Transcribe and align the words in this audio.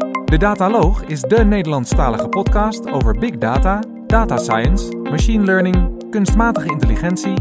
De 0.00 0.36
Dataloog 0.38 1.02
is 1.04 1.20
de 1.20 1.44
Nederlandstalige 1.44 2.28
podcast 2.28 2.90
over 2.90 3.18
big 3.18 3.38
data, 3.38 3.82
data 4.06 4.36
science, 4.36 4.96
machine 4.96 5.44
learning, 5.44 6.10
kunstmatige 6.10 6.68
intelligentie 6.68 7.34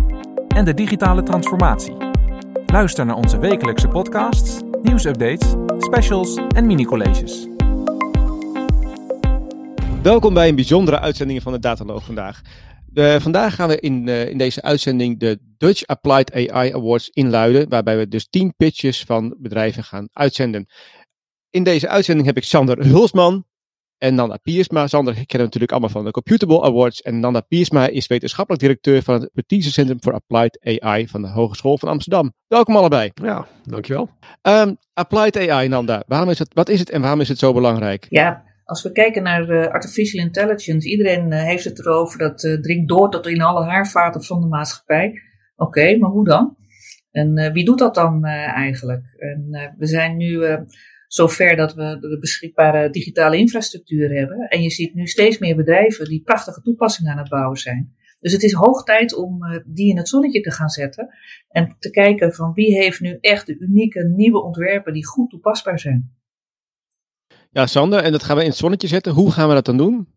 en 0.48 0.66
de 0.66 0.74
digitale 0.74 1.24
transformatie. 1.24 1.96
Luister 2.66 3.06
naar 3.06 3.16
onze 3.16 3.40
wekelijkse 3.40 3.88
podcasts, 3.88 4.60
nieuwsupdates, 4.82 5.54
specials 5.78 6.36
en 6.36 6.66
mini-colleges. 6.66 7.48
Welkom 10.02 10.34
bij 10.34 10.48
een 10.48 10.56
bijzondere 10.56 11.00
uitzending 11.00 11.42
van 11.42 11.52
de 11.52 11.60
Dataloog 11.60 12.04
vandaag. 12.04 12.42
Uh, 12.94 13.16
vandaag 13.20 13.56
gaan 13.56 13.68
we 13.68 13.80
in, 13.80 14.08
uh, 14.08 14.30
in 14.30 14.38
deze 14.38 14.62
uitzending 14.62 15.20
de 15.20 15.40
Dutch 15.58 15.86
Applied 15.86 16.34
AI 16.34 16.74
Awards 16.74 17.10
inluiden, 17.10 17.70
waarbij 17.70 17.98
we 17.98 18.08
dus 18.08 18.28
10 18.30 18.54
pitches 18.58 19.04
van 19.04 19.36
bedrijven 19.38 19.84
gaan 19.84 20.08
uitzenden. 20.14 20.68
In 21.52 21.64
deze 21.64 21.88
uitzending 21.88 22.28
heb 22.28 22.38
ik 22.38 22.44
Sander 22.44 22.86
Hulsman 22.86 23.46
en 23.98 24.16
Nanda 24.16 24.38
Piersma. 24.38 24.88
Sander 24.88 25.14
kennen 25.14 25.38
we 25.38 25.44
natuurlijk 25.44 25.72
allemaal 25.72 25.90
van 25.90 26.06
de 26.06 26.12
Computable 26.12 26.62
Awards. 26.62 27.02
En 27.02 27.20
Nanda 27.20 27.42
Piersma 27.42 27.88
is 27.88 28.08
wetenschappelijk 28.08 28.64
directeur 28.64 29.04
van 29.04 29.14
het 29.14 29.24
Expertisecentrum 29.24 29.98
voor 30.02 30.14
Applied 30.14 30.80
AI 30.80 31.08
van 31.08 31.22
de 31.22 31.28
Hogeschool 31.28 31.78
van 31.78 31.90
Amsterdam. 31.90 32.34
Welkom 32.48 32.76
allebei. 32.76 33.12
Ja, 33.14 33.48
dankjewel. 33.64 34.10
Um, 34.42 34.78
Applied 34.94 35.50
AI, 35.50 35.68
Nanda, 35.68 36.04
waarom 36.08 36.30
is 36.30 36.40
het, 36.40 36.54
wat 36.54 36.70
is 36.70 36.80
het 36.80 36.90
en 36.90 37.02
waarom 37.02 37.22
is 37.22 37.28
het 37.28 37.38
zo 37.38 37.54
belangrijk? 37.54 38.06
Ja, 38.10 38.44
als 38.64 38.84
we 38.84 38.92
kijken 38.92 39.24
naar 39.24 39.50
uh, 39.50 39.68
artificial 39.68 40.26
intelligence, 40.26 40.90
iedereen 40.90 41.32
uh, 41.32 41.44
heeft 41.44 41.64
het 41.64 41.80
erover, 41.80 42.20
dat 42.20 42.44
uh, 42.44 42.62
dringt 42.62 42.88
door 42.88 43.10
tot 43.10 43.28
in 43.28 43.42
alle 43.42 43.66
haarvaten 43.66 44.24
van 44.24 44.42
de 44.42 44.48
maatschappij. 44.48 45.22
Oké, 45.56 45.80
okay, 45.80 45.96
maar 45.96 46.10
hoe 46.10 46.26
dan? 46.26 46.58
En 47.12 47.54
wie 47.54 47.66
doet 47.66 47.80
dat 47.80 47.96
dan 47.96 48.26
eigenlijk? 48.26 49.16
En 49.18 49.74
we 49.78 49.88
zijn 49.88 50.18
nu 50.18 50.46
zover 51.10 51.56
dat 51.56 51.74
we 51.74 51.98
de 52.00 52.18
beschikbare 52.20 52.90
digitale 52.90 53.38
infrastructuur 53.38 54.10
hebben. 54.10 54.48
En 54.48 54.62
je 54.62 54.70
ziet 54.70 54.94
nu 54.94 55.08
steeds 55.08 55.38
meer 55.38 55.56
bedrijven 55.56 56.06
die 56.06 56.22
prachtige 56.22 56.62
toepassingen 56.62 57.12
aan 57.12 57.18
het 57.18 57.30
bouwen 57.30 57.58
zijn. 57.58 57.96
Dus 58.20 58.32
het 58.32 58.44
is 58.44 58.54
hoog 58.54 58.84
tijd 58.84 59.16
om 59.16 59.40
die 59.66 59.90
in 59.90 59.98
het 59.98 60.08
zonnetje 60.08 60.42
te 60.42 60.52
gaan 60.52 60.70
zetten. 60.70 61.10
En 61.50 61.76
te 61.80 61.90
kijken 61.90 62.34
van 62.34 62.54
wie 62.54 62.78
heeft 62.78 63.00
nu 63.00 63.18
echt 63.22 63.46
de 63.46 63.58
unieke 63.60 64.04
nieuwe 64.04 64.44
ontwerpen 64.44 64.94
die 64.94 65.06
goed 65.06 65.30
toepasbaar 65.30 65.80
zijn. 65.80 66.18
Ja, 67.52 67.66
Sander, 67.66 68.04
en 68.04 68.12
dat 68.12 68.24
gaan 68.24 68.36
we 68.36 68.42
in 68.42 68.50
het 68.50 68.58
zonnetje 68.58 68.88
zetten. 68.88 69.14
Hoe 69.14 69.32
gaan 69.32 69.48
we 69.48 69.54
dat 69.54 69.66
dan 69.66 69.78
doen? 69.78 70.08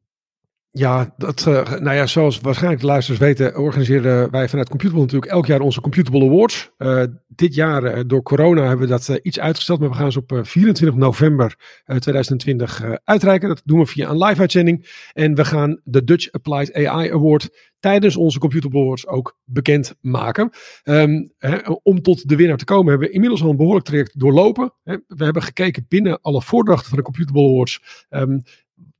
Ja, 0.75 1.15
dat, 1.17 1.45
uh, 1.49 1.71
nou 1.71 1.97
ja, 1.97 2.07
zoals 2.07 2.41
waarschijnlijk 2.41 2.81
de 2.81 2.87
luisteraars 2.87 3.21
weten, 3.21 3.57
organiseren 3.57 4.31
wij 4.31 4.49
vanuit 4.49 4.69
Computable 4.69 5.01
natuurlijk 5.01 5.33
elk 5.33 5.47
jaar 5.47 5.61
onze 5.61 5.81
Computable 5.81 6.25
Awards. 6.25 6.71
Uh, 6.79 7.03
dit 7.29 7.55
jaar 7.55 7.97
uh, 7.97 8.05
door 8.07 8.23
corona 8.23 8.61
hebben 8.61 8.89
we 8.89 8.93
dat 8.93 9.19
iets 9.23 9.41
uitgesteld, 9.41 9.81
maar 9.81 9.89
we 9.89 9.95
gaan 9.95 10.13
ze 10.13 10.19
op 10.19 10.41
24 10.43 10.99
november 10.99 11.57
2020 11.99 12.83
uitreiken. 13.05 13.49
Dat 13.49 13.63
doen 13.65 13.79
we 13.79 13.87
via 13.87 14.09
een 14.09 14.25
live 14.25 14.41
uitzending. 14.41 15.09
En 15.13 15.35
we 15.35 15.45
gaan 15.45 15.81
de 15.85 16.05
Dutch 16.05 16.31
Applied 16.31 16.75
AI 16.75 17.13
Award 17.13 17.73
tijdens 17.81 18.17
onze 18.17 18.39
Computable 18.39 18.81
Awards 18.81 19.07
ook 19.07 19.39
bekend 19.45 19.95
maken. 20.01 20.51
Hè, 20.83 21.57
om 21.83 22.03
tot 22.03 22.29
de 22.29 22.37
winnaar 22.37 22.57
te 22.57 22.65
komen 22.65 22.89
hebben 22.91 23.09
we 23.09 23.15
inmiddels 23.15 23.43
al 23.43 23.51
een 23.51 23.57
behoorlijk 23.57 23.87
traject 23.87 24.21
doorlopen. 24.21 24.73
We 25.07 25.25
hebben 25.25 25.43
gekeken 25.43 25.87
binnen 25.89 26.21
alle 26.21 26.43
voordrachten 26.43 26.89
van 26.89 26.99
de 26.99 27.05
Computable 27.05 27.43
Awards. 27.43 28.07
Um, 28.11 28.43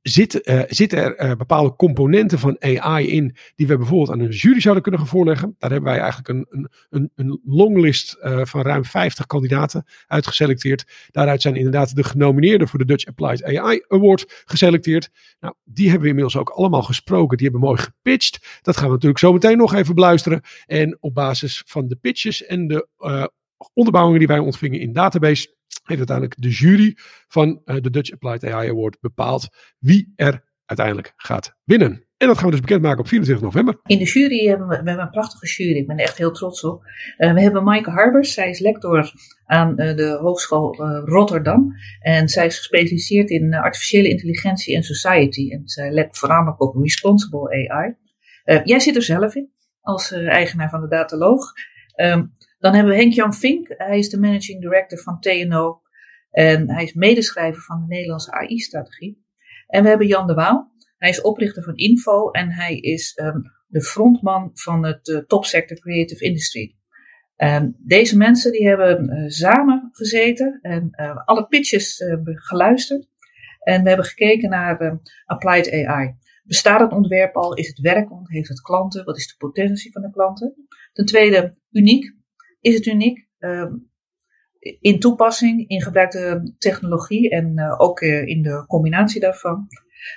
zit, 0.03 0.47
uh, 0.47 0.61
zitten 0.67 0.99
er 0.99 1.29
uh, 1.29 1.35
bepaalde 1.35 1.75
componenten 1.75 2.39
van 2.39 2.55
AI 2.59 3.09
in 3.09 3.35
die 3.55 3.67
we 3.67 3.77
bijvoorbeeld 3.77 4.11
aan 4.11 4.19
een 4.19 4.29
jury 4.29 4.61
zouden 4.61 4.83
kunnen 4.83 5.01
gaan 5.01 5.09
voorleggen. 5.09 5.55
Daar 5.59 5.71
hebben 5.71 5.89
wij 5.89 5.99
eigenlijk 5.99 6.27
een, 6.29 6.69
een, 6.89 7.11
een 7.15 7.41
longlist 7.43 8.17
uh, 8.23 8.45
van 8.45 8.61
ruim 8.61 8.85
50 8.85 9.25
kandidaten 9.25 9.85
uitgeselecteerd. 10.07 10.85
Daaruit 11.11 11.41
zijn 11.41 11.55
inderdaad 11.55 11.95
de 11.95 12.03
genomineerden 12.03 12.67
voor 12.67 12.79
de 12.79 12.85
Dutch 12.85 13.05
Applied 13.05 13.43
AI 13.43 13.83
Award 13.87 14.43
geselecteerd. 14.45 15.09
Nou, 15.39 15.53
die 15.63 15.85
hebben 15.85 16.01
we 16.03 16.09
inmiddels 16.09 16.37
ook 16.37 16.49
allemaal 16.49 16.83
gesproken. 16.83 17.37
Die 17.37 17.49
hebben 17.49 17.67
mooi 17.67 17.81
gepitcht. 17.81 18.59
Dat 18.61 18.77
gaan 18.77 18.87
we 18.87 18.93
natuurlijk 18.93 19.19
zo 19.19 19.33
meteen 19.33 19.57
nog 19.57 19.73
even 19.73 19.95
beluisteren. 19.95 20.41
En 20.65 20.97
op 20.99 21.13
basis 21.13 21.63
van 21.65 21.87
de 21.87 21.95
pitches 21.95 22.45
en 22.45 22.67
de 22.67 22.87
onderbouwingen 23.73 24.19
die 24.19 24.27
wij 24.27 24.39
ontvingen 24.39 24.79
in 24.79 24.93
database 24.93 25.55
heeft 25.83 26.09
uiteindelijk 26.09 26.41
de 26.41 26.49
jury 26.49 26.97
van 27.27 27.61
uh, 27.65 27.75
de 27.81 27.89
Dutch 27.89 28.11
Applied 28.11 28.45
AI 28.45 28.69
Award 28.69 28.97
bepaald 28.99 29.47
wie 29.79 30.13
er 30.15 30.43
uiteindelijk 30.65 31.13
gaat 31.15 31.55
winnen. 31.63 32.05
En 32.17 32.29
dat 32.29 32.37
gaan 32.37 32.45
we 32.45 32.51
dus 32.51 32.61
bekendmaken 32.61 32.99
op 32.99 33.07
24 33.07 33.45
november. 33.45 33.79
In 33.85 33.97
de 33.97 34.03
jury 34.03 34.47
hebben 34.47 34.67
we, 34.67 34.91
een 34.91 35.09
prachtige 35.09 35.47
jury. 35.47 35.77
Ik 35.77 35.87
ben 35.87 35.97
er 35.97 36.03
echt 36.03 36.17
heel 36.17 36.31
trots 36.31 36.63
op. 36.63 36.83
Uh, 37.17 37.33
we 37.33 37.41
hebben 37.41 37.63
Maaike 37.63 37.89
Harbers. 37.89 38.33
Zij 38.33 38.49
is 38.49 38.59
lector 38.59 39.11
aan 39.45 39.69
uh, 39.69 39.95
de 39.95 40.17
Hogeschool 40.21 40.75
Rotterdam. 41.05 41.73
En 41.99 42.29
zij 42.29 42.45
is 42.45 42.57
gespecialiseerd 42.57 43.29
in 43.29 43.53
artificiële 43.53 44.09
intelligentie 44.09 44.75
en 44.75 44.83
society. 44.83 45.51
En 45.51 45.61
zij 45.65 45.91
let 45.91 46.17
voornamelijk 46.17 46.61
op 46.61 46.75
responsible 46.75 47.69
AI. 47.69 47.95
jij 48.63 48.79
zit 48.79 48.95
er 48.95 49.03
zelf 49.03 49.35
in 49.35 49.51
als 49.81 50.11
eigenaar 50.11 50.69
van 50.69 50.81
de 50.81 50.87
Dataloog. 50.87 51.53
Um, 51.95 52.33
dan 52.63 52.73
hebben 52.73 52.93
we 52.93 52.99
Henk-Jan 52.99 53.33
Vink. 53.33 53.73
Hij 53.77 53.97
is 53.97 54.09
de 54.09 54.19
managing 54.19 54.61
director 54.61 54.99
van 54.99 55.19
TNO. 55.19 55.81
En 56.31 56.71
hij 56.71 56.83
is 56.83 56.93
medeschrijver 56.93 57.61
van 57.61 57.79
de 57.79 57.85
Nederlandse 57.87 58.31
AI-strategie. 58.31 59.23
En 59.67 59.83
we 59.83 59.89
hebben 59.89 60.07
Jan 60.07 60.27
de 60.27 60.33
Waal. 60.33 60.71
Hij 60.97 61.09
is 61.09 61.21
oprichter 61.21 61.63
van 61.63 61.75
Info 61.75 62.31
en 62.31 62.51
hij 62.51 62.77
is 62.77 63.19
um, 63.21 63.41
de 63.67 63.81
frontman 63.81 64.51
van 64.53 64.85
het 64.85 65.07
uh, 65.07 65.17
topsector 65.17 65.79
Creative 65.79 66.23
Industry. 66.23 66.75
Um, 67.37 67.75
deze 67.79 68.17
mensen 68.17 68.51
die 68.51 68.67
hebben 68.67 69.09
uh, 69.09 69.29
samen 69.29 69.89
gezeten 69.91 70.59
en 70.61 70.89
uh, 70.91 71.17
alle 71.25 71.47
pitches 71.47 72.03
geluisterd. 72.23 73.07
En 73.59 73.81
we 73.83 73.87
hebben 73.87 74.05
gekeken 74.05 74.49
naar 74.49 75.01
applied 75.25 75.71
AI. 75.71 76.15
Bestaat 76.43 76.79
het 76.79 76.91
ontwerp 76.91 77.35
al? 77.35 77.53
Is 77.53 77.67
het 77.67 77.79
werkend? 77.79 78.29
Heeft 78.29 78.49
het 78.49 78.61
klanten? 78.61 79.05
Wat 79.05 79.17
is 79.17 79.27
de 79.27 79.35
potentie 79.37 79.91
van 79.91 80.01
de 80.01 80.11
klanten? 80.11 80.53
Ten 80.93 81.05
tweede, 81.05 81.55
uniek 81.71 82.21
is 82.63 82.75
het 82.75 82.85
uniek. 82.85 83.27
Uh, 83.39 83.71
in 84.79 84.99
toepassing, 84.99 85.69
in 85.69 85.81
gebruikte 85.81 86.53
technologie 86.57 87.29
en 87.29 87.59
uh, 87.59 87.79
ook 87.79 88.01
uh, 88.01 88.27
in 88.27 88.41
de 88.41 88.63
combinatie 88.67 89.19
daarvan. 89.19 89.67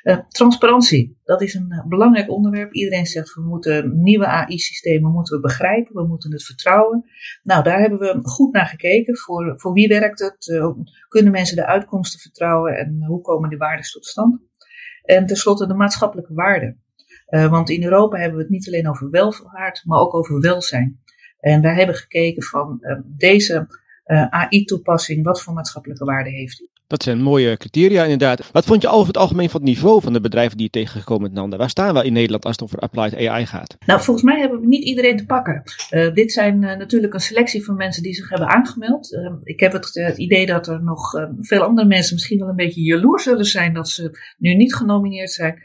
Uh, 0.02 0.18
transparantie, 0.28 1.18
dat 1.24 1.42
is 1.42 1.54
een 1.54 1.84
belangrijk 1.88 2.30
onderwerp. 2.30 2.72
Iedereen 2.72 3.06
zegt 3.06 3.34
we 3.34 3.40
moeten 3.42 4.02
nieuwe 4.02 4.26
AI-systemen 4.26 5.12
moeten 5.12 5.36
we 5.36 5.42
begrijpen, 5.42 5.94
we 5.94 6.06
moeten 6.06 6.32
het 6.32 6.44
vertrouwen. 6.44 7.04
Nou, 7.42 7.62
daar 7.62 7.80
hebben 7.80 7.98
we 7.98 8.18
goed 8.22 8.52
naar 8.52 8.66
gekeken. 8.66 9.16
Voor, 9.16 9.60
voor 9.60 9.72
wie 9.72 9.88
werkt 9.88 10.18
het? 10.18 10.60
kunnen 11.08 11.32
mensen 11.32 11.56
de 11.56 11.66
uitkomsten 11.66 12.20
vertrouwen 12.20 12.76
en 12.76 13.04
hoe 13.06 13.20
komen 13.20 13.48
die 13.48 13.58
waarden 13.58 13.90
tot 13.90 14.06
stand? 14.06 14.40
En 15.02 15.26
tenslotte 15.26 15.66
de 15.66 15.74
maatschappelijke 15.74 16.34
waarden. 16.34 16.82
want 17.26 17.70
in 17.70 17.84
Europa 17.84 18.16
hebben 18.16 18.36
we 18.36 18.42
het 18.42 18.52
niet 18.52 18.66
alleen 18.66 18.88
over 18.88 19.10
welvaart, 19.10 19.82
maar 19.84 19.98
ook 19.98 20.14
over 20.14 20.40
welzijn. 20.40 21.04
En 21.46 21.60
wij 21.60 21.74
hebben 21.74 21.94
gekeken 21.94 22.42
van 22.42 22.78
uh, 22.80 22.98
deze 23.04 23.66
uh, 24.06 24.26
AI-toepassing, 24.28 25.24
wat 25.24 25.42
voor 25.42 25.54
maatschappelijke 25.54 26.04
waarde 26.04 26.30
heeft 26.30 26.58
die? 26.58 26.70
Dat 26.86 27.02
zijn 27.02 27.22
mooie 27.22 27.56
criteria 27.56 28.02
inderdaad. 28.02 28.50
Wat 28.52 28.64
vond 28.64 28.82
je 28.82 28.88
over 28.88 29.06
het 29.06 29.16
algemeen 29.16 29.50
van 29.50 29.60
het 29.60 29.68
niveau 29.68 30.02
van 30.02 30.12
de 30.12 30.20
bedrijven 30.20 30.56
die 30.56 30.66
je 30.66 30.72
tegengekomen 30.72 31.22
bent, 31.22 31.34
Nanda? 31.34 31.56
Waar 31.56 31.70
staan 31.70 31.94
we 31.94 32.04
in 32.04 32.12
Nederland 32.12 32.44
als 32.44 32.52
het 32.52 32.64
over 32.64 32.78
applied 32.78 33.28
AI 33.28 33.46
gaat? 33.46 33.76
Nou, 33.86 34.00
volgens 34.02 34.26
mij 34.26 34.40
hebben 34.40 34.60
we 34.60 34.66
niet 34.66 34.84
iedereen 34.84 35.16
te 35.16 35.26
pakken. 35.26 35.62
Uh, 35.90 36.14
dit 36.14 36.32
zijn 36.32 36.62
uh, 36.62 36.76
natuurlijk 36.76 37.14
een 37.14 37.20
selectie 37.20 37.64
van 37.64 37.76
mensen 37.76 38.02
die 38.02 38.14
zich 38.14 38.28
hebben 38.28 38.48
aangemeld. 38.48 39.12
Uh, 39.12 39.32
ik 39.42 39.60
heb 39.60 39.72
het, 39.72 39.94
het, 39.94 40.18
idee 40.18 40.46
dat 40.46 40.66
er 40.66 40.82
nog 40.82 41.10
veel 41.40 41.62
andere 41.62 41.86
mensen 41.86 42.14
misschien 42.14 42.38
wel 42.38 42.48
een 42.48 42.56
beetje 42.56 42.82
jaloers 42.82 43.22
zullen 43.22 43.44
zijn 43.44 43.74
dat 43.74 43.88
ze 43.88 44.18
nu 44.38 44.54
niet 44.54 44.74
genomineerd 44.74 45.30
zijn. 45.30 45.62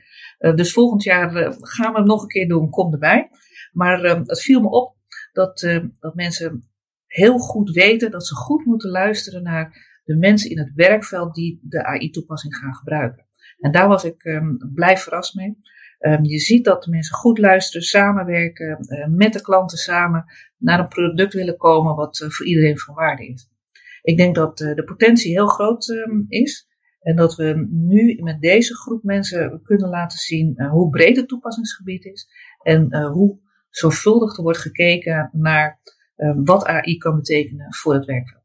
dus 0.56 0.74
volgend 0.74 1.04
jaar 1.04 1.56
gaan 1.60 1.92
we 1.92 1.98
het 1.98 2.08
nog 2.08 2.22
een 2.22 2.28
keer 2.28 2.48
doen, 2.48 2.70
kom 2.70 2.94
erbij. 2.94 3.30
Maar 3.72 4.04
het 4.04 4.42
viel 4.42 4.62
me 4.62 4.70
op 4.70 5.00
dat, 5.32 5.62
uh, 5.62 5.86
dat 6.00 6.16
mensen 6.16 6.72
heel 7.06 7.38
goed 7.38 7.70
weten 7.70 8.12
dat 8.12 8.28
ze 8.28 8.36
goed 8.36 8.66
moeten 8.66 8.90
luisteren 8.90 9.44
naar 9.44 9.90
de 10.04 10.18
mensen 10.18 10.50
in 10.50 10.60
het 10.60 10.72
werkveld 10.76 11.36
die 11.36 11.60
de 11.64 11.84
AI-toepassing 11.84 12.56
gaan 12.56 12.76
gebruiken. 12.76 13.26
En 13.60 13.72
daar 13.72 13.88
was 13.88 14.04
ik 14.04 14.24
um, 14.24 14.72
blij 14.74 14.98
verrast 14.98 15.36
mee. 15.36 15.58
Um, 16.00 16.24
je 16.24 16.40
ziet 16.40 16.66
dat 16.66 16.88
mensen 16.88 17.16
goed 17.16 17.38
luisteren, 17.38 17.88
samenwerken, 17.88 18.78
uh, 18.80 19.08
met 19.08 19.34
de 19.34 19.42
klanten 19.42 19.78
samen 19.78 20.26
naar 20.58 20.80
een 20.80 20.88
product 20.88 21.34
willen 21.34 21.58
komen 21.58 21.96
wat 21.96 22.20
uh, 22.20 22.30
voor 22.30 22.46
iedereen 22.46 22.78
van 22.78 22.96
waarde 22.96 23.28
is. 23.28 23.50
Ik 24.02 24.18
denk 24.18 24.36
dat 24.36 24.58
de 24.58 24.84
potentie 24.86 25.32
heel 25.32 25.48
groot 25.48 25.88
um, 25.88 26.26
is. 26.28 26.70
En 27.02 27.16
dat 27.16 27.36
we 27.36 27.68
nu 27.70 28.22
met 28.24 28.42
deze 28.42 28.76
groep 28.76 29.04
mensen 29.04 29.62
kunnen 29.64 29.90
laten 29.90 30.18
zien 30.20 30.64
hoe 30.64 30.90
breed 30.90 31.16
het 31.16 31.28
toepassingsgebied 31.28 32.06
is. 32.06 32.28
En 32.62 33.06
hoe 33.06 33.40
zorgvuldig 33.72 34.38
wordt 34.38 34.58
gekeken 34.58 35.30
naar 35.34 35.80
uh, 36.18 36.32
wat 36.44 36.66
AI 36.66 36.98
kan 36.98 37.16
betekenen 37.16 37.74
voor 37.74 37.94
het 37.94 38.06
werkveld. 38.06 38.44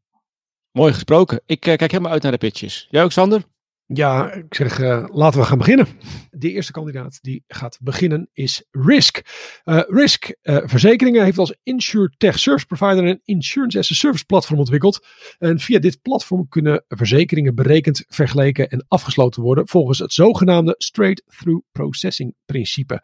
Mooi 0.73 0.93
gesproken. 0.93 1.41
Ik 1.47 1.67
uh, 1.67 1.77
kijk 1.77 1.91
helemaal 1.91 2.13
uit 2.13 2.23
naar 2.23 2.33
de 2.33 2.39
pitches. 2.39 2.87
Jij 2.91 3.03
ook, 3.05 3.13
Sander? 3.13 3.43
Ja, 3.89 4.33
ik 4.33 4.55
zeg, 4.55 4.79
uh, 4.79 5.05
laten 5.13 5.41
we 5.41 5.47
gaan 5.47 5.59
beginnen. 5.59 5.87
De 6.31 6.53
eerste 6.53 6.73
kandidaat 6.73 7.19
die 7.23 7.45
gaat 7.47 7.79
beginnen 7.81 8.29
is 8.33 8.65
Risk. 8.71 9.23
Uh, 9.65 9.81
Risk 9.87 10.35
uh, 10.43 10.59
Verzekeringen 10.65 11.25
heeft 11.25 11.39
als 11.39 11.57
InsurTech 11.63 12.39
Service 12.39 12.67
Provider 12.67 13.05
een 13.05 13.21
Insurance 13.25 13.79
as 13.79 13.91
a 13.91 13.95
Service 13.95 14.25
platform 14.25 14.59
ontwikkeld. 14.59 15.07
En 15.39 15.59
via 15.59 15.79
dit 15.79 16.03
platform 16.03 16.49
kunnen 16.49 16.85
verzekeringen 16.89 17.55
berekend, 17.55 18.05
vergeleken 18.09 18.69
en 18.69 18.85
afgesloten 18.89 19.43
worden 19.43 19.69
volgens 19.69 19.99
het 19.99 20.13
zogenaamde 20.13 20.75
Straight-Through 20.79 21.65
Processing 21.73 22.35
principe. 22.45 23.03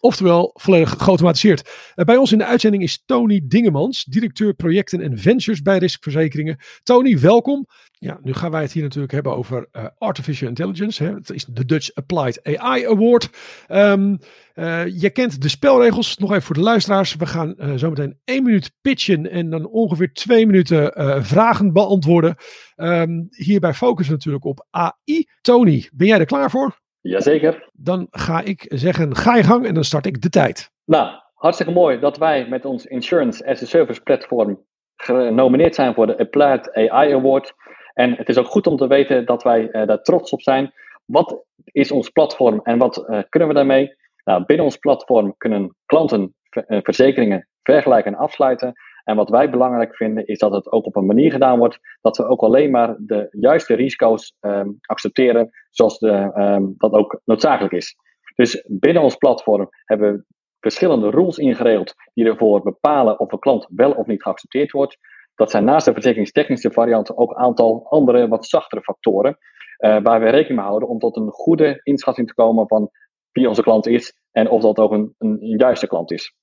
oftewel 0.00 0.50
volledig 0.54 0.90
geautomatiseerd. 0.98 1.70
bij 1.94 2.16
ons 2.16 2.32
in 2.32 2.38
de 2.38 2.44
uitzending 2.44 2.82
is 2.82 3.02
Tony 3.06 3.40
Dingemans, 3.44 4.04
directeur 4.04 4.54
projecten 4.54 5.00
en 5.00 5.18
ventures 5.18 5.62
bij 5.62 5.78
Risk 5.78 6.02
Verzekeringen. 6.02 6.58
Tony, 6.82 7.18
welkom. 7.18 7.66
Ja, 8.02 8.18
nu 8.22 8.32
gaan 8.32 8.50
wij 8.50 8.62
het 8.62 8.72
hier 8.72 8.82
natuurlijk 8.82 9.12
hebben 9.12 9.36
over 9.36 9.68
uh, 9.72 9.84
artificial 9.98 10.48
intelligence. 10.48 11.04
Hè. 11.04 11.14
Het 11.14 11.30
is 11.30 11.44
de 11.44 11.64
Dutch 11.64 11.94
Applied 11.94 12.58
AI 12.58 12.86
Award. 12.86 13.30
Um, 13.68 14.18
uh, 14.54 15.00
je 15.00 15.10
kent 15.10 15.42
de 15.42 15.48
spelregels. 15.48 16.18
Nog 16.18 16.30
even 16.30 16.42
voor 16.42 16.54
de 16.54 16.60
luisteraars. 16.60 17.16
We 17.16 17.26
gaan 17.26 17.54
uh, 17.58 17.72
zometeen 17.74 18.20
één 18.24 18.42
minuut 18.42 18.72
pitchen 18.80 19.30
en 19.30 19.50
dan 19.50 19.66
ongeveer 19.66 20.12
twee 20.12 20.46
minuten 20.46 20.92
vragen 21.24 21.72
beantwoorden. 21.72 22.36
Um, 22.76 23.26
hierbij 23.30 23.74
focussen 23.74 24.14
natuurlijk 24.14 24.44
op 24.44 24.66
AI. 24.70 25.28
Tony, 25.40 25.88
ben 25.92 26.06
jij 26.06 26.18
er 26.18 26.26
klaar 26.26 26.50
voor? 26.50 26.80
Jazeker. 27.00 27.68
Dan 27.72 28.06
ga 28.10 28.40
ik 28.40 28.64
zeggen, 28.68 29.16
ga 29.16 29.36
je 29.36 29.42
gang 29.42 29.66
en 29.66 29.74
dan 29.74 29.84
start 29.84 30.06
ik 30.06 30.22
de 30.22 30.28
tijd. 30.30 30.70
Nou, 30.84 31.10
hartstikke 31.34 31.72
mooi 31.72 31.98
dat 31.98 32.18
wij 32.18 32.48
met 32.48 32.64
ons 32.64 32.86
Insurance 32.86 33.46
as 33.46 33.62
a 33.62 33.66
Service 33.66 34.02
platform 34.02 34.64
genomineerd 34.96 35.74
zijn 35.74 35.94
voor 35.94 36.06
de 36.06 36.18
Applied 36.18 36.72
AI 36.74 37.12
Award. 37.12 37.54
En 37.92 38.14
het 38.14 38.28
is 38.28 38.38
ook 38.38 38.46
goed 38.46 38.66
om 38.66 38.76
te 38.76 38.86
weten 38.86 39.26
dat 39.26 39.42
wij 39.42 39.62
uh, 39.62 39.86
daar 39.86 40.02
trots 40.02 40.30
op 40.30 40.42
zijn. 40.42 40.72
Wat 41.04 41.44
is 41.64 41.90
ons 41.90 42.08
platform 42.08 42.60
en 42.62 42.78
wat 42.78 43.04
uh, 43.08 43.18
kunnen 43.28 43.48
we 43.48 43.54
daarmee? 43.54 43.94
Nou, 44.24 44.44
binnen 44.44 44.64
ons 44.64 44.76
platform 44.76 45.34
kunnen 45.36 45.76
klanten 45.86 46.34
uh, 46.50 46.78
verzekeringen 46.82 47.48
vergelijken 47.62 48.12
en 48.12 48.18
afsluiten. 48.18 48.72
En 49.04 49.16
wat 49.16 49.30
wij 49.30 49.50
belangrijk 49.50 49.96
vinden 49.96 50.26
is 50.26 50.38
dat 50.38 50.52
het 50.52 50.72
ook 50.72 50.86
op 50.86 50.96
een 50.96 51.06
manier 51.06 51.30
gedaan 51.32 51.58
wordt 51.58 51.78
dat 52.00 52.16
we 52.16 52.26
ook 52.26 52.40
alleen 52.40 52.70
maar 52.70 52.96
de 52.98 53.28
juiste 53.30 53.74
risico's 53.74 54.36
um, 54.40 54.78
accepteren 54.80 55.50
zoals 55.70 55.98
de, 55.98 56.32
um, 56.34 56.74
dat 56.76 56.92
ook 56.92 57.20
noodzakelijk 57.24 57.72
is. 57.72 57.96
Dus 58.34 58.64
binnen 58.66 59.02
ons 59.02 59.16
platform 59.16 59.68
hebben 59.84 60.12
we 60.12 60.24
verschillende 60.60 61.10
rules 61.10 61.38
ingeregeld 61.38 61.94
die 62.14 62.24
ervoor 62.24 62.62
bepalen 62.62 63.20
of 63.20 63.32
een 63.32 63.38
klant 63.38 63.66
wel 63.74 63.92
of 63.92 64.06
niet 64.06 64.22
geaccepteerd 64.22 64.70
wordt. 64.70 64.98
Dat 65.40 65.50
zijn 65.50 65.64
naast 65.64 65.86
de 65.86 65.92
verzekeringstechnische 65.92 66.70
varianten 66.70 67.16
ook 67.16 67.30
een 67.30 67.36
aantal 67.36 67.86
andere, 67.88 68.28
wat 68.28 68.46
zachtere 68.46 68.82
factoren. 68.82 69.38
Uh, 69.78 70.02
waar 70.02 70.20
we 70.20 70.28
rekening 70.28 70.58
mee 70.58 70.68
houden 70.68 70.88
om 70.88 70.98
tot 70.98 71.16
een 71.16 71.30
goede 71.30 71.80
inschatting 71.82 72.28
te 72.28 72.34
komen 72.34 72.68
van 72.68 72.90
wie 73.32 73.48
onze 73.48 73.62
klant 73.62 73.86
is 73.86 74.14
en 74.30 74.48
of 74.50 74.62
dat 74.62 74.78
ook 74.78 74.92
een, 74.92 75.14
een, 75.18 75.38
juiste 75.40 75.86
klant 75.86 76.10
is. 76.10 76.34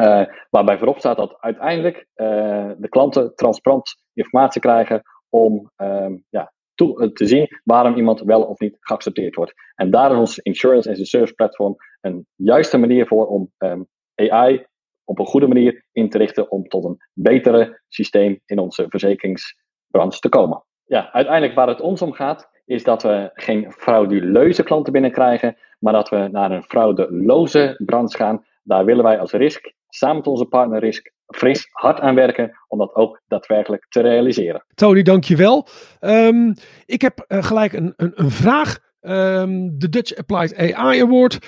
Uh, 0.00 0.24
waarbij 0.50 0.78
voorop 0.78 0.98
staat 0.98 1.16
dat 1.16 1.36
uiteindelijk 1.40 1.96
uh, 1.96 2.70
de 2.78 2.88
klanten 2.88 3.34
transparant 3.34 3.96
informatie 4.12 4.60
krijgen 4.60 5.02
om 5.28 5.70
ehm, 5.76 6.16
ja, 6.28 6.52
te 6.74 7.26
zien 7.26 7.48
waarom 7.64 7.96
iemand 7.96 8.20
wel 8.20 8.42
of 8.42 8.58
niet 8.58 8.76
geaccepteerd 8.80 9.34
wordt. 9.34 9.52
En 9.74 9.90
daar 9.90 10.10
is 10.10 10.18
ons 10.18 10.38
Insurance 10.38 10.90
as 10.90 11.00
a 11.00 11.04
Service 11.04 11.34
platform 11.34 11.76
een 12.00 12.26
juiste 12.34 12.78
manier 12.78 13.06
voor 13.06 13.26
om 13.26 13.52
um, 13.58 13.86
AI 14.14 14.66
op 15.08 15.18
een 15.18 15.26
goede 15.26 15.46
manier 15.46 15.84
in 15.92 16.08
te 16.08 16.18
richten 16.18 16.50
om 16.50 16.68
tot 16.68 16.84
een 16.84 16.96
betere 17.12 17.80
systeem 17.88 18.40
in 18.46 18.58
onze 18.58 18.86
verzekeringsbranche 18.88 20.20
te 20.20 20.28
komen. 20.28 20.64
Ja, 20.84 21.12
uiteindelijk 21.12 21.54
waar 21.54 21.68
het 21.68 21.80
ons 21.80 22.02
om 22.02 22.12
gaat, 22.12 22.48
is 22.64 22.84
dat 22.84 23.02
we 23.02 23.30
geen 23.32 23.72
frauduleuze 23.72 24.62
klanten 24.62 24.92
binnenkrijgen, 24.92 25.56
maar 25.78 25.92
dat 25.92 26.08
we 26.08 26.28
naar 26.30 26.50
een 26.50 26.62
fraudeloze 26.62 27.80
branche 27.84 28.16
gaan. 28.16 28.44
Daar 28.62 28.84
willen 28.84 29.04
wij 29.04 29.18
als 29.18 29.32
Risk, 29.32 29.72
samen 29.88 30.16
met 30.16 30.26
onze 30.26 30.44
partner 30.44 30.80
Risk, 30.80 31.12
fris 31.26 31.68
hard 31.70 32.00
aan 32.00 32.14
werken 32.14 32.58
om 32.68 32.78
dat 32.78 32.94
ook 32.94 33.20
daadwerkelijk 33.26 33.86
te 33.88 34.00
realiseren. 34.00 34.64
Tony, 34.74 35.02
dankjewel. 35.02 35.66
Um, 36.00 36.54
ik 36.86 37.00
heb 37.00 37.24
uh, 37.28 37.42
gelijk 37.42 37.72
een, 37.72 37.92
een, 37.96 38.12
een 38.14 38.30
vraag. 38.30 38.78
Um, 39.00 39.78
de 39.78 39.88
Dutch 39.88 40.16
Applied 40.16 40.74
AI 40.74 41.02
Award. 41.02 41.38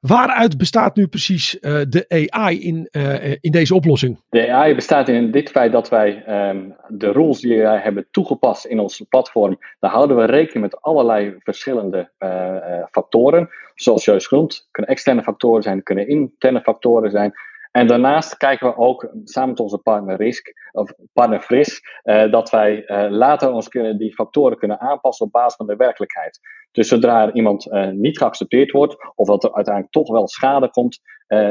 Waaruit 0.00 0.58
bestaat 0.58 0.96
nu 0.96 1.06
precies 1.06 1.54
uh, 1.54 1.80
de 1.88 2.26
AI 2.28 2.60
in, 2.60 2.88
uh, 2.92 3.32
in 3.40 3.50
deze 3.50 3.74
oplossing? 3.74 4.20
De 4.28 4.52
AI 4.52 4.74
bestaat 4.74 5.08
in 5.08 5.30
dit 5.30 5.50
feit 5.50 5.72
dat 5.72 5.88
wij 5.88 6.24
um, 6.50 6.74
de 6.88 7.12
rules 7.12 7.40
die 7.40 7.58
wij 7.58 7.78
hebben 7.78 8.06
toegepast 8.10 8.64
in 8.64 8.78
ons 8.78 9.04
platform, 9.08 9.58
daar 9.80 9.90
houden 9.90 10.16
we 10.16 10.24
rekening 10.24 10.60
met 10.60 10.82
allerlei 10.82 11.34
verschillende 11.38 12.10
uh, 12.18 12.56
factoren. 12.90 13.48
Zoals 13.74 14.04
juist 14.04 14.28
genoemd, 14.28 14.68
kunnen 14.70 14.90
externe 14.90 15.22
factoren 15.22 15.62
zijn, 15.62 15.82
kunnen 15.82 16.08
interne 16.08 16.60
factoren 16.60 17.10
zijn. 17.10 17.32
En 17.78 17.86
daarnaast 17.86 18.36
kijken 18.36 18.68
we 18.68 18.76
ook 18.76 19.10
samen 19.24 19.48
met 19.48 19.60
onze 19.60 19.78
partner 19.78 20.16
Risk, 20.16 20.52
of 20.72 20.92
partner 21.12 21.40
Fris, 21.40 21.80
uh, 22.04 22.30
dat 22.30 22.50
wij 22.50 22.88
uh, 22.88 23.10
later 23.10 23.52
ons 23.52 23.68
kunnen, 23.68 23.98
die 23.98 24.14
factoren 24.14 24.58
kunnen 24.58 24.80
aanpassen 24.80 25.26
op 25.26 25.32
basis 25.32 25.56
van 25.56 25.66
de 25.66 25.76
werkelijkheid. 25.76 26.40
Dus 26.72 26.88
zodra 26.88 27.32
iemand 27.32 27.66
uh, 27.66 27.88
niet 27.88 28.18
geaccepteerd 28.18 28.70
wordt, 28.70 28.96
of 29.14 29.26
dat 29.26 29.44
er 29.44 29.54
uiteindelijk 29.54 29.94
toch 29.94 30.10
wel 30.10 30.28
schade 30.28 30.70
komt, 30.70 31.00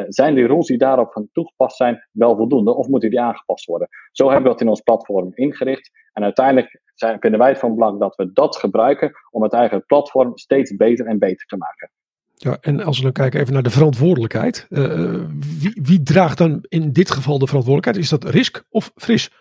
zijn 0.08 0.36
die 0.36 0.48
rules 0.48 0.68
die 0.68 0.78
daarop 0.78 1.12
van 1.12 1.30
toegepast 1.32 1.76
zijn 1.76 2.08
wel 2.12 2.36
voldoende, 2.36 2.76
of 2.76 2.88
moeten 2.88 3.10
die 3.10 3.22
aangepast 3.22 3.66
worden? 3.66 3.88
Zo 4.12 4.26
hebben 4.26 4.44
we 4.44 4.50
dat 4.50 4.62
in 4.62 4.70
ons 4.70 4.82
platform 4.82 5.32
ingericht. 5.34 5.92
En 6.14 6.24
uiteindelijk 6.24 6.82
zijn, 6.94 7.38
wij 7.38 7.56
van 7.56 7.76
belang 7.76 8.00
dat 8.00 8.16
we 8.16 8.32
dat 8.34 8.58
gebruiken 8.58 9.12
om 9.32 9.44
het 9.44 9.54
eigen 9.54 9.86
platform 9.86 10.38
steeds 10.38 10.76
beter 10.76 11.06
en 11.06 11.20
beter 11.20 11.46
te 11.46 11.58
maken. 11.58 11.92
Ja, 12.40 12.58
en 12.62 12.84
als 12.84 12.98
we 12.98 13.04
dan 13.04 13.12
kijken 13.12 13.40
even 13.40 13.54
naar 13.54 13.64
de 13.64 13.70
verantwoordelijkheid. 13.70 14.66
Uh, 14.70 15.24
wie, 15.60 15.80
wie, 15.84 16.04
draagt 16.04 16.38
dan 16.38 16.66
in 16.68 16.92
dit 16.92 17.12
geval 17.12 17.40
de 17.40 17.48
verantwoordelijkheid? 17.48 18.06
Is 18.06 18.20
dat 18.20 18.34
Risk 18.34 18.64
of 18.70 18.92
Fris? 18.96 19.32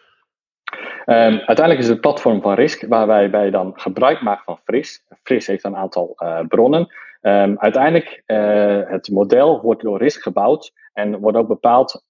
Um, 1.07 1.39
uiteindelijk 1.39 1.79
is 1.79 1.89
het 1.89 2.01
platform 2.01 2.43
van 2.43 2.55
Risk 2.55 2.87
waar 2.89 3.07
wij 3.07 3.31
bij 3.31 3.51
dan 3.51 3.73
gebruik 3.75 4.21
maken 4.21 4.45
van 4.45 4.59
Fris. 4.65 5.05
Fris 5.23 5.47
heeft 5.47 5.65
een 5.65 5.77
aantal 5.77 6.15
uh, 6.19 6.41
bronnen. 6.49 6.81
Um, 7.23 7.59
uiteindelijk, 7.59 8.23
uh, 8.27 8.81
het 8.85 9.11
model 9.11 9.61
wordt 9.61 9.83
door 9.83 9.99
Risk 9.99 10.23
gebouwd 10.23 10.73
en 10.93 11.19
wordt 11.19 11.37
ook 11.37 11.49
bepaald 11.49 12.05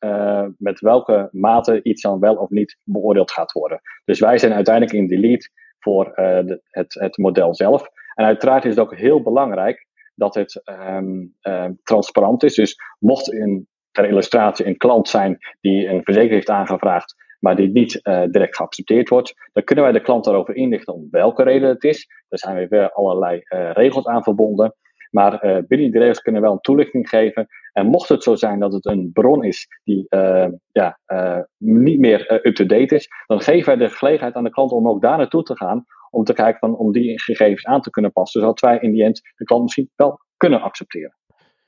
met 0.59 0.81
welke 0.81 1.29
mate 1.33 1.83
iets 1.83 2.03
dan 2.03 2.21
wel 2.21 2.35
of 2.35 2.51
niet 2.51 2.79
beoordeeld 2.83 3.31
gaat 3.31 3.53
worden. 3.53 3.81
Dus 4.05 4.21
wij 4.21 4.39
zijn 4.39 4.53
uiteindelijk 4.53 4.97
in 4.97 5.07
de 5.07 5.19
lead 5.19 5.51
voor 5.79 6.05
de, 6.15 6.61
het, 6.71 6.95
het 6.95 7.17
model 7.17 7.55
zelf. 7.55 7.89
En 8.15 8.25
uiteraard 8.25 8.65
is 8.65 8.71
het 8.71 8.79
ook 8.79 8.97
heel 8.97 9.23
belangrijk 9.23 9.87
dat 10.17 10.35
het 10.35 10.63
um, 10.65 11.35
um, 11.43 11.81
transparant 11.83 12.43
is. 12.43 12.55
Dus 12.55 12.77
mocht 12.99 13.33
een, 13.33 13.69
ter 13.91 14.09
illustratie 14.09 14.67
een 14.67 14.77
klant 14.77 15.09
zijn 15.09 15.39
die 15.61 15.89
een 15.89 16.03
verzekering 16.03 16.35
heeft 16.35 16.51
aangevraagd, 16.51 17.15
maar 17.41 17.57
die 17.57 17.69
niet 17.69 18.01
uh, 18.03 18.23
direct 18.31 18.57
geaccepteerd 18.57 19.09
wordt, 19.09 19.35
dan 19.53 19.65
kunnen 19.65 19.85
wij 19.85 19.93
de 19.93 20.01
klant 20.01 20.25
daarover 20.25 20.57
inlichten 20.57 20.95
om 20.95 21.09
welke 21.11 21.43
reden 21.43 21.69
het 21.69 21.85
is. 21.85 22.07
Daar 22.29 22.39
zijn 22.39 22.57
we 22.57 22.69
weer 22.69 22.93
allerlei 22.93 23.41
uh, 23.49 23.71
regels 23.73 24.07
aan 24.07 24.23
verbonden. 24.23 24.75
Maar 25.17 25.45
uh, 25.45 25.63
die 25.69 25.99
regels 25.99 26.21
kunnen 26.21 26.41
we 26.41 26.47
wel 26.47 26.57
een 26.57 26.63
toelichting 26.63 27.09
geven. 27.09 27.47
En 27.73 27.87
mocht 27.87 28.09
het 28.09 28.23
zo 28.23 28.35
zijn 28.35 28.59
dat 28.59 28.73
het 28.73 28.87
een 28.87 29.11
bron 29.13 29.45
is 29.45 29.67
die 29.85 30.07
uh, 30.11 30.47
ja, 30.73 30.99
uh, 31.07 31.39
niet 31.59 31.99
meer 31.99 32.47
up-to-date 32.47 32.95
is, 32.95 33.09
dan 33.27 33.41
geven 33.41 33.67
wij 33.67 33.87
de 33.87 33.95
gelegenheid 33.95 34.35
aan 34.35 34.45
de 34.45 34.51
klant 34.51 34.71
om 34.71 34.89
ook 34.89 35.03
daar 35.03 35.17
naartoe 35.17 35.43
te 35.43 35.57
gaan 35.57 35.85
om 36.11 36.25
te 36.25 36.33
kijken 36.33 36.59
van, 36.59 36.77
om 36.77 36.93
die 36.93 37.21
gegevens 37.21 37.65
aan 37.65 37.81
te 37.81 37.91
kunnen 37.91 38.13
passen, 38.13 38.41
zodat 38.41 38.61
wij 38.61 38.79
in 38.79 38.93
die 38.93 39.05
end 39.05 39.21
de 39.37 39.45
klant 39.45 39.63
misschien 39.63 39.91
wel 39.95 40.21
kunnen 40.37 40.61
accepteren. 40.61 41.17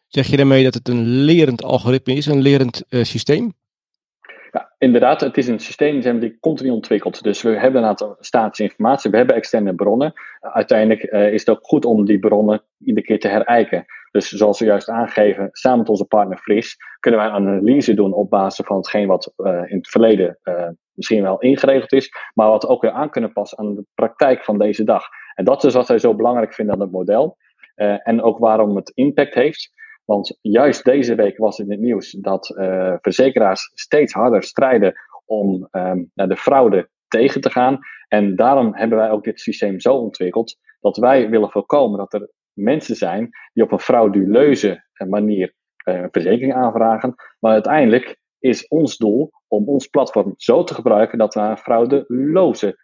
Zeg 0.06 0.26
je 0.26 0.36
daarmee 0.36 0.64
dat 0.64 0.74
het 0.74 0.88
een 0.88 1.06
lerend 1.06 1.62
algoritme 1.62 2.14
is, 2.14 2.26
een 2.26 2.42
lerend 2.42 2.84
systeem? 2.88 3.52
Inderdaad, 4.78 5.20
het 5.20 5.36
is 5.36 5.48
een 5.48 5.58
systeem 5.58 6.18
die 6.18 6.38
continu 6.40 6.70
ontwikkelt. 6.70 7.22
Dus 7.22 7.42
we 7.42 7.58
hebben 7.58 7.82
een 7.82 7.88
aantal 7.88 8.16
statische 8.20 8.62
informatie, 8.62 9.10
we 9.10 9.16
hebben 9.16 9.36
externe 9.36 9.74
bronnen. 9.74 10.12
Uiteindelijk 10.40 11.12
uh, 11.12 11.32
is 11.32 11.40
het 11.40 11.56
ook 11.56 11.66
goed 11.66 11.84
om 11.84 12.04
die 12.04 12.18
bronnen 12.18 12.62
iedere 12.78 13.06
keer 13.06 13.20
te 13.20 13.28
herijken. 13.28 13.84
Dus 14.10 14.28
zoals 14.28 14.58
we 14.58 14.64
juist 14.64 14.88
aangeven, 14.88 15.48
samen 15.52 15.78
met 15.78 15.88
onze 15.88 16.04
partner 16.04 16.38
Fris, 16.38 16.76
kunnen 17.00 17.20
wij 17.20 17.28
een 17.28 17.34
analyse 17.34 17.94
doen 17.94 18.12
op 18.12 18.30
basis 18.30 18.66
van 18.66 18.76
hetgeen 18.76 19.06
wat 19.06 19.32
uh, 19.36 19.62
in 19.66 19.76
het 19.76 19.88
verleden 19.88 20.38
misschien 20.92 21.22
wel 21.22 21.38
ingeregeld 21.38 21.92
is, 21.92 22.10
maar 22.34 22.48
wat 22.48 22.66
ook 22.66 22.82
weer 22.82 22.90
aan 22.90 23.10
kunnen 23.10 23.32
passen 23.32 23.58
aan 23.58 23.74
de 23.74 23.84
praktijk 23.94 24.44
van 24.44 24.58
deze 24.58 24.84
dag. 24.84 25.04
En 25.34 25.44
dat 25.44 25.64
is 25.64 25.74
wat 25.74 25.88
wij 25.88 25.98
zo 25.98 26.14
belangrijk 26.14 26.54
vinden 26.54 26.74
aan 26.74 26.80
het 26.80 26.90
model. 26.90 27.36
En 28.02 28.22
ook 28.22 28.38
waarom 28.38 28.76
het 28.76 28.90
impact 28.94 29.34
heeft. 29.34 29.72
Want 30.08 30.38
juist 30.40 30.84
deze 30.84 31.14
week 31.14 31.38
was 31.38 31.58
in 31.58 31.70
het 31.70 31.80
nieuws 31.80 32.10
dat 32.10 32.54
uh, 32.56 32.94
verzekeraars 33.00 33.70
steeds 33.74 34.12
harder 34.12 34.42
strijden 34.42 34.94
om 35.26 35.68
um, 35.70 36.10
de 36.14 36.36
fraude 36.36 36.88
tegen 37.08 37.40
te 37.40 37.50
gaan. 37.50 37.78
En 38.08 38.36
daarom 38.36 38.74
hebben 38.74 38.98
wij 38.98 39.10
ook 39.10 39.24
dit 39.24 39.40
systeem 39.40 39.80
zo 39.80 39.94
ontwikkeld 39.94 40.56
dat 40.80 40.96
wij 40.96 41.28
willen 41.28 41.50
voorkomen 41.50 41.98
dat 41.98 42.12
er 42.12 42.30
mensen 42.52 42.96
zijn 42.96 43.30
die 43.52 43.64
op 43.64 43.72
een 43.72 43.78
frauduleuze 43.78 44.84
manier 45.08 45.54
uh, 45.88 46.04
verzekering 46.10 46.54
aanvragen. 46.54 47.14
Maar 47.38 47.52
uiteindelijk 47.52 48.18
is 48.38 48.68
ons 48.68 48.96
doel 48.96 49.30
om 49.48 49.68
ons 49.68 49.86
platform 49.86 50.32
zo 50.36 50.64
te 50.64 50.74
gebruiken 50.74 51.18
dat 51.18 51.34
we 51.34 51.40
een 51.40 51.58
fraudeloze 51.58 52.76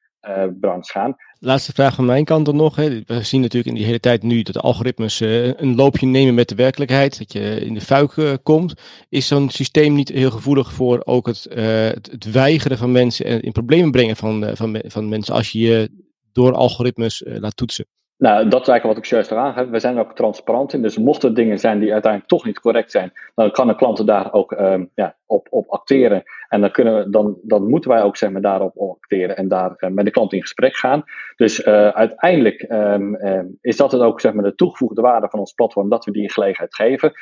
branche 0.60 0.90
gaan. 0.90 1.16
Laatste 1.38 1.72
vraag 1.72 1.94
van 1.94 2.04
mijn 2.04 2.24
kant 2.24 2.46
dan 2.46 2.56
nog. 2.56 2.76
Hè. 2.76 3.02
We 3.06 3.22
zien 3.22 3.40
natuurlijk 3.40 3.66
in 3.66 3.74
die 3.74 3.84
hele 3.84 4.00
tijd 4.00 4.22
nu 4.22 4.42
dat 4.42 4.54
de 4.54 4.60
algoritmes 4.60 5.20
een 5.20 5.74
loopje 5.74 6.06
nemen 6.06 6.34
met 6.34 6.48
de 6.48 6.54
werkelijkheid. 6.54 7.18
Dat 7.18 7.32
je 7.32 7.60
in 7.60 7.74
de 7.74 7.80
fuik 7.80 8.38
komt. 8.42 8.74
Is 9.08 9.26
zo'n 9.26 9.50
systeem 9.50 9.94
niet 9.94 10.08
heel 10.08 10.30
gevoelig 10.30 10.72
voor 10.72 11.02
ook 11.04 11.26
het, 11.26 11.46
het, 11.50 12.10
het, 12.10 12.30
weigeren 12.30 12.78
van 12.78 12.92
mensen 12.92 13.26
en 13.26 13.40
in 13.40 13.52
problemen 13.52 13.90
brengen 13.90 14.16
van, 14.16 14.50
van, 14.54 14.82
van 14.86 15.08
mensen 15.08 15.34
als 15.34 15.50
je 15.50 15.58
je 15.58 15.90
door 16.32 16.52
algoritmes 16.52 17.22
laat 17.24 17.56
toetsen? 17.56 17.86
Nou, 18.16 18.48
dat 18.48 18.60
is 18.60 18.68
eigenlijk 18.68 18.84
wat 18.84 19.04
ik 19.04 19.10
juist 19.10 19.30
eraan 19.30 19.54
heb. 19.54 19.70
We 19.70 19.78
zijn 19.78 19.98
ook 19.98 20.14
transparant 20.14 20.72
in. 20.72 20.82
Dus 20.82 20.98
mochten 20.98 21.28
er 21.28 21.34
dingen 21.34 21.58
zijn 21.58 21.78
die 21.78 21.92
uiteindelijk 21.92 22.32
toch 22.32 22.44
niet 22.44 22.60
correct 22.60 22.90
zijn, 22.90 23.12
dan 23.34 23.50
kan 23.50 23.66
de 23.66 23.76
klant 23.76 24.06
daar 24.06 24.32
ook 24.32 24.52
um, 24.52 24.90
ja, 24.94 25.16
op, 25.26 25.46
op 25.50 25.68
acteren. 25.68 26.22
En 26.48 26.60
dan, 26.60 26.70
kunnen 26.70 26.96
we, 26.96 27.10
dan, 27.10 27.38
dan 27.42 27.68
moeten 27.68 27.90
wij 27.90 28.02
ook 28.02 28.16
zeg 28.16 28.30
maar, 28.30 28.42
daarop 28.42 28.78
acteren 28.78 29.36
en 29.36 29.48
daar 29.48 29.74
uh, 29.78 29.90
met 29.90 30.04
de 30.04 30.10
klant 30.10 30.32
in 30.32 30.40
gesprek 30.40 30.76
gaan. 30.76 31.04
Dus 31.36 31.66
uh, 31.66 31.88
uiteindelijk 31.88 32.66
um, 32.68 33.14
um, 33.14 33.58
is 33.60 33.76
dat 33.76 33.92
het 33.92 34.00
ook 34.00 34.20
zeg 34.20 34.32
maar, 34.32 34.44
de 34.44 34.54
toegevoegde 34.54 35.00
waarde 35.00 35.28
van 35.28 35.40
ons 35.40 35.52
platform, 35.52 35.88
dat 35.88 36.04
we 36.04 36.10
die 36.10 36.32
gelegenheid 36.32 36.74
geven. 36.74 37.12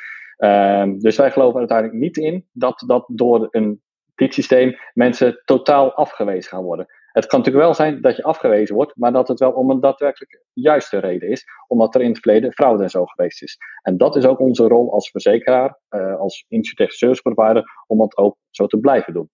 dus 0.99 1.17
wij 1.17 1.31
geloven 1.31 1.59
uiteindelijk 1.59 1.99
niet 1.99 2.17
in 2.17 2.45
dat, 2.51 2.83
dat 2.87 3.05
door 3.07 3.47
een, 3.51 3.81
systeem 4.15 4.75
mensen 4.93 5.41
totaal 5.45 5.93
afgewezen 5.93 6.49
gaan 6.49 6.63
worden. 6.63 6.87
Het 7.11 7.25
kan 7.25 7.39
natuurlijk 7.39 7.65
wel 7.65 7.73
zijn 7.73 8.01
dat 8.01 8.15
je 8.15 8.23
afgewezen 8.23 8.75
wordt, 8.75 8.95
maar 8.95 9.11
dat 9.11 9.27
het 9.27 9.39
wel 9.39 9.51
om 9.51 9.69
een 9.69 9.79
daadwerkelijk 9.79 10.43
juiste 10.53 10.97
reden 10.97 11.29
is, 11.29 11.45
omdat 11.67 11.95
er 11.95 12.01
in 12.01 12.09
het 12.09 12.19
verleden 12.19 12.53
fraude 12.53 12.83
en 12.83 12.89
zo 12.89 13.05
geweest 13.05 13.41
is. 13.41 13.57
En 13.81 13.97
dat 13.97 14.15
is 14.15 14.25
ook 14.25 14.39
onze 14.39 14.67
rol 14.67 14.93
als 14.93 15.09
verzekeraar, 15.09 15.79
uh, 15.89 16.19
als 16.19 16.45
Insurtech 16.47 16.93
Service 16.93 17.21
Provider, 17.21 17.63
om 17.87 17.97
dat 17.97 18.17
ook 18.17 18.37
zo 18.49 18.67
te 18.67 18.77
blijven 18.77 19.13
doen. 19.13 19.29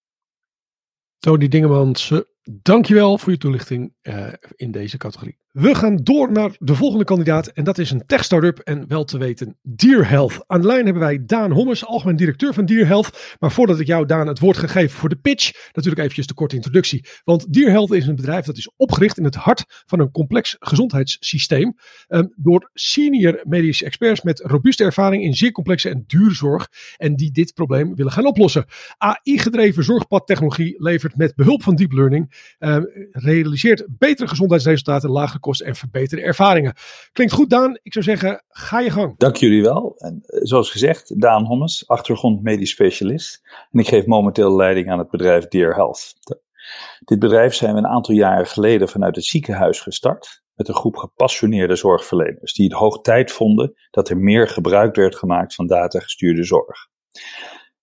Tony 1.17 1.48
Dingemans, 1.48 2.12
dankjewel 2.43 3.17
voor 3.17 3.31
je 3.31 3.38
toelichting 3.38 3.93
uh, 4.01 4.27
in 4.55 4.72
deze 4.72 4.98
categorie. 4.98 5.38
We 5.50 5.75
gaan 5.75 5.96
door 5.96 6.31
naar 6.31 6.55
de 6.60 6.75
volgende 6.75 7.05
kandidaat 7.05 7.48
en 7.48 7.63
dat 7.63 7.77
is 7.77 7.91
een 7.91 8.05
tech-startup 8.05 8.60
en 8.60 8.88
wel 8.88 9.03
te 9.03 9.17
weten 9.17 9.58
Dear 9.62 10.10
Health. 10.10 10.43
Aan 10.48 10.62
de 10.62 10.67
lijn 10.67 10.84
hebben 10.84 11.03
wij 11.03 11.25
Daan 11.25 11.51
Hommers, 11.51 11.86
algemeen 11.86 12.15
directeur 12.15 12.53
van 12.53 12.65
Dear 12.65 12.88
Health. 12.88 13.36
Maar 13.39 13.51
voordat 13.51 13.79
ik 13.79 13.88
jou 13.88 14.05
Daan 14.05 14.27
het 14.27 14.39
woord 14.39 14.58
geef 14.58 14.93
voor 14.93 15.10
de 15.10 15.15
pitch, 15.15 15.51
natuurlijk 15.74 16.01
eventjes 16.01 16.27
de 16.27 16.34
korte 16.34 16.55
introductie. 16.55 17.05
Want 17.24 17.53
Dear 17.53 17.72
Health 17.72 17.91
is 17.91 18.08
een 18.08 18.15
bedrijf 18.15 18.46
dat 18.46 18.58
is 18.58 18.72
opgericht 18.75 19.17
in 19.17 19.24
het 19.24 19.36
hart 19.36 19.84
van 19.86 20.00
een 20.00 20.12
complex 20.12 20.55
gezondheidssysteem 20.60 21.75
um, 22.08 22.34
door 22.36 22.69
senior 22.74 23.41
medische 23.43 23.86
experts 23.86 24.22
met 24.22 24.39
robuuste 24.39 24.84
ervaring 24.84 25.24
in 25.24 25.34
zeer 25.34 25.51
complexe 25.51 25.89
en 25.89 26.03
dure 26.08 26.34
zorg 26.34 26.67
en 26.98 27.15
die 27.15 27.31
dit 27.31 27.53
probleem 27.53 27.96
willen 27.96 28.12
gaan 28.12 28.25
oplossen. 28.25 28.65
AI-gedreven 28.98 29.84
zorgpadtechnologie 29.84 30.84
levert 30.84 31.15
met 31.15 31.36
behulp 31.36 31.63
van 31.63 31.75
deep 31.75 31.91
learning 31.91 32.28
um, 32.59 32.89
realiseert 33.12 33.86
betere 33.89 34.27
gezondheidsresultaten, 34.27 35.09
lagere 35.09 35.39
kosten 35.39 35.65
en 35.65 35.75
verbeterde 35.75 36.24
ervaringen. 36.24 36.74
Klinkt 37.12 37.33
goed, 37.33 37.50
Daan. 37.50 37.79
Ik 37.83 37.93
zou 37.93 38.05
zeggen, 38.05 38.43
ga 38.48 38.79
je 38.79 38.89
gang. 38.89 39.17
Dank 39.17 39.36
jullie 39.36 39.62
wel. 39.62 39.95
En, 39.98 40.24
uh, 40.25 40.39
zoals 40.43 40.71
gezegd, 40.71 41.21
Daan 41.21 41.45
Hommes, 41.45 41.88
achtergrond 41.88 42.43
medisch 42.43 42.69
specialist. 42.69 43.41
En 43.71 43.79
ik 43.79 43.88
geef 43.88 44.05
momenteel 44.05 44.55
leiding 44.55 44.91
aan 44.91 45.00
het 45.00 45.09
bedrijf 45.09 45.48
Dear 45.48 45.75
Health. 45.75 46.13
Dit 47.05 47.19
bedrijf 47.19 47.53
zijn 47.53 47.74
we 47.74 47.79
een 47.79 47.88
aantal 47.88 48.15
jaren 48.15 48.48
geleden 48.48 48.89
vanuit 48.89 49.15
het 49.15 49.25
ziekenhuis 49.25 49.81
gestart. 49.81 50.43
Met 50.55 50.67
een 50.67 50.75
groep 50.75 50.95
gepassioneerde 50.95 51.75
zorgverleners 51.75 52.53
die 52.53 52.65
het 52.65 52.77
hoog 52.77 53.01
tijd 53.01 53.31
vonden 53.31 53.74
dat 53.91 54.09
er 54.09 54.17
meer 54.17 54.48
gebruik 54.48 54.95
werd 54.95 55.15
gemaakt 55.15 55.55
van 55.55 55.67
datagestuurde 55.67 56.43
zorg. 56.43 56.88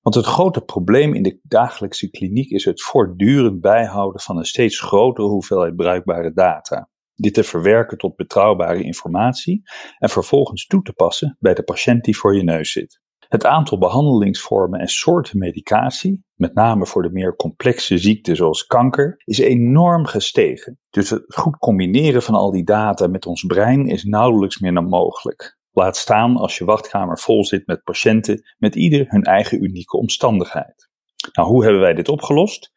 Want 0.06 0.18
het 0.18 0.26
grote 0.26 0.60
probleem 0.60 1.14
in 1.14 1.22
de 1.22 1.38
dagelijkse 1.42 2.10
kliniek 2.10 2.50
is 2.50 2.64
het 2.64 2.82
voortdurend 2.82 3.60
bijhouden 3.60 4.20
van 4.20 4.36
een 4.36 4.44
steeds 4.44 4.80
grotere 4.80 5.28
hoeveelheid 5.28 5.76
bruikbare 5.76 6.32
data 6.32 6.88
dit 7.14 7.34
te 7.34 7.44
verwerken 7.44 7.98
tot 7.98 8.16
betrouwbare 8.16 8.82
informatie 8.82 9.62
en 9.98 10.08
vervolgens 10.08 10.66
toe 10.66 10.82
te 10.82 10.92
passen 10.92 11.36
bij 11.40 11.54
de 11.54 11.62
patiënt 11.62 12.04
die 12.04 12.16
voor 12.16 12.36
je 12.36 12.42
neus 12.42 12.72
zit. 12.72 13.00
Het 13.28 13.44
aantal 13.44 13.78
behandelingsvormen 13.78 14.80
en 14.80 14.88
soorten 14.88 15.38
medicatie, 15.38 16.24
met 16.34 16.54
name 16.54 16.86
voor 16.86 17.02
de 17.02 17.10
meer 17.10 17.36
complexe 17.36 17.98
ziekten 17.98 18.36
zoals 18.36 18.66
kanker, 18.66 19.22
is 19.24 19.38
enorm 19.38 20.06
gestegen. 20.06 20.78
Dus 20.90 21.10
het 21.10 21.34
goed 21.34 21.56
combineren 21.56 22.22
van 22.22 22.34
al 22.34 22.50
die 22.50 22.64
data 22.64 23.06
met 23.06 23.26
ons 23.26 23.44
brein 23.44 23.86
is 23.86 24.04
nauwelijks 24.04 24.58
meer 24.58 24.74
dan 24.74 24.88
mogelijk. 24.88 25.55
Laat 25.78 25.96
staan 25.96 26.36
als 26.36 26.58
je 26.58 26.64
wachtkamer 26.64 27.18
vol 27.18 27.44
zit 27.44 27.66
met 27.66 27.84
patiënten 27.84 28.54
met 28.58 28.74
ieder 28.74 29.04
hun 29.08 29.22
eigen 29.22 29.64
unieke 29.64 29.96
omstandigheid. 29.96 30.88
Nou, 31.32 31.48
hoe 31.48 31.62
hebben 31.62 31.80
wij 31.82 31.94
dit 31.94 32.08
opgelost? 32.08 32.72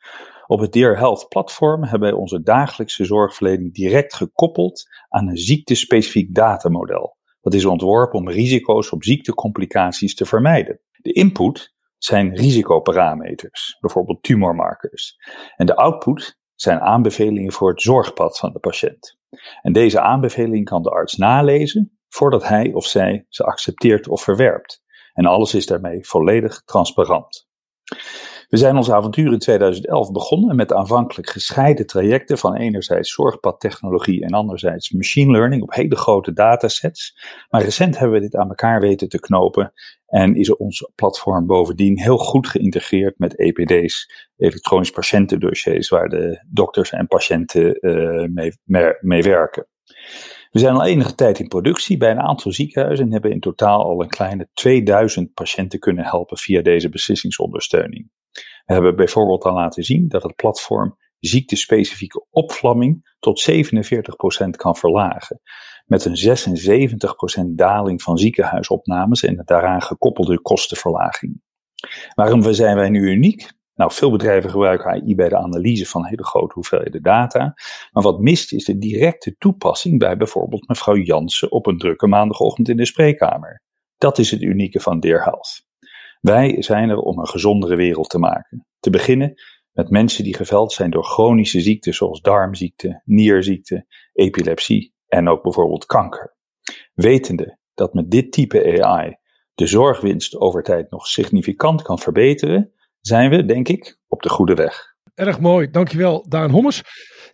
Op 0.47 0.59
het 0.59 0.71
Dear 0.71 0.97
Health 0.97 1.27
platform 1.27 1.83
hebben 1.83 2.09
wij 2.09 2.19
onze 2.19 2.41
dagelijkse 2.41 3.05
zorgverlening 3.05 3.73
direct 3.73 4.13
gekoppeld 4.13 4.87
aan 5.09 5.27
een 5.27 5.37
ziektespecifiek 5.37 6.35
datamodel. 6.35 7.17
Dat 7.41 7.53
is 7.53 7.65
ontworpen 7.65 8.19
om 8.19 8.29
risico's 8.29 8.91
op 8.91 9.03
ziektecomplicaties 9.03 10.15
te 10.15 10.25
vermijden. 10.25 10.79
De 10.91 11.11
input 11.11 11.73
zijn 11.97 12.35
risicoparameters, 12.35 13.77
bijvoorbeeld 13.79 14.23
tumormarkers. 14.23 15.15
En 15.55 15.65
de 15.65 15.75
output 15.75 16.39
zijn 16.55 16.79
aanbevelingen 16.79 17.51
voor 17.51 17.69
het 17.69 17.81
zorgpad 17.81 18.39
van 18.39 18.53
de 18.53 18.59
patiënt. 18.59 19.17
En 19.61 19.73
deze 19.73 20.01
aanbeveling 20.01 20.65
kan 20.65 20.81
de 20.81 20.89
arts 20.89 21.15
nalezen 21.17 21.98
voordat 22.09 22.47
hij 22.47 22.73
of 22.73 22.85
zij 22.85 23.25
ze 23.29 23.43
accepteert 23.43 24.07
of 24.07 24.21
verwerpt. 24.21 24.81
En 25.13 25.25
alles 25.25 25.53
is 25.53 25.65
daarmee 25.65 26.07
volledig 26.07 26.61
transparant. 26.65 27.47
We 28.49 28.57
zijn 28.57 28.75
ons 28.75 28.91
avontuur 28.91 29.31
in 29.31 29.39
2011 29.39 30.11
begonnen 30.11 30.55
met 30.55 30.73
aanvankelijk 30.73 31.29
gescheiden 31.29 31.85
trajecten 31.85 32.37
van 32.37 32.55
enerzijds 32.55 33.13
zorgpadtechnologie 33.13 34.23
en 34.23 34.33
anderzijds 34.33 34.91
machine 34.91 35.31
learning 35.31 35.61
op 35.61 35.73
hele 35.73 35.95
grote 35.95 36.33
datasets. 36.33 37.17
Maar 37.49 37.63
recent 37.63 37.97
hebben 37.97 38.19
we 38.19 38.25
dit 38.25 38.35
aan 38.35 38.49
elkaar 38.49 38.79
weten 38.79 39.09
te 39.09 39.19
knopen 39.19 39.73
en 40.05 40.35
is 40.35 40.55
ons 40.55 40.91
platform 40.95 41.45
bovendien 41.45 41.99
heel 41.99 42.17
goed 42.17 42.47
geïntegreerd 42.47 43.19
met 43.19 43.39
EPD's, 43.39 44.27
elektronisch 44.37 44.91
patiëntendossiers, 44.91 45.89
waar 45.89 46.09
de 46.09 46.43
dokters 46.47 46.91
en 46.91 47.07
patiënten 47.07 47.77
uh, 47.81 48.27
mee, 48.63 48.97
mee 48.99 49.23
werken. 49.23 49.67
We 50.49 50.59
zijn 50.59 50.75
al 50.75 50.85
enige 50.85 51.15
tijd 51.15 51.39
in 51.39 51.47
productie 51.47 51.97
bij 51.97 52.11
een 52.11 52.19
aantal 52.19 52.51
ziekenhuizen 52.51 53.05
en 53.05 53.11
hebben 53.11 53.31
in 53.31 53.39
totaal 53.39 53.83
al 53.83 54.01
een 54.01 54.09
kleine 54.09 54.49
2000 54.53 55.33
patiënten 55.33 55.79
kunnen 55.79 56.05
helpen 56.05 56.37
via 56.37 56.61
deze 56.61 56.89
beslissingsondersteuning. 56.89 58.09
We 58.65 58.73
hebben 58.73 58.95
bijvoorbeeld 58.95 59.43
al 59.43 59.53
laten 59.53 59.83
zien 59.83 60.07
dat 60.07 60.23
het 60.23 60.35
platform 60.35 60.97
ziektespecifieke 61.19 62.25
opvlamming 62.29 63.15
tot 63.19 63.51
47% 63.51 64.49
kan 64.49 64.75
verlagen. 64.75 65.41
Met 65.85 66.05
een 66.05 66.37
76% 67.45 67.55
daling 67.55 68.01
van 68.01 68.17
ziekenhuisopnames 68.17 69.23
en 69.23 69.35
de 69.35 69.43
daaraan 69.43 69.81
gekoppelde 69.81 70.41
kostenverlaging. 70.41 71.41
Waarom 72.13 72.53
zijn 72.53 72.75
wij 72.75 72.89
nu 72.89 73.11
uniek? 73.11 73.51
Nou, 73.79 73.91
veel 73.91 74.11
bedrijven 74.11 74.49
gebruiken 74.49 74.91
AI 74.91 75.15
bij 75.15 75.29
de 75.29 75.37
analyse 75.37 75.85
van 75.85 76.05
hele 76.05 76.25
grote 76.25 76.53
hoeveelheden 76.53 77.03
data. 77.03 77.53
Maar 77.91 78.03
wat 78.03 78.19
mist 78.19 78.53
is 78.53 78.65
de 78.65 78.77
directe 78.77 79.35
toepassing 79.37 79.99
bij 79.99 80.17
bijvoorbeeld 80.17 80.67
mevrouw 80.67 80.95
Jansen 80.95 81.51
op 81.51 81.65
een 81.67 81.77
drukke 81.77 82.07
maandagochtend 82.07 82.69
in 82.69 82.77
de 82.77 82.85
spreekkamer. 82.85 83.61
Dat 83.97 84.17
is 84.17 84.31
het 84.31 84.41
unieke 84.41 84.79
van 84.79 84.99
Dear 84.99 85.23
Health. 85.23 85.65
Wij 86.21 86.61
zijn 86.61 86.89
er 86.89 86.97
om 86.97 87.19
een 87.19 87.27
gezondere 87.27 87.75
wereld 87.75 88.09
te 88.09 88.19
maken. 88.19 88.67
Te 88.79 88.89
beginnen 88.89 89.33
met 89.71 89.89
mensen 89.89 90.23
die 90.23 90.35
geveld 90.35 90.71
zijn 90.71 90.91
door 90.91 91.05
chronische 91.05 91.61
ziekten 91.61 91.93
zoals 91.93 92.21
darmziekte, 92.21 93.01
nierziekte, 93.05 93.85
epilepsie 94.13 94.93
en 95.07 95.29
ook 95.29 95.43
bijvoorbeeld 95.43 95.85
kanker. 95.85 96.35
Wetende 96.93 97.57
dat 97.73 97.93
met 97.93 98.11
dit 98.11 98.31
type 98.31 98.83
AI 98.83 99.17
de 99.53 99.67
zorgwinst 99.67 100.37
over 100.37 100.63
tijd 100.63 100.91
nog 100.91 101.07
significant 101.07 101.81
kan 101.81 101.99
verbeteren, 101.99 102.73
zijn 103.01 103.29
we, 103.29 103.45
denk 103.45 103.67
ik, 103.67 103.97
op 104.07 104.21
de 104.21 104.29
goede 104.29 104.53
weg. 104.53 104.87
Erg 105.15 105.39
mooi, 105.39 105.69
dankjewel 105.69 106.25
Daan 106.29 106.49
Hommers. 106.49 106.83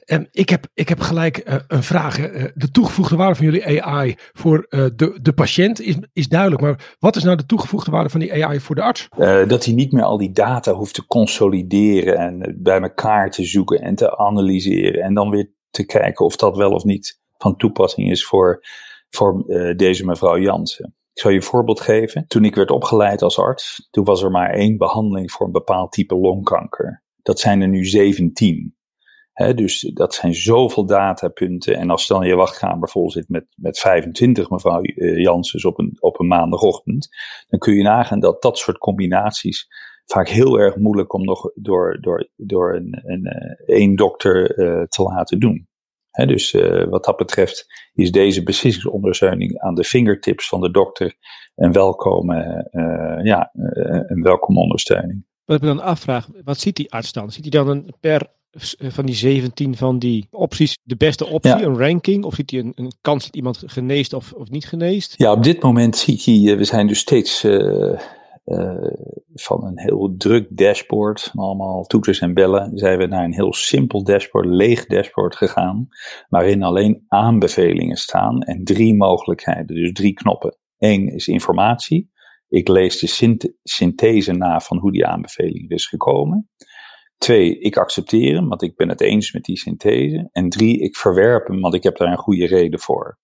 En 0.06 0.28
ik 0.32 0.50
heb, 0.50 0.68
ik 0.74 0.90
heb 0.90 1.00
gelijk 1.00 1.50
uh, 1.50 1.56
een 1.68 1.84
vraag. 1.84 2.20
Uh, 2.20 2.46
de 2.54 2.72
toegevoegde 2.72 3.16
waarde 3.16 3.36
van 3.36 3.46
jullie 3.46 3.84
AI 3.84 4.16
voor 4.34 4.66
uh, 4.70 4.86
de, 4.96 5.20
de 5.22 5.34
patiënt 5.34 5.82
is, 5.82 5.96
is 6.14 6.28
duidelijk. 6.28 6.62
Maar 6.62 6.96
wat 7.00 7.16
is 7.16 7.24
nou 7.24 7.38
de 7.38 7.46
toegevoegde 7.46 7.92
waarde 7.92 8.10
van 8.10 8.20
die 8.20 8.46
AI 8.46 8.60
voor 8.60 8.76
de 8.76 8.82
arts? 8.82 9.08
dat 9.48 9.66
hij 9.66 9.74
niet 9.74 9.92
meer 9.92 10.04
al 10.04 10.18
die 10.18 10.32
data 10.32 10.74
hoeft 10.74 10.94
te 10.94 11.06
consolideren 11.06 12.18
en 12.18 12.56
bij 12.60 12.82
elkaar 12.82 13.32
te 13.32 13.44
zoeken 13.44 13.82
en 13.82 13.96
te 13.96 14.18
analyseren. 14.18 15.02
En 15.04 15.14
dan 15.14 15.30
weer 15.30 15.52
te 15.70 15.86
kijken 15.86 16.26
of 16.26 16.36
dat 16.36 16.58
wel 16.58 16.72
of 16.72 16.84
niet 16.84 17.20
van 17.38 17.58
toepassing 17.58 18.12
is 18.12 18.26
voor, 18.26 18.66
voor 19.10 19.44
deze 19.76 20.06
mevrouw 20.06 20.40
Jansen. 20.40 20.96
Ik 21.16 21.22
zal 21.22 21.32
je 21.32 21.38
een 21.38 21.44
voorbeeld 21.44 21.82
geven. 21.82 22.28
Toen 22.28 22.46
ik 22.46 22.56
werd 22.56 22.72
opgeleid 22.72 23.22
als 23.22 23.40
arts, 23.40 23.88
toen 23.92 24.04
was 24.04 24.24
er 24.24 24.32
maar 24.32 24.50
één 24.50 24.78
behandeling 24.78 25.32
voor 25.32 25.46
een 25.46 25.52
bepaald 25.52 25.92
type 25.92 26.16
longkanker. 26.16 27.04
Dat 27.22 27.40
zijn 27.40 27.62
er 27.62 27.68
nu 27.68 27.86
17. 27.86 28.76
He, 29.32 29.54
dus 29.54 29.80
dat 29.94 30.14
zijn 30.14 30.34
zoveel 30.34 30.86
datapunten. 30.86 31.76
En 31.76 31.90
als 31.90 32.08
dan 32.08 32.28
je 32.28 32.36
wachtkamer 32.36 32.90
vol 32.90 33.12
zit 33.12 33.30
met, 33.30 33.46
met 33.56 33.80
25 33.80 34.50
mevrouw 34.50 34.82
uh, 34.84 35.18
Janssens 35.18 35.66
op 35.66 35.80
een, 35.80 35.98
op 36.00 36.20
een 36.20 36.28
maandagochtend, 36.28 37.10
dan 37.48 37.60
kun 37.60 37.74
je 37.74 37.84
nagaan 37.84 38.20
dat 38.20 38.42
dat 38.42 38.58
soort 38.58 38.78
combinaties 38.78 39.68
vaak 40.06 40.30
heel 40.30 40.60
erg 40.60 40.76
moeilijk 40.76 41.14
om 41.14 41.24
nog 41.24 41.52
door, 41.54 41.98
door, 42.02 42.30
door 42.36 42.76
een, 42.76 43.02
een, 43.04 43.26
één 43.66 43.96
dokter 43.96 44.56
te 44.90 45.04
laten 45.04 45.40
doen. 45.40 45.68
Dus 46.16 46.52
wat 46.90 47.06
dat 47.06 47.18
betreft 47.18 47.66
is 47.94 48.12
deze 48.12 48.44
beslissingsondersteuning 48.44 49.60
aan 49.60 49.76
de 49.76 49.84
fingertips 49.84 50.48
van 50.48 50.62
de 50.62 50.72
dokter 50.72 51.16
een 51.56 51.72
welkome, 51.72 52.70
ja, 53.24 53.50
een 54.08 54.22
welkome 54.22 54.60
ondersteuning. 54.60 55.26
Wat 55.46 55.56
ik 55.56 55.62
me 55.62 55.68
dan 55.68 55.84
afvraag, 55.84 56.28
wat 56.44 56.60
ziet 56.60 56.76
die 56.76 56.92
arts 56.92 57.12
dan? 57.12 57.32
Ziet 57.32 57.54
hij 57.54 57.64
dan 57.64 57.68
een 57.68 57.94
per 58.00 58.28
eh, 58.56 58.90
van 58.90 59.06
die 59.06 59.16
17 59.16 59.76
van 59.76 60.00
die 60.00 60.28
opties 60.32 60.78
de 60.84 60.96
beste 60.96 61.26
optie, 61.26 61.52
een 61.52 61.78
ranking? 61.78 62.24
Of 62.24 62.36
ziet 62.36 62.52
hij 62.52 62.60
een, 62.60 62.72
een, 62.76 62.92
kans 63.02 63.26
dat 63.26 63.36
iemand 63.36 63.64
geneest 63.66 64.14
of, 64.14 64.34
of 64.34 64.50
niet 64.50 64.66
geneest? 64.66 65.14
Ja, 65.18 65.32
op 65.32 65.44
dit 65.44 65.62
moment 65.62 65.98
ziet 65.98 66.26
hij, 66.26 66.34
eh, 66.36 66.58
we 66.58 66.64
zijn 66.64 66.88
dus 66.88 67.00
steeds 67.00 67.42
uh, 68.46 68.92
van 69.34 69.66
een 69.66 69.80
heel 69.80 70.16
druk 70.18 70.58
dashboard, 70.58 71.32
allemaal 71.34 71.84
toeters 71.84 72.20
en 72.20 72.34
bellen, 72.34 72.78
zijn 72.78 72.98
we 72.98 73.06
naar 73.06 73.24
een 73.24 73.34
heel 73.34 73.54
simpel 73.54 74.04
dashboard, 74.04 74.46
leeg 74.46 74.86
dashboard 74.86 75.36
gegaan, 75.36 75.88
waarin 76.30 76.64
alleen 76.64 77.06
aanbevelingen 77.08 77.98
staan 77.98 78.42
en 78.42 78.64
drie 78.64 78.96
mogelijkheden, 78.96 79.76
dus 79.76 79.92
drie 79.92 80.14
knoppen. 80.14 80.58
Eén 80.78 81.08
is 81.08 81.28
informatie. 81.28 82.14
Ik 82.48 82.68
lees 82.68 83.00
de 83.00 83.38
synthese 83.64 84.32
na 84.32 84.60
van 84.60 84.78
hoe 84.78 84.92
die 84.92 85.06
aanbeveling 85.06 85.70
is 85.70 85.86
gekomen. 85.86 86.50
Twee, 87.18 87.60
ik 87.60 87.78
accepteer 87.78 88.36
hem, 88.36 88.48
want 88.48 88.62
ik 88.62 88.76
ben 88.76 88.90
het 88.90 89.02
eens 89.02 89.34
met 89.34 89.44
die 89.44 89.58
synthese. 89.58 90.30
En 90.32 90.50
drie, 90.50 90.80
ik 90.80 90.96
verwerp 90.96 91.48
hem, 91.48 91.62
want 91.62 91.74
ik 91.74 91.84
heb 91.84 91.98
daar 91.98 92.12
een 92.12 92.18
goede 92.18 92.46
reden 92.46 92.80
voor. 92.80 93.20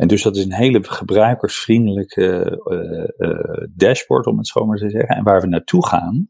En 0.00 0.08
dus 0.08 0.22
dat 0.22 0.36
is 0.36 0.44
een 0.44 0.52
hele 0.52 0.84
gebruikersvriendelijke 0.84 2.60
uh, 2.64 3.28
uh, 3.28 3.66
dashboard, 3.74 4.26
om 4.26 4.38
het 4.38 4.46
zo 4.46 4.66
maar 4.66 4.76
te 4.76 4.90
zeggen. 4.90 5.16
En 5.16 5.24
waar 5.24 5.40
we 5.40 5.46
naartoe 5.46 5.86
gaan, 5.86 6.28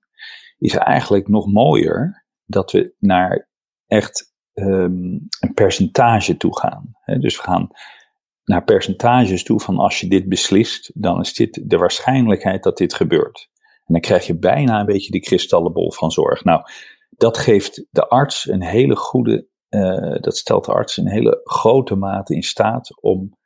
is 0.59 0.75
eigenlijk 0.75 1.29
nog 1.29 1.47
mooier 1.47 2.27
dat 2.45 2.73
we 2.73 2.95
naar 2.99 3.49
echt 3.87 4.35
um, 4.55 5.27
een 5.41 5.55
percentage 5.55 6.37
toe 6.37 6.59
gaan. 6.59 6.93
dus 7.05 7.37
we 7.37 7.43
gaan 7.43 7.69
naar 8.45 8.65
percentages 8.65 9.45
toe 9.45 9.61
van 9.61 9.79
als 9.79 10.01
je 10.01 10.09
dit 10.09 10.29
beslist, 10.29 10.91
dan 10.95 11.21
is 11.21 11.35
dit 11.35 11.71
de 11.71 11.77
waarschijnlijkheid 11.77 12.63
dat 12.63 12.77
dit 12.77 12.95
gebeurt. 12.95 13.49
En 13.85 13.93
dan 13.93 14.01
krijg 14.01 14.27
je 14.27 14.39
bijna 14.39 14.81
een 14.81 14.87
beetje 14.87 15.11
die 15.11 15.21
kristallenbol 15.21 15.93
van 15.93 16.11
zorg. 16.11 16.45
Nou, 16.45 16.63
dat 17.11 17.39
geeft 17.39 17.87
de 17.91 18.09
arts 18.09 18.49
een 18.49 18.63
hele 18.63 18.97
goede, 18.97 19.49
uh, 19.69 20.17
dat 20.21 20.37
stelt 20.37 20.65
de 20.65 20.73
arts 20.73 20.99
in 20.99 21.07
hele 21.07 21.41
grote 21.45 21.95
mate 21.95 22.35
in 22.35 22.43
staat 22.43 23.03
om 23.03 23.39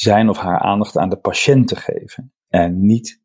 zijn 0.00 0.28
of 0.28 0.38
haar 0.38 0.58
aandacht 0.58 0.96
aan 0.96 1.08
de 1.08 1.16
patiënt 1.16 1.68
te 1.68 1.76
geven. 1.76 2.32
En 2.48 2.86
niet 2.86 3.20
80% 3.20 3.24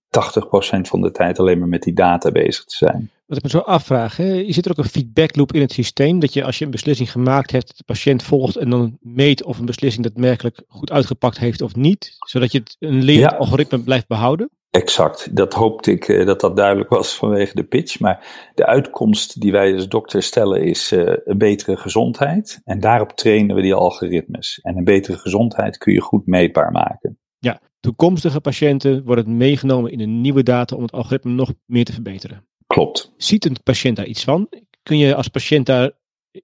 van 0.82 1.02
de 1.02 1.12
tijd 1.12 1.40
alleen 1.40 1.60
maar 1.60 1.68
met 1.68 1.84
die 1.84 1.94
data 1.94 2.32
bezig 2.32 2.64
te 2.64 2.76
zijn. 2.76 3.12
Wat 3.26 3.38
ik 3.38 3.44
me 3.44 3.50
zo 3.50 3.60
afvraag, 3.60 4.18
hè, 4.18 4.34
is 4.34 4.58
er 4.58 4.72
ook 4.72 4.78
een 4.78 4.84
feedback 4.84 5.36
loop 5.36 5.54
in 5.54 5.62
het 5.62 5.72
systeem? 5.72 6.20
Dat 6.20 6.34
je 6.34 6.44
als 6.44 6.58
je 6.58 6.66
een 6.66 6.72
beslissing 6.72 7.12
gemaakt 7.12 7.52
hebt, 7.52 7.78
de 7.78 7.84
patiënt 7.84 8.24
volgt 8.24 8.56
en 8.56 8.70
dan 8.70 8.98
meet 9.02 9.44
of 9.44 9.60
een 9.60 9.66
beslissing 9.66 10.06
daadwerkelijk 10.06 10.64
goed 10.68 10.92
uitgepakt 10.92 11.38
heeft 11.38 11.62
of 11.62 11.76
niet? 11.76 12.16
Zodat 12.20 12.52
je 12.52 12.60
het 12.60 12.76
een 12.80 13.04
leerend 13.04 13.38
algoritme 13.38 13.80
blijft 13.80 14.08
behouden? 14.08 14.50
Exact, 14.74 15.36
dat 15.36 15.54
hoopte 15.54 15.92
ik 15.92 16.08
uh, 16.08 16.26
dat 16.26 16.40
dat 16.40 16.56
duidelijk 16.56 16.90
was 16.90 17.16
vanwege 17.24 17.56
de 17.56 17.64
pitch. 17.64 18.00
Maar 18.00 18.50
de 18.56 18.66
uitkomst 18.66 19.42
die 19.42 19.52
wij 19.52 19.74
als 19.74 19.88
dokter 19.88 20.24
stellen 20.24 20.64
is 20.64 20.92
uh, 20.92 21.14
een 21.24 21.38
betere 21.38 21.78
gezondheid. 21.78 22.62
En 22.64 22.80
daarop 22.80 23.12
trainen 23.12 23.56
we 23.56 23.62
die 23.62 23.74
algoritmes. 23.74 24.60
En 24.62 24.78
een 24.78 24.84
betere 24.84 25.18
gezondheid 25.18 25.78
kun 25.78 25.94
je 25.94 26.02
goed 26.02 26.26
meetbaar 26.26 26.72
maken. 26.72 27.20
Ja, 27.40 27.60
toekomstige 27.80 28.42
patiënten 28.42 29.04
worden 29.04 29.38
meegenomen 29.38 29.92
in 29.92 30.00
een 30.00 30.22
nieuwe 30.22 30.44
data 30.44 30.76
om 30.76 30.82
het 30.82 30.92
algoritme 30.92 31.32
nog 31.32 31.54
meer 31.66 31.86
te 31.86 31.94
verbeteren. 31.94 32.48
Klopt. 32.68 33.14
Ziet 33.18 33.46
een 33.46 33.58
patiënt 33.64 33.96
daar 33.96 34.06
iets 34.06 34.24
van? 34.24 34.50
Kun 34.84 34.98
je 34.98 35.16
als 35.16 35.28
patiënt 35.28 35.66
daar 35.66 35.92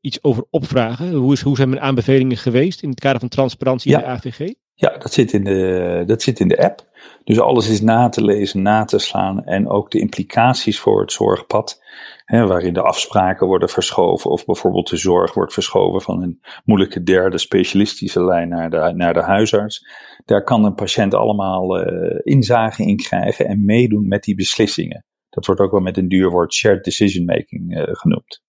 iets 0.02 0.24
over 0.24 0.44
opvragen? 0.50 1.14
Hoe, 1.14 1.34
is, 1.34 1.42
hoe 1.42 1.56
zijn 1.56 1.70
mijn 1.70 1.82
aanbevelingen 1.82 2.38
geweest 2.38 2.82
in 2.82 2.90
het 2.90 3.00
kader 3.00 3.20
van 3.20 3.30
transparantie 3.30 3.92
ja. 3.92 4.00
bij 4.00 4.08
AVG? 4.08 4.54
Ja, 4.74 4.98
dat 4.98 5.14
zit, 5.14 5.34
in 5.34 5.44
de, 5.44 6.04
dat 6.06 6.22
zit 6.22 6.40
in 6.40 6.48
de 6.48 6.64
app. 6.64 6.88
Dus 7.30 7.40
alles 7.40 7.70
is 7.70 7.82
na 7.82 8.10
te 8.10 8.24
lezen, 8.24 8.62
na 8.62 8.86
te 8.86 9.00
slaan 9.00 9.44
en 9.44 9.68
ook 9.68 9.92
de 9.92 10.00
implicaties 10.00 10.80
voor 10.80 11.02
het 11.02 11.12
zorgpad, 11.12 11.82
hè, 12.26 12.48
waarin 12.48 12.74
de 12.74 12.82
afspraken 12.82 13.48
worden 13.48 13.70
verschoven 13.70 14.32
of 14.32 14.46
bijvoorbeeld 14.46 14.90
de 14.90 14.98
zorg 14.98 15.34
wordt 15.34 15.54
verschoven 15.54 16.02
van 16.02 16.22
een 16.22 16.40
moeilijke 16.66 17.04
derde 17.04 17.38
specialistische 17.38 18.24
lijn 18.24 18.50
naar 18.50 18.70
de, 18.70 18.94
naar 18.96 19.14
de 19.14 19.22
huisarts. 19.22 19.88
Daar 20.26 20.44
kan 20.44 20.64
een 20.64 20.74
patiënt 20.76 21.14
allemaal 21.14 21.80
uh, 21.80 22.20
inzage 22.24 22.84
in 22.84 22.98
krijgen 22.98 23.48
en 23.48 23.66
meedoen 23.66 24.08
met 24.08 24.24
die 24.24 24.36
beslissingen. 24.36 25.06
Dat 25.30 25.46
wordt 25.46 25.62
ook 25.62 25.72
wel 25.72 25.82
met 25.82 25.98
een 25.98 26.08
duur 26.08 26.30
woord 26.30 26.54
shared 26.54 26.84
decision 26.84 27.26
making 27.26 27.78
uh, 27.78 27.84
genoemd. 27.92 28.42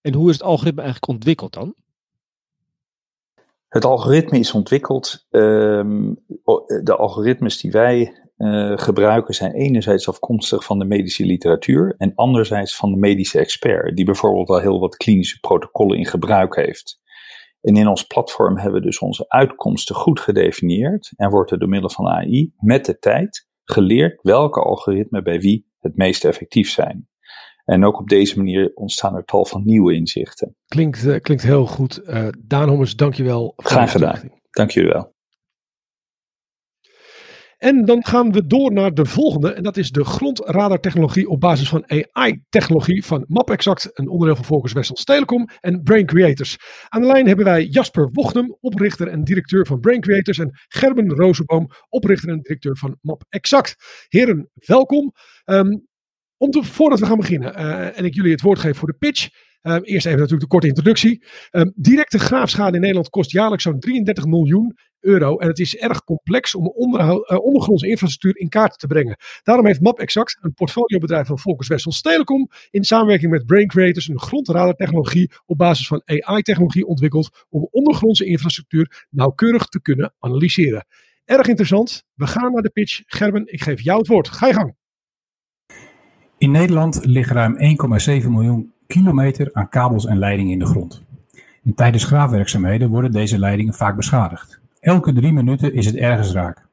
En 0.00 0.14
hoe 0.14 0.28
is 0.28 0.34
het 0.34 0.44
algoritme 0.44 0.82
eigenlijk 0.82 1.12
ontwikkeld 1.12 1.52
dan? 1.52 1.74
Het 3.70 3.84
algoritme 3.84 4.38
is 4.38 4.52
ontwikkeld. 4.52 5.26
Um, 5.30 6.24
de 6.82 6.96
algoritmes 6.96 7.60
die 7.60 7.70
wij 7.70 8.12
uh, 8.36 8.78
gebruiken 8.78 9.34
zijn 9.34 9.52
enerzijds 9.52 10.08
afkomstig 10.08 10.64
van 10.64 10.78
de 10.78 10.84
medische 10.84 11.24
literatuur 11.24 11.94
en 11.98 12.12
anderzijds 12.14 12.76
van 12.76 12.90
de 12.90 12.96
medische 12.96 13.38
expert, 13.38 13.96
die 13.96 14.04
bijvoorbeeld 14.04 14.48
al 14.48 14.60
heel 14.60 14.80
wat 14.80 14.96
klinische 14.96 15.40
protocollen 15.40 15.98
in 15.98 16.06
gebruik 16.06 16.56
heeft. 16.56 17.00
En 17.60 17.76
in 17.76 17.88
ons 17.88 18.06
platform 18.06 18.58
hebben 18.58 18.80
we 18.80 18.86
dus 18.86 18.98
onze 18.98 19.28
uitkomsten 19.28 19.94
goed 19.94 20.20
gedefinieerd 20.20 21.12
en 21.16 21.30
wordt 21.30 21.50
er 21.50 21.58
door 21.58 21.68
middel 21.68 21.90
van 21.90 22.08
AI 22.08 22.52
met 22.56 22.84
de 22.84 22.98
tijd 22.98 23.48
geleerd 23.64 24.18
welke 24.22 24.60
algoritmen 24.60 25.24
bij 25.24 25.40
wie 25.40 25.66
het 25.80 25.96
meest 25.96 26.24
effectief 26.24 26.70
zijn. 26.70 27.09
En 27.70 27.84
ook 27.84 27.98
op 27.98 28.08
deze 28.08 28.36
manier 28.36 28.70
ontstaan 28.74 29.14
er 29.16 29.24
tal 29.24 29.44
van 29.44 29.62
nieuwe 29.64 29.94
inzichten. 29.94 30.56
Klinkt, 30.66 31.04
uh, 31.04 31.16
klinkt 31.20 31.42
heel 31.42 31.66
goed. 31.66 32.00
Uh, 32.04 32.28
Daan 32.38 32.68
Hommers, 32.68 32.96
dankjewel. 32.96 33.52
Graag 33.56 33.90
gedaan. 33.90 34.30
Dank 34.50 34.70
jullie 34.70 34.90
wel. 34.90 35.14
En 37.58 37.84
dan 37.84 38.04
gaan 38.04 38.32
we 38.32 38.46
door 38.46 38.72
naar 38.72 38.94
de 38.94 39.04
volgende. 39.04 39.52
En 39.52 39.62
dat 39.62 39.76
is 39.76 39.90
de 39.90 40.04
grondradartechnologie 40.04 41.28
op 41.28 41.40
basis 41.40 41.68
van 41.68 41.84
AI-technologie 41.88 43.04
van 43.04 43.24
MapExact, 43.28 43.90
een 43.92 44.08
onderdeel 44.08 44.36
van 44.36 44.44
Focus 44.44 44.72
Wessels 44.72 45.04
Telecom 45.04 45.48
en 45.60 45.82
Brain 45.82 46.06
Creators. 46.06 46.56
Aan 46.88 47.00
de 47.00 47.06
lijn 47.06 47.26
hebben 47.26 47.44
wij 47.44 47.64
Jasper 47.64 48.10
Wochnum, 48.12 48.56
oprichter 48.60 49.08
en 49.08 49.24
directeur 49.24 49.66
van 49.66 49.80
Brain 49.80 50.00
Creators. 50.00 50.38
En 50.38 50.50
Gerben 50.68 51.10
Rozenboom, 51.10 51.68
oprichter 51.88 52.28
en 52.28 52.40
directeur 52.40 52.76
van 52.76 52.98
MapExact. 53.00 53.76
Heren, 54.08 54.50
welkom. 54.54 55.12
Um, 55.44 55.88
om 56.40 56.50
te, 56.50 56.62
voordat 56.62 57.00
we 57.00 57.06
gaan 57.06 57.18
beginnen 57.18 57.58
uh, 57.58 57.98
en 57.98 58.04
ik 58.04 58.14
jullie 58.14 58.32
het 58.32 58.40
woord 58.40 58.58
geef 58.58 58.76
voor 58.76 58.88
de 58.88 58.98
pitch. 58.98 59.28
Uh, 59.62 59.76
eerst 59.82 60.06
even 60.06 60.18
natuurlijk 60.18 60.40
de 60.40 60.46
korte 60.46 60.66
introductie. 60.66 61.24
Um, 61.50 61.72
directe 61.76 62.18
graafschade 62.18 62.74
in 62.74 62.80
Nederland 62.80 63.08
kost 63.08 63.30
jaarlijks 63.30 63.62
zo'n 63.62 63.78
33 63.78 64.26
miljoen 64.26 64.76
euro. 65.00 65.36
En 65.36 65.48
het 65.48 65.58
is 65.58 65.76
erg 65.76 66.04
complex 66.04 66.54
om 66.54 66.66
ondergrondse 67.26 67.88
infrastructuur 67.88 68.42
in 68.42 68.48
kaart 68.48 68.78
te 68.78 68.86
brengen. 68.86 69.16
Daarom 69.42 69.66
heeft 69.66 69.80
MapExact, 69.80 70.38
een 70.40 70.54
portfoliobedrijf 70.54 71.26
van 71.26 71.38
Volkers 71.38 71.68
Wessels 71.68 72.00
Telecom, 72.00 72.48
in 72.70 72.84
samenwerking 72.84 73.30
met 73.30 73.46
Brain 73.46 73.66
Creators 73.66 74.08
een 74.08 74.20
grondradartechnologie 74.20 75.30
op 75.46 75.58
basis 75.58 75.86
van 75.86 76.02
AI-technologie 76.04 76.86
ontwikkeld 76.86 77.46
om 77.48 77.68
ondergrondse 77.70 78.24
infrastructuur 78.24 79.06
nauwkeurig 79.10 79.66
te 79.66 79.82
kunnen 79.82 80.14
analyseren. 80.18 80.86
Erg 81.24 81.46
interessant. 81.46 82.04
We 82.14 82.26
gaan 82.26 82.52
naar 82.52 82.62
de 82.62 82.70
pitch. 82.70 83.02
Gerben, 83.06 83.52
ik 83.52 83.62
geef 83.62 83.80
jou 83.80 83.98
het 83.98 84.08
woord. 84.08 84.28
Ga 84.28 84.46
je 84.46 84.52
gang. 84.52 84.78
In 86.40 86.50
Nederland 86.50 87.04
liggen 87.04 87.36
ruim 87.36 87.56
1,7 88.22 88.28
miljoen 88.28 88.72
kilometer 88.86 89.50
aan 89.52 89.68
kabels 89.68 90.06
en 90.06 90.18
leidingen 90.18 90.52
in 90.52 90.58
de 90.58 90.66
grond. 90.66 91.02
En 91.64 91.74
tijdens 91.74 92.04
graafwerkzaamheden 92.04 92.88
worden 92.88 93.12
deze 93.12 93.38
leidingen 93.38 93.74
vaak 93.74 93.96
beschadigd. 93.96 94.60
Elke 94.80 95.12
drie 95.12 95.32
minuten 95.32 95.74
is 95.74 95.86
het 95.86 95.96
ergens 95.96 96.32
raak. 96.32 96.66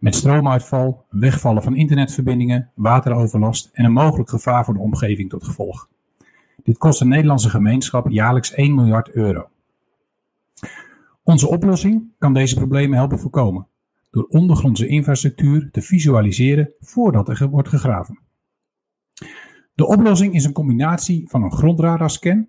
Met 0.00 0.14
stroomuitval, 0.14 1.04
wegvallen 1.08 1.62
van 1.62 1.76
internetverbindingen, 1.76 2.70
wateroverlast 2.74 3.70
en 3.72 3.84
een 3.84 3.92
mogelijk 3.92 4.30
gevaar 4.30 4.64
voor 4.64 4.74
de 4.74 4.80
omgeving 4.80 5.30
tot 5.30 5.44
gevolg. 5.44 5.88
Dit 6.64 6.78
kost 6.78 6.98
de 6.98 7.04
Nederlandse 7.04 7.50
gemeenschap 7.50 8.08
jaarlijks 8.08 8.54
1 8.54 8.74
miljard 8.74 9.10
euro. 9.10 9.48
Onze 11.22 11.48
oplossing 11.48 12.02
kan 12.18 12.34
deze 12.34 12.54
problemen 12.54 12.98
helpen 12.98 13.18
voorkomen 13.18 13.66
door 14.10 14.26
ondergrondse 14.28 14.86
infrastructuur 14.86 15.68
te 15.72 15.82
visualiseren 15.82 16.70
voordat 16.80 17.28
er 17.28 17.48
wordt 17.48 17.68
gegraven. 17.68 18.26
De 19.78 19.86
oplossing 19.86 20.34
is 20.34 20.44
een 20.44 20.52
combinatie 20.52 21.28
van 21.28 21.42
een 21.42 21.52
grondradarscan 21.52 22.48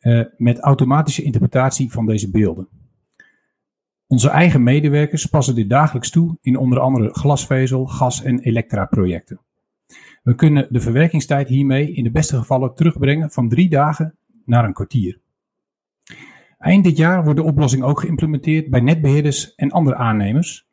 uh, 0.00 0.24
met 0.36 0.58
automatische 0.58 1.22
interpretatie 1.22 1.92
van 1.92 2.06
deze 2.06 2.30
beelden. 2.30 2.68
Onze 4.06 4.28
eigen 4.28 4.62
medewerkers 4.62 5.26
passen 5.26 5.54
dit 5.54 5.68
dagelijks 5.68 6.10
toe 6.10 6.38
in 6.40 6.56
onder 6.56 6.80
andere 6.80 7.14
glasvezel, 7.14 7.86
gas- 7.86 8.22
en 8.22 8.38
elektra-projecten. 8.38 9.40
We 10.22 10.34
kunnen 10.34 10.66
de 10.70 10.80
verwerkingstijd 10.80 11.48
hiermee 11.48 11.92
in 11.92 12.04
de 12.04 12.10
beste 12.10 12.36
gevallen 12.36 12.74
terugbrengen 12.74 13.30
van 13.30 13.48
drie 13.48 13.68
dagen 13.68 14.16
naar 14.44 14.64
een 14.64 14.72
kwartier. 14.72 15.18
Eind 16.58 16.84
dit 16.84 16.96
jaar 16.96 17.24
wordt 17.24 17.38
de 17.38 17.46
oplossing 17.46 17.82
ook 17.82 18.00
geïmplementeerd 18.00 18.70
bij 18.70 18.80
netbeheerders 18.80 19.54
en 19.54 19.70
andere 19.70 19.96
aannemers. 19.96 20.66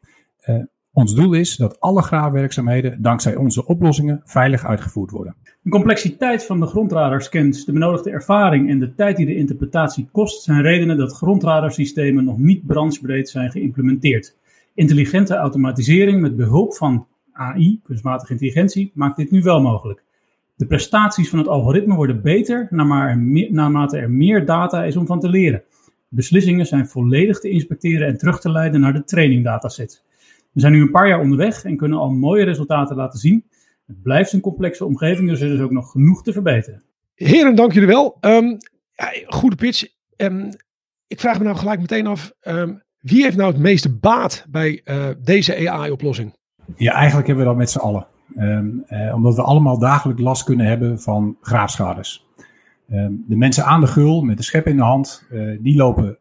Uh, 0.46 0.64
Ons 0.98 1.14
doel 1.16 1.34
is 1.34 1.56
dat 1.56 1.80
alle 1.80 2.02
graafwerkzaamheden 2.02 3.02
dankzij 3.02 3.36
onze 3.36 3.66
oplossingen 3.66 4.22
veilig 4.26 4.66
uitgevoerd 4.66 5.12
worden. 5.12 5.36
De 5.62 5.70
complexiteit 5.70 6.46
van 6.46 6.60
de 6.60 6.66
grondradarscans, 6.66 7.66
de 7.66 7.72
benodigde 7.72 8.10
ervaring 8.10 8.70
en 8.70 8.80
de 8.80 8.94
tijd 8.94 9.18
die 9.18 9.26
de 9.26 9.36
interpretatie 9.36 10.08
kost 10.12 10.44
zijn 10.44 10.62
redenen 10.62 10.98
dat 10.98 11.14
grondradarsystemen 11.14 12.24
nog 12.24 12.38
niet 12.38 12.66
branchebreed 12.66 13.30
zijn 13.30 13.52
geïmplementeerd. 13.52 14.36
Intelligente 14.74 15.36
automatisering 15.36 16.22
met 16.22 16.36
behulp 16.36 16.74
van 16.74 17.08
AI, 17.32 17.80
kunstmatige 17.84 18.32
intelligentie, 18.32 18.92
maakt 18.94 19.18
dit 19.18 19.32
nu 19.32 19.42
wel 19.42 19.62
mogelijk. 19.62 20.04
De 20.56 20.66
prestaties 20.66 21.30
van 21.30 21.40
het 21.40 21.48
algoritme 21.48 21.96
worden 21.96 22.22
beter 22.22 22.68
naarmate 23.50 23.98
er 23.98 24.12
meer 24.12 24.46
data 24.46 24.84
is 24.84 24.96
om 24.96 25.06
van 25.06 25.20
te 25.20 25.30
leren. 25.30 25.64
Beslissingen 26.08 26.66
zijn 26.66 26.88
volledig 26.88 27.40
te 27.40 27.50
inspecteren 27.50 28.08
en 28.08 28.18
terug 28.18 28.40
te 28.40 28.52
leiden 28.52 28.80
naar 28.80 28.94
de 28.94 29.04
trainingdataset. 29.04 30.06
We 30.58 30.64
zijn 30.64 30.76
nu 30.76 30.82
een 30.82 30.92
paar 30.92 31.08
jaar 31.08 31.20
onderweg 31.20 31.64
en 31.64 31.78
kunnen 31.78 32.00
al 32.00 32.10
mooie 32.10 32.44
resultaten 32.44 32.96
laten 32.96 33.20
zien. 33.20 33.46
Het 33.88 34.02
blijft 34.02 34.34
een 34.34 34.42
complexe 34.42 34.86
omgeving, 34.86 35.30
dus 35.30 35.42
er 35.42 35.54
is 35.54 35.60
ook 35.60 35.72
nog 35.72 35.92
genoeg 35.92 36.24
te 36.24 36.34
verbeteren. 36.34 36.84
Heren, 37.16 37.56
dank 37.56 37.74
jullie 37.74 37.88
wel. 37.88 38.18
Um, 38.22 38.58
ja, 38.92 39.12
goede 39.28 39.56
pitch. 39.56 39.88
Um, 40.16 40.50
ik 41.08 41.20
vraag 41.20 41.38
me 41.38 41.44
nou 41.44 41.58
gelijk 41.58 41.80
meteen 41.80 42.08
af, 42.08 42.32
um, 42.42 42.82
wie 43.00 43.24
heeft 43.24 43.38
nou 43.38 43.52
het 43.52 43.62
meeste 43.62 43.96
baat 43.96 44.46
bij 44.50 44.82
uh, 44.86 45.08
deze 45.24 45.70
AI-oplossing? 45.70 46.36
Ja, 46.76 46.94
eigenlijk 46.94 47.28
hebben 47.28 47.46
we 47.46 47.50
dat 47.50 47.60
met 47.60 47.70
z'n 47.70 47.80
allen. 47.80 48.08
Uh, 48.36 49.16
omdat 49.16 49.36
we 49.36 49.42
allemaal 49.42 49.80
dagelijks 49.80 50.22
last 50.22 50.44
kunnen 50.44 50.66
hebben 50.66 51.02
van 51.02 51.38
graafschades. 51.42 52.26
de 52.88 53.36
mensen 53.36 53.66
aan 53.66 53.82
de 53.82 53.88
gul 53.88 54.22
met 54.22 54.38
de 54.38 54.44
schep 54.44 54.68
in 54.68 54.76
de 54.76 54.84
hand, 54.84 55.24
uh, 55.32 55.58
die 55.62 55.76
lopen 55.76 56.18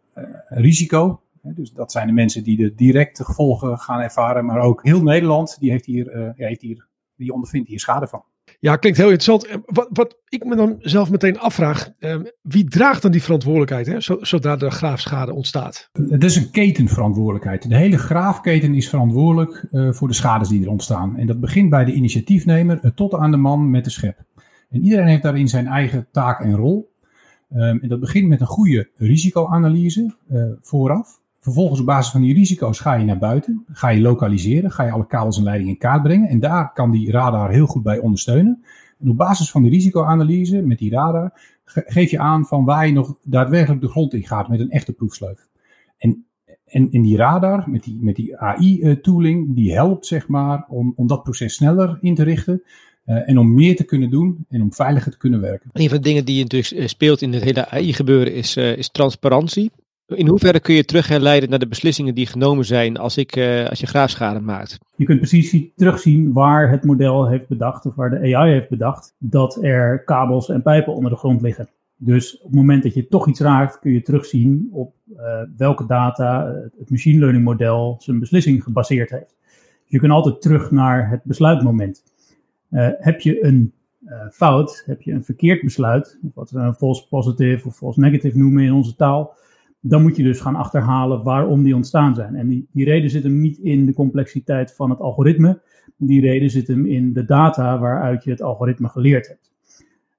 risico. 0.49 1.21
Dus 1.55 1.73
dat 1.73 1.93
zijn 1.93 2.07
de 2.07 2.13
mensen 2.13 2.45
die 2.45 2.57
de 2.57 2.75
directe 2.75 3.25
gevolgen 3.25 3.79
gaan 3.79 4.01
ervaren. 4.01 4.45
Maar 4.45 4.61
ook 4.61 4.83
heel 4.83 5.03
Nederland, 5.03 5.57
die, 5.61 5.71
heeft 5.71 5.87
hier, 5.87 6.33
heeft 6.37 6.61
hier, 6.61 6.87
die 7.17 7.33
ondervindt 7.33 7.69
hier 7.69 7.81
schade 7.81 8.07
van. 8.07 8.25
Ja, 8.61 8.77
klinkt 8.77 8.99
heel 8.99 9.11
interessant. 9.11 9.61
Wat, 9.67 9.89
wat 9.93 10.17
ik 10.29 10.45
me 10.45 10.57
dan 10.57 10.77
zelf 10.81 11.11
meteen 11.11 11.39
afvraag, 11.39 11.91
eh, 11.99 12.17
wie 12.43 12.65
draagt 12.65 13.03
dan 13.03 13.11
die 13.11 13.23
verantwoordelijkheid, 13.23 13.87
hè, 13.87 14.17
zodra 14.21 14.57
de 14.57 14.71
graafschade 14.71 15.35
ontstaat? 15.35 15.91
Het 15.93 16.25
is 16.25 16.37
een 16.37 16.51
ketenverantwoordelijkheid. 16.51 17.69
De 17.69 17.77
hele 17.77 17.99
graafketen 17.99 18.75
is 18.75 18.89
verantwoordelijk 18.89 19.67
uh, 19.71 19.93
voor 19.93 20.09
de 20.09 20.15
schades 20.15 20.49
die 20.49 20.63
er 20.63 20.71
ontstaan. 20.71 21.17
En 21.17 21.27
dat 21.27 21.41
begint 21.41 21.71
bij 21.71 21.85
de 21.85 21.93
initiatiefnemer 21.93 22.81
uh, 22.83 22.91
tot 22.91 23.15
aan 23.15 23.31
de 23.31 23.37
man 23.37 23.71
met 23.71 23.85
de 23.85 23.91
schep. 23.91 24.25
En 24.71 24.83
iedereen 24.83 25.07
heeft 25.07 25.23
daarin 25.23 25.49
zijn 25.49 25.67
eigen 25.67 26.07
taak 26.13 26.41
en 26.41 26.55
rol. 26.57 26.95
Um, 27.55 27.79
en 27.83 27.89
dat 27.89 28.01
begint 28.01 28.29
met 28.29 28.41
een 28.41 28.47
goede 28.47 28.91
risicoanalyse 28.95 30.15
vooraf. 30.61 31.21
Vervolgens 31.41 31.81
op 31.81 31.87
basis 31.87 32.13
van 32.13 32.21
die 32.21 32.35
risico's 32.35 32.81
ga 32.81 32.95
je 32.95 33.05
naar 33.05 33.19
buiten, 33.19 33.65
ga 33.69 33.89
je 33.89 34.01
lokaliseren, 34.01 34.71
ga 34.71 34.85
je 34.85 34.91
alle 34.91 35.07
kabels 35.07 35.37
en 35.37 35.43
leidingen 35.43 35.73
in 35.73 35.79
kaart 35.79 36.03
brengen. 36.03 36.29
En 36.29 36.41
daar 36.41 36.73
kan 36.73 36.91
die 36.91 37.11
radar 37.11 37.51
heel 37.51 37.67
goed 37.67 37.83
bij 37.83 37.99
ondersteunen. 37.99 38.65
En 38.99 39.09
op 39.09 39.17
basis 39.17 39.51
van 39.51 39.63
die 39.63 39.71
risicoanalyse 39.71 40.63
met 40.63 40.79
die 40.79 40.91
radar 40.91 41.33
geef 41.65 42.11
je 42.11 42.19
aan 42.19 42.47
van 42.47 42.65
waar 42.65 42.87
je 42.87 42.93
nog 42.93 43.19
daadwerkelijk 43.23 43.81
de 43.81 43.89
grond 43.89 44.15
in 44.15 44.27
gaat 44.27 44.49
met 44.49 44.61
een 44.61 44.71
echte 44.71 44.93
proefsleuf. 44.93 45.49
En, 45.99 46.27
en, 46.65 46.89
en 46.91 47.03
die 47.03 47.17
radar 47.17 47.71
met 47.71 47.85
die, 47.85 47.99
met 48.01 48.17
die 48.17 48.37
AI-tooling, 48.37 49.55
die 49.55 49.73
helpt 49.73 50.07
zeg 50.07 50.29
maar 50.29 50.65
om, 50.69 50.93
om 50.97 51.07
dat 51.07 51.23
proces 51.23 51.55
sneller 51.55 51.99
in 52.01 52.15
te 52.15 52.23
richten. 52.23 52.63
Uh, 53.07 53.29
en 53.29 53.39
om 53.39 53.55
meer 53.55 53.77
te 53.77 53.85
kunnen 53.85 54.11
doen 54.11 54.45
en 54.49 54.63
om 54.63 54.73
veiliger 54.73 55.13
te 55.13 55.19
kunnen 55.19 55.41
werken. 55.41 55.71
Een 55.73 55.89
van 55.89 55.97
de 55.97 56.03
dingen 56.03 56.25
die 56.25 56.43
natuurlijk 56.43 56.73
eh, 56.73 56.87
speelt 56.87 57.23
in 57.23 57.33
het 57.33 57.43
hele 57.43 57.69
AI-gebeuren 57.69 58.35
is, 58.35 58.57
is 58.57 58.89
transparantie. 58.89 59.71
In 60.15 60.29
hoeverre 60.29 60.61
kun 60.61 60.75
je 60.75 60.85
terug 60.85 61.09
herleiden 61.09 61.51
naar 61.51 61.59
de 61.59 61.69
beslissingen 61.69 62.15
die 62.15 62.27
genomen 62.27 62.65
zijn 62.65 62.97
als, 62.97 63.17
ik, 63.17 63.37
uh, 63.37 63.69
als 63.69 63.81
je 63.81 63.87
graafschade 63.87 64.41
maakt? 64.41 64.79
Je 64.97 65.05
kunt 65.05 65.19
precies 65.19 65.65
terugzien 65.77 66.33
waar 66.33 66.71
het 66.71 66.85
model 66.85 67.29
heeft 67.29 67.49
bedacht, 67.49 67.87
of 67.87 67.95
waar 67.95 68.11
de 68.11 68.37
AI 68.37 68.53
heeft 68.53 68.69
bedacht, 68.69 69.15
dat 69.19 69.59
er 69.63 70.05
kabels 70.05 70.49
en 70.49 70.63
pijpen 70.63 70.95
onder 70.95 71.11
de 71.11 71.17
grond 71.17 71.41
liggen. 71.43 71.69
Dus 71.97 72.37
op 72.37 72.47
het 72.47 72.55
moment 72.55 72.83
dat 72.83 72.95
je 72.95 73.09
toch 73.09 73.29
iets 73.29 73.41
raakt, 73.41 73.79
kun 73.79 73.93
je 73.93 74.03
terugzien 74.03 74.69
op 74.73 74.95
uh, 75.17 75.41
welke 75.57 75.87
data 75.87 76.55
het 76.79 76.91
machine 76.91 77.19
learning 77.19 77.45
model 77.45 77.97
zijn 77.99 78.19
beslissing 78.19 78.63
gebaseerd 78.63 79.11
heeft. 79.11 79.37
Dus 79.83 79.91
je 79.93 79.99
kunt 79.99 80.13
altijd 80.13 80.43
terug 80.43 80.71
naar 80.71 81.11
het 81.11 81.21
besluitmoment. 81.25 82.03
Uh, 82.71 82.89
heb 82.99 83.21
je 83.21 83.45
een 83.45 83.73
fout, 84.31 84.83
heb 84.87 85.03
je 85.03 85.13
een 85.13 85.25
verkeerd 85.25 85.63
besluit, 85.63 86.19
wat 86.35 86.51
we 86.51 86.59
een 86.59 86.75
false 86.75 87.09
positive 87.09 87.67
of 87.67 87.77
false 87.77 88.01
negative 88.01 88.39
noemen 88.39 88.63
in 88.63 88.73
onze 88.73 88.97
taal, 88.97 89.35
dan 89.89 90.03
moet 90.03 90.17
je 90.17 90.23
dus 90.23 90.41
gaan 90.41 90.57
achterhalen 90.57 91.23
waarom 91.23 91.63
die 91.63 91.75
ontstaan 91.75 92.15
zijn. 92.15 92.35
En 92.35 92.47
die, 92.47 92.67
die 92.73 92.85
reden 92.85 93.11
zit 93.11 93.23
hem 93.23 93.41
niet 93.41 93.59
in 93.59 93.87
de 93.87 93.93
complexiteit 93.93 94.75
van 94.75 94.91
het 94.91 95.01
algoritme. 95.01 95.61
Die 95.97 96.21
reden 96.21 96.51
zit 96.51 96.69
hem 96.69 96.87
in 96.87 97.13
de 97.13 97.25
data 97.25 97.79
waaruit 97.79 98.25
je 98.25 98.31
het 98.31 98.43
algoritme 98.43 98.89
geleerd 98.89 99.29
hebt. 99.29 99.53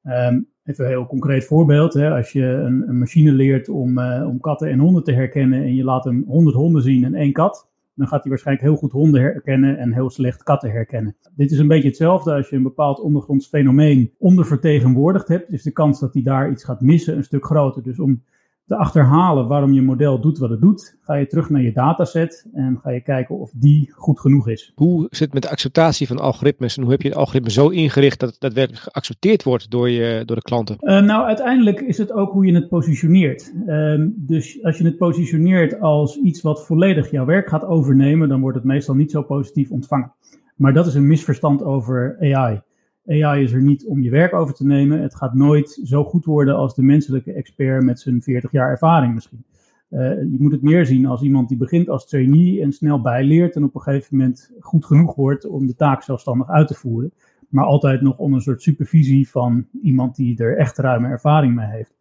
Um, 0.04 0.48
even 0.64 0.86
een 0.86 0.92
heel 0.92 1.06
concreet 1.06 1.46
voorbeeld. 1.46 1.94
Hè. 1.94 2.16
Als 2.16 2.32
je 2.32 2.44
een, 2.44 2.98
machine 2.98 3.32
leert 3.32 3.70
om, 3.70 3.98
uh, 4.00 4.28
om 4.28 4.40
katten 4.40 4.70
en 4.70 4.80
honden 4.80 5.04
te 5.04 5.12
herkennen 5.12 5.64
en 5.64 5.76
je 5.76 5.84
laat 5.84 6.04
hem 6.04 6.24
100 6.28 6.56
honden 6.56 6.82
zien 6.82 7.04
en 7.04 7.16
één 7.16 7.32
kat, 7.32 7.68
dan 7.94 8.08
gaat 8.08 8.22
hij 8.22 8.30
waarschijnlijk 8.30 8.68
heel 8.68 8.78
goed 8.78 8.92
honden 8.92 9.22
herkennen 9.22 9.78
en 9.78 9.94
heel 9.94 10.10
slecht 10.10 10.44
katten 10.44 10.72
herkennen. 10.72 11.16
Dit 11.36 11.52
is 11.52 11.58
een 11.58 11.68
beetje 11.68 11.88
hetzelfde 11.88 12.34
als 12.34 12.50
je 12.50 12.56
een 12.56 12.64
bepaald 12.64 13.00
ondergronds 13.00 13.48
fenomeen 13.48 14.12
ondervertegenwoordigd 14.18 15.28
hebt. 15.28 15.52
Is 15.52 15.64
de 15.64 15.72
kans 15.72 16.00
dat 16.00 16.14
hij 16.14 16.22
daar 16.22 16.52
iets 16.52 16.64
gaat 16.64 16.82
missen 16.82 17.16
een 17.16 17.24
stuk 17.24 17.46
groter. 17.46 17.84
Dus 17.84 18.00
om 18.00 18.22
te 18.68 18.76
achterhalen 18.76 19.48
waarom 19.48 19.74
je 19.74 19.82
model 19.82 20.20
doet 20.20 20.38
wat 20.38 20.50
het 20.50 20.62
doet, 20.62 20.98
ga 21.02 21.14
je 21.14 21.28
terug 21.28 21.50
naar 21.50 21.62
je 21.62 21.72
dataset 21.72 22.48
en 22.54 22.80
ga 22.82 22.90
je 22.90 23.02
kijken 23.02 23.40
of 23.40 23.52
die 23.56 23.92
goed 23.96 24.20
genoeg 24.20 24.48
is. 24.48 24.72
Hoe 24.76 25.08
zit 25.10 25.20
het 25.20 25.34
met 25.34 25.42
de 25.42 25.50
acceptatie 25.50 26.08
van 26.08 26.20
algoritmes 26.20 26.78
en 26.78 26.84
hoe 26.84 26.92
heb 26.92 27.02
je 27.02 27.08
het 27.08 27.18
algoritme 27.18 27.52
zo 27.52 27.70
ingericht 27.70 28.20
dat 28.20 28.30
het 28.30 28.40
daadwerkelijk 28.40 28.84
geaccepteerd 28.84 29.44
wordt 29.44 29.72
door, 29.72 29.90
je, 29.90 30.24
door 30.26 30.36
de 30.36 30.42
klanten? 30.42 30.78
Uh, 30.80 31.02
nou, 31.02 31.26
uiteindelijk 31.26 31.80
is 31.80 31.98
het 31.98 32.12
ook 32.12 32.32
hoe 32.32 32.46
je 32.46 32.54
het 32.54 32.68
positioneert. 32.68 33.54
Uh, 33.68 34.06
dus 34.16 34.64
als 34.64 34.78
je 34.78 34.84
het 34.84 34.98
positioneert 34.98 35.80
als 35.80 36.18
iets 36.18 36.42
wat 36.42 36.66
volledig 36.66 37.12
jouw 37.12 37.26
werk 37.26 37.48
gaat 37.48 37.66
overnemen, 37.66 38.30
dan 38.30 38.42
wordt 38.42 38.58
het 38.58 38.66
meestal 38.66 38.96
niet 38.96 39.12
zo 39.12 39.22
positief 39.22 39.72
ontvangen. 39.72 40.14
Maar 40.56 40.74
dat 40.74 40.88
is 40.88 40.94
een 40.94 41.08
misverstand 41.08 41.64
over 41.64 42.18
AI. 42.20 42.62
AI 43.08 43.44
is 43.44 43.52
er 43.52 43.62
niet 43.62 43.86
om 43.86 44.02
je 44.02 44.10
werk 44.10 44.34
over 44.34 44.54
te 44.54 44.66
nemen. 44.66 45.02
Het 45.02 45.16
gaat 45.16 45.34
nooit 45.34 45.80
zo 45.84 46.04
goed 46.04 46.26
worden 46.26 46.56
als 46.56 46.76
de 46.76 46.84
menselijke 46.84 47.34
expert 47.34 47.84
met 47.84 48.00
zijn 48.00 48.22
40 48.22 48.52
jaar 48.52 48.70
ervaring 48.70 49.14
misschien. 49.14 49.44
Uh, 49.90 50.00
je 50.10 50.38
moet 50.40 50.52
het 50.52 50.62
meer 50.62 50.86
zien 50.86 51.06
als 51.06 51.22
iemand 51.22 51.48
die 51.48 51.58
begint 51.58 51.90
als 51.90 52.08
trainee 52.08 52.62
en 52.62 52.72
snel 52.72 53.02
bijleert 53.02 53.56
en 53.56 53.64
op 53.64 53.76
een 53.76 53.82
gegeven 53.82 54.18
moment 54.18 54.52
goed 54.60 54.86
genoeg 54.86 55.16
wordt 55.16 55.46
om 55.46 55.68
de 55.68 55.76
taak 55.76 56.04
zelfstandig 56.04 56.50
uit 56.50 56.68
te 56.68 56.74
voeren. 56.74 57.12
Maar 57.50 57.66
altijd 57.66 58.02
nog 58.02 58.18
onder 58.18 58.38
een 58.38 58.44
soort 58.44 58.62
supervisie 58.62 59.30
van 59.30 59.66
iemand 59.82 60.16
die 60.16 60.38
er 60.38 60.58
echt 60.58 60.78
ruime 60.78 61.08
ervaring 61.08 61.56
mee 61.56 61.66
heeft. 61.66 61.96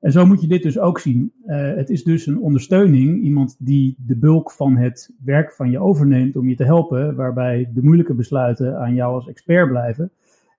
En 0.00 0.12
zo 0.12 0.26
moet 0.26 0.40
je 0.40 0.46
dit 0.46 0.62
dus 0.62 0.78
ook 0.78 0.98
zien. 0.98 1.32
Uh, 1.46 1.74
het 1.74 1.90
is 1.90 2.04
dus 2.04 2.26
een 2.26 2.40
ondersteuning, 2.40 3.22
iemand 3.22 3.56
die 3.58 3.94
de 4.06 4.16
bulk 4.16 4.50
van 4.50 4.76
het 4.76 5.10
werk 5.24 5.52
van 5.52 5.70
je 5.70 5.78
overneemt 5.78 6.36
om 6.36 6.48
je 6.48 6.56
te 6.56 6.64
helpen, 6.64 7.14
waarbij 7.14 7.70
de 7.74 7.82
moeilijke 7.82 8.14
besluiten 8.14 8.78
aan 8.78 8.94
jou 8.94 9.14
als 9.14 9.28
expert 9.28 9.68
blijven. 9.68 10.10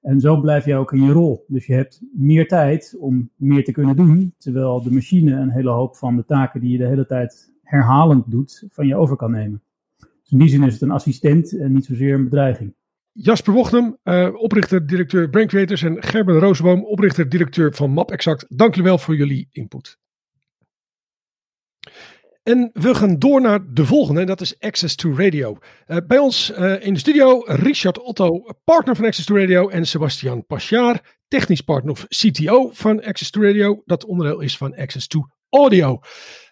En 0.01 0.19
zo 0.19 0.39
blijf 0.39 0.65
je 0.65 0.75
ook 0.75 0.93
in 0.93 1.03
je 1.03 1.11
rol. 1.11 1.45
Dus 1.47 1.65
je 1.65 1.73
hebt 1.73 2.01
meer 2.13 2.47
tijd 2.47 2.95
om 2.99 3.29
meer 3.35 3.63
te 3.63 3.71
kunnen 3.71 3.95
doen, 3.95 4.33
terwijl 4.37 4.83
de 4.83 4.91
machine 4.91 5.35
een 5.35 5.51
hele 5.51 5.69
hoop 5.69 5.95
van 5.95 6.15
de 6.15 6.25
taken 6.25 6.61
die 6.61 6.71
je 6.71 6.77
de 6.77 6.87
hele 6.87 7.05
tijd 7.05 7.51
herhalend 7.63 8.31
doet, 8.31 8.63
van 8.69 8.87
je 8.87 8.95
over 8.95 9.15
kan 9.15 9.31
nemen. 9.31 9.61
Dus 9.97 10.31
in 10.31 10.37
die 10.37 10.49
zin 10.49 10.63
is 10.63 10.73
het 10.73 10.81
een 10.81 10.91
assistent 10.91 11.57
en 11.57 11.71
niet 11.71 11.85
zozeer 11.85 12.13
een 12.13 12.23
bedreiging. 12.23 12.73
Jasper 13.11 13.53
Wochnum, 13.53 13.97
uh, 14.03 14.29
oprichter, 14.33 14.87
directeur 14.87 15.29
Brain 15.29 15.47
Creators 15.47 15.83
en 15.83 16.03
Gerben 16.03 16.39
Roosboom, 16.39 16.85
oprichter, 16.85 17.29
directeur 17.29 17.73
van 17.73 17.91
Map 17.91 18.11
Exact. 18.11 18.45
Dank 18.57 18.75
jullie 18.75 18.89
wel 18.89 18.97
voor 18.97 19.15
jullie 19.15 19.47
input. 19.51 20.00
En 22.43 22.69
we 22.73 22.95
gaan 22.95 23.19
door 23.19 23.41
naar 23.41 23.73
de 23.73 23.85
volgende, 23.85 24.21
en 24.21 24.25
dat 24.25 24.41
is 24.41 24.59
Access 24.59 24.95
to 24.95 25.15
Radio. 25.15 25.57
Uh, 25.87 25.97
bij 26.07 26.17
ons 26.17 26.51
uh, 26.51 26.85
in 26.85 26.93
de 26.93 26.99
studio 26.99 27.43
Richard 27.45 27.99
Otto, 27.99 28.45
partner 28.63 28.95
van 28.95 29.05
Access 29.05 29.27
to 29.27 29.35
Radio, 29.35 29.69
en 29.69 29.87
Sebastian 29.87 30.45
Paschaar, 30.45 31.17
technisch 31.27 31.61
partner 31.61 31.91
of 31.91 32.05
CTO 32.07 32.69
van 32.73 33.03
Access 33.03 33.31
to 33.31 33.41
Radio, 33.41 33.81
dat 33.85 34.05
onderdeel 34.05 34.39
is 34.39 34.57
van 34.57 34.75
Access 34.75 35.07
to 35.07 35.27
Audio. 35.49 35.99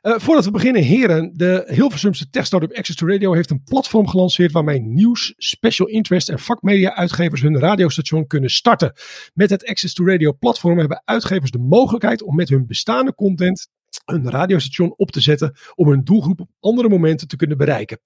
Uh, 0.02 0.14
voordat 0.18 0.46
we 0.46 0.52
beginnen, 0.52 0.82
heren, 0.82 1.32
de 1.34 1.64
Hilversumse 1.68 2.30
tech-startup 2.30 2.78
Access 2.78 2.98
to 2.98 3.08
Radio 3.08 3.34
heeft 3.34 3.50
een 3.50 3.64
platform 3.64 4.08
gelanceerd 4.08 4.52
waarmee 4.52 4.82
nieuws, 4.82 5.34
special 5.38 5.88
interest 5.88 6.30
en 6.30 6.40
vakmedia-uitgevers 6.40 7.42
hun 7.42 7.60
radiostation 7.60 8.28
kunnen 8.28 8.50
starten. 8.50 8.94
Met 9.34 9.50
het 9.50 9.66
Access 9.66 9.94
to 9.94 10.06
Radio 10.06 10.34
platform 10.34 10.78
hebben 10.78 11.02
uitgevers 11.06 11.52
de 11.52 11.60
mogelijkheid 11.60 12.24
om 12.24 12.36
met 12.36 12.50
hun 12.50 12.66
bestaande 12.68 13.16
content 13.16 13.70
een 14.12 14.30
radiostation 14.30 14.94
op 14.96 15.12
te 15.12 15.22
zetten 15.22 15.56
om 15.76 15.90
hun 15.90 16.04
doelgroep 16.04 16.40
op 16.40 16.50
andere 16.60 16.90
momenten 16.90 17.28
te 17.28 17.36
kunnen 17.36 17.58
bereiken. 17.58 18.00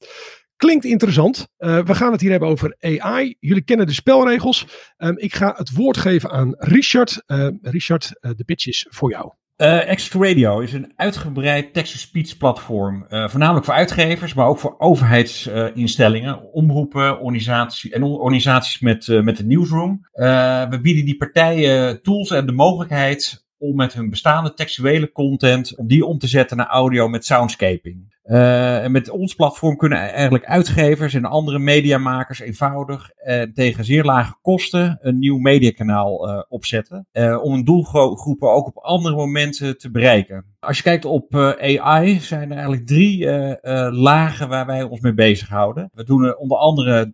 Klinkt 0.56 0.86
interessant. 0.86 1.48
Uh, 1.58 1.80
we 1.80 1.96
gaan 1.96 2.12
het 2.12 2.22
hier 2.22 2.32
hebben 2.32 2.50
over 2.50 2.76
AI. 2.80 3.36
Jullie 3.40 3.64
kennen 3.64 3.88
de 3.88 3.94
spelregels. 3.94 4.68
Um, 4.98 5.18
ik 5.18 5.36
ga 5.36 5.54
het 5.58 5.72
woord 5.72 5.98
geven 5.98 6.32
aan 6.32 6.56
Richard. 6.58 7.24
Uh, 7.28 7.48
Richard, 7.62 8.14
uh, 8.22 8.32
de 8.36 8.44
pitch 8.44 8.68
is 8.68 8.88
voor 8.90 9.10
jou. 9.10 9.32
Uh, 9.58 9.90
Extra 9.90 10.20
Radio 10.20 10.60
is 10.60 10.74
een 10.74 10.94
uitgebreid 10.96 11.74
text-to-speech 11.74 12.38
platform, 12.38 13.06
voornamelijk 13.10 13.66
voor 13.66 13.74
uitgevers, 13.74 14.34
maar 14.34 14.48
ook 14.48 14.60
voor 14.60 14.76
overheidsinstellingen, 14.78 16.52
omroepen, 16.52 17.20
organisaties 17.20 17.92
en 17.92 18.04
organisaties 18.04 18.80
met, 18.80 19.08
met 19.08 19.40
een 19.40 19.48
newsroom. 19.48 20.08
we 20.70 20.80
bieden 20.82 21.06
die 21.06 21.18
partijen 21.18 22.02
tools 22.02 22.32
en 22.32 22.46
de 22.46 22.52
mogelijkheid 22.52 23.43
om 23.64 23.76
met 23.76 23.94
hun 23.94 24.10
bestaande 24.10 24.54
textuele 24.54 25.12
content, 25.12 25.76
om 25.76 25.88
die 25.88 26.06
om 26.06 26.18
te 26.18 26.28
zetten 26.28 26.58
naar 26.58 26.68
audio 26.68 27.08
met 27.08 27.26
soundscaping. 27.26 28.14
Uh, 28.26 28.84
en 28.84 28.92
met 28.92 29.10
ons 29.10 29.36
platform 29.36 29.78
kunnen 29.78 29.98
eigenlijk 29.98 30.46
uitgevers 30.46 31.14
en 31.14 31.26
andere 31.26 31.60
mediamakers 31.60 32.40
eenvoudig 32.40 33.12
en 33.16 33.54
tegen 33.54 33.86
zeer 33.86 34.04
lage 34.04 34.36
kosten 34.42 34.98
een 35.02 35.20
nieuw 35.20 35.38
mediakanaal 35.38 36.30
uh, 36.30 36.42
opzetten. 36.50 37.08
Om 37.42 37.54
een 37.54 37.64
doelgroepen 37.64 38.52
ook 38.52 38.68
op 38.68 38.78
andere 38.78 39.16
momenten 39.16 39.78
te 39.78 39.92
bereiken. 39.92 40.46
Als 40.60 40.78
je 40.78 40.84
kijkt 40.84 41.06
op 41.06 41.36
AI 41.36 42.20
zijn 42.20 42.50
er 42.50 42.52
eigenlijk 42.52 42.88
drie 42.88 43.26
lagen 43.92 44.50
waar 44.50 44.66
wij 44.66 44.84
ons 44.84 45.00
mee 45.00 45.14
bezighouden. 45.14 45.90
We 45.94 46.04
doen 46.04 46.38
onder 46.38 46.58
andere 46.58 47.10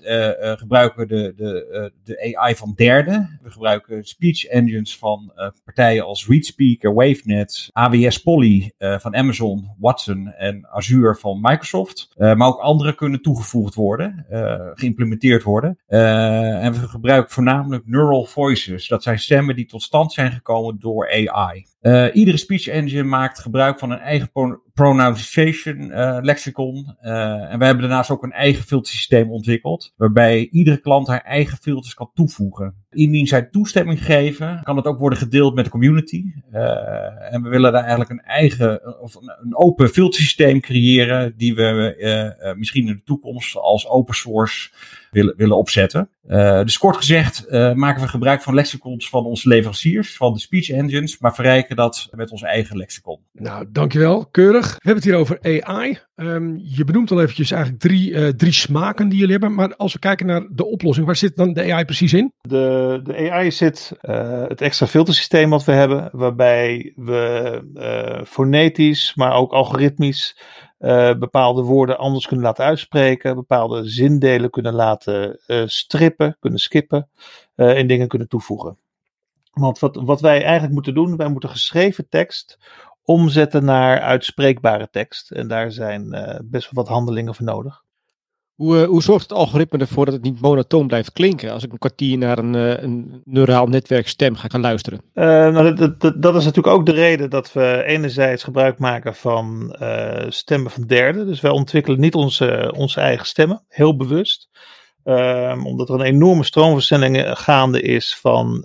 gebruiken 0.60 1.08
de, 1.08 1.34
de, 1.36 1.92
de 2.04 2.38
AI 2.38 2.56
van 2.56 2.74
derden. 2.76 3.40
We 3.44 3.52
gebruiken 3.52 4.04
speech 4.04 4.46
engines 4.46 4.98
van 4.98 5.34
partijen 5.64 6.06
als 6.06 6.28
ReadSpeaker, 6.28 6.94
WaveNet, 6.94 7.70
AWS 7.72 8.22
Polly 8.22 8.72
van 8.78 9.16
Amazon, 9.16 9.76
Watson 9.78 10.28
en 10.28 10.68
Azure 10.72 10.99
van 11.20 11.40
Microsoft. 11.42 12.10
Uh, 12.18 12.34
maar 12.36 12.48
ook 12.48 12.60
andere 12.60 12.96
kunnen 12.96 13.22
toegevoegd 13.22 13.76
worden, 13.76 14.26
uh, 14.32 14.56
geïmplementeerd 14.74 15.44
worden. 15.44 15.80
Uh, 15.88 16.64
en 16.64 16.74
we 16.74 16.88
gebruiken 16.88 17.32
voornamelijk 17.32 17.88
neural 17.88 18.26
voices. 18.26 18.88
Dat 18.88 19.04
zijn 19.04 19.20
stemmen 19.20 19.56
die 19.56 19.66
tot 19.66 19.82
stand 19.82 20.14
zijn 20.14 20.32
gekomen 20.32 20.80
door 20.80 21.10
AI. 21.10 21.66
Iedere 22.14 22.38
speech 22.38 22.68
engine 22.68 23.04
maakt 23.04 23.40
gebruik 23.40 23.80
van 23.80 23.92
een 23.92 24.00
eigen 24.00 24.32
pronunciation 24.74 25.88
lexicon. 26.22 26.96
en 27.02 27.60
we 27.60 27.66
hebben 27.66 27.80
daarnaast 27.80 28.10
ook 28.10 28.24
een 28.24 28.32
eigen 28.32 28.64
filtersysteem 28.64 29.32
ontwikkeld, 29.32 29.94
waarbij 29.98 30.48
iedere 30.52 30.78
klant 30.78 31.08
haar 31.08 31.22
eigen 31.22 31.58
filters 31.58 31.94
kan 31.94 32.12
toevoegen. 32.14 32.76
Indien 32.90 33.28
zij 33.28 33.42
toestemming 33.42 34.06
geven, 34.06 34.62
kan 34.64 34.76
het 34.76 34.86
ook 34.86 35.00
worden 35.00 35.20
gedeeld 35.20 35.56
met 35.56 35.66
de 35.66 35.72
community. 35.72 36.24
en 36.52 37.44
we 37.44 37.50
willen 37.50 37.72
daar 37.72 37.82
eigenlijk 37.82 38.12
een 38.12 38.22
eigen 38.22 39.02
of 39.02 39.16
een 39.16 39.58
open 39.58 39.90
filtersysteem 39.90 40.60
creëren 40.60 41.34
die 41.38 41.56
we 41.56 42.56
misschien 42.58 42.88
in 42.88 42.96
de 42.96 43.04
toekomst 43.04 43.56
als 43.56 43.88
open 43.88 44.16
source 44.16 44.70
willen, 45.12 45.34
willen 45.38 45.58
opzetten. 45.58 46.10
Uh, 46.28 46.64
dus 46.64 46.78
kort 46.78 46.98
gezegd 46.98 47.46
uh, 47.50 47.74
maken 47.74 48.02
we 48.02 48.08
gebruik 48.08 48.42
van 48.42 48.54
lexicons 48.54 49.10
van 49.10 49.26
onze 49.26 49.48
leveranciers, 49.48 50.18
van 50.18 50.34
de 50.34 50.40
speech 50.40 50.70
engines, 50.70 51.20
maar 51.20 51.36
verrijken 51.36 51.76
dat 51.76 52.08
met 52.12 52.32
ons 52.32 52.42
eigen 52.42 52.78
lexicon. 52.78 53.20
Nou, 53.34 53.66
dankjewel. 53.72 54.26
Keurig. 54.26 54.68
We 54.68 54.74
hebben 54.74 54.96
het 54.96 55.04
hier 55.04 55.16
over 55.16 55.40
AI. 55.42 56.00
Um, 56.16 56.28
ehm, 56.28 56.58
je 56.64 56.84
benoemt 56.84 57.12
al 57.12 57.22
eventjes 57.22 57.52
eigenlijk 57.52 57.82
drie, 57.82 58.12
uh, 58.12 58.28
drie 58.28 58.52
smaken 58.52 59.10
die 59.10 59.18
jullie 59.18 59.32
hebben, 59.32 59.54
maar 59.54 59.76
als 59.76 59.94
we 59.94 60.00
kijken 60.00 60.26
naar 60.26 60.48
de 60.52 60.66
oplossing, 60.66 61.06
waar 61.06 61.16
zit 61.16 61.36
dan 61.36 61.54
de 61.54 61.74
AI 61.74 61.86
precies 61.86 62.14
in? 62.14 62.34
De, 62.42 63.00
de 63.04 63.32
AI 63.32 63.52
zit 63.52 63.92
het 64.48 64.62
extra 64.62 64.88
filtersysteem 64.88 65.50
wat 65.50 65.66
we 65.66 65.72
hebben, 65.72 66.10
waarbij 66.12 66.94
we 66.96 68.24
fonetisch, 68.28 69.16
maar 69.16 69.34
ook 69.34 69.52
algoritmisch 69.52 70.36
uh, 70.80 71.14
bepaalde 71.14 71.62
woorden 71.62 71.98
anders 71.98 72.28
kunnen 72.28 72.46
laten 72.46 72.66
uitspreken, 72.66 73.36
bepaalde 73.36 73.90
zindelen 73.90 74.50
kunnen 74.50 74.74
laten 74.74 75.40
uh, 75.48 75.64
strippen, 75.66 76.38
kunnen 76.40 76.60
skippen 76.60 77.10
uh, 77.56 77.78
en 77.78 77.88
dingen 77.88 78.08
kunnen 78.08 78.28
toevoegen. 78.28 78.78
Want 79.54 79.80
wat, 79.80 79.96
wat 79.96 80.22
wij 80.22 80.44
eigenlijk 80.44 80.74
moeten 80.74 80.94
doen, 80.94 81.18
wij 81.18 81.30
moeten 81.30 81.50
geschreven 81.50 82.10
tekst 82.10 82.60
omzetten 83.04 83.66
naar 83.66 84.00
uitspreekbare 84.00 84.90
tekst. 84.90 85.32
En 85.32 85.48
daar 85.48 85.72
zijn 85.72 86.10
best 86.44 86.72
wel 86.72 86.84
wat 86.84 86.88
handelingen 86.88 87.36
voor 87.36 87.46
nodig. 87.46 87.84
Hoe, 88.60 88.86
hoe 88.86 89.02
zorgt 89.02 89.30
het 89.30 89.38
algoritme 89.38 89.80
ervoor 89.80 90.06
dat 90.06 90.14
het 90.14 90.24
niet 90.24 90.42
monotoon 90.42 90.88
blijft 90.88 91.12
klinken 91.12 91.52
als 91.52 91.64
ik 91.64 91.72
een 91.72 91.78
kwartier 91.78 92.18
naar 92.18 92.38
een, 92.38 92.54
een 92.84 93.22
neuraal 93.26 93.68
netwerk 93.68 94.08
stem 94.08 94.36
ga 94.36 94.48
gaan 94.48 94.62
luisteren? 94.62 95.02
Uh, 95.14 95.24
nou, 95.26 95.74
dat, 95.74 96.00
dat, 96.00 96.22
dat, 96.22 96.36
is 96.36 96.46
natuurlijk 96.46 96.76
ook 96.76 96.86
de 96.86 96.92
reden 96.92 97.30
dat 97.30 97.54
we 97.54 97.84
enerzijds 97.86 98.44
gebruik 98.44 98.80
maken 98.80 99.16
van 99.16 99.76
uh, 99.82 100.26
stemmen 100.30 100.72
van 100.72 100.84
derden. 100.84 101.28
Dus 101.28 101.42
wij 101.42 101.52
ontwikkelen 101.52 102.00
niet 102.00 102.16
onze, 102.16 102.74
onze 102.76 103.00
eigen 103.00 103.26
stemmen, 103.26 103.64
heel 103.68 103.96
bewust. 103.96 104.50
Uh, 105.04 105.62
omdat 105.64 105.90
er 105.90 105.96
een 105.96 106.02
enorme 106.02 106.44
stroomversnelling 106.44 107.40
gaande 107.40 107.82
is 107.82 108.18
van 108.22 108.60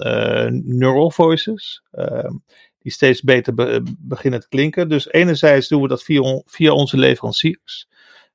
neural 0.65 1.11
voices. 1.11 1.83
Ehm, 1.91 2.33
die 2.79 2.93
steeds 2.93 3.23
beter 3.23 3.55
be 3.55 3.83
beginnen 3.99 4.41
te 4.41 4.49
klinken. 4.49 4.89
Dus 4.89 5.13
enerzijds 5.13 5.69
doen 5.69 5.83
we 5.83 5.89
dat 5.89 6.05
via 6.47 6.73
onze 6.73 6.97
leveranciers. 6.97 7.89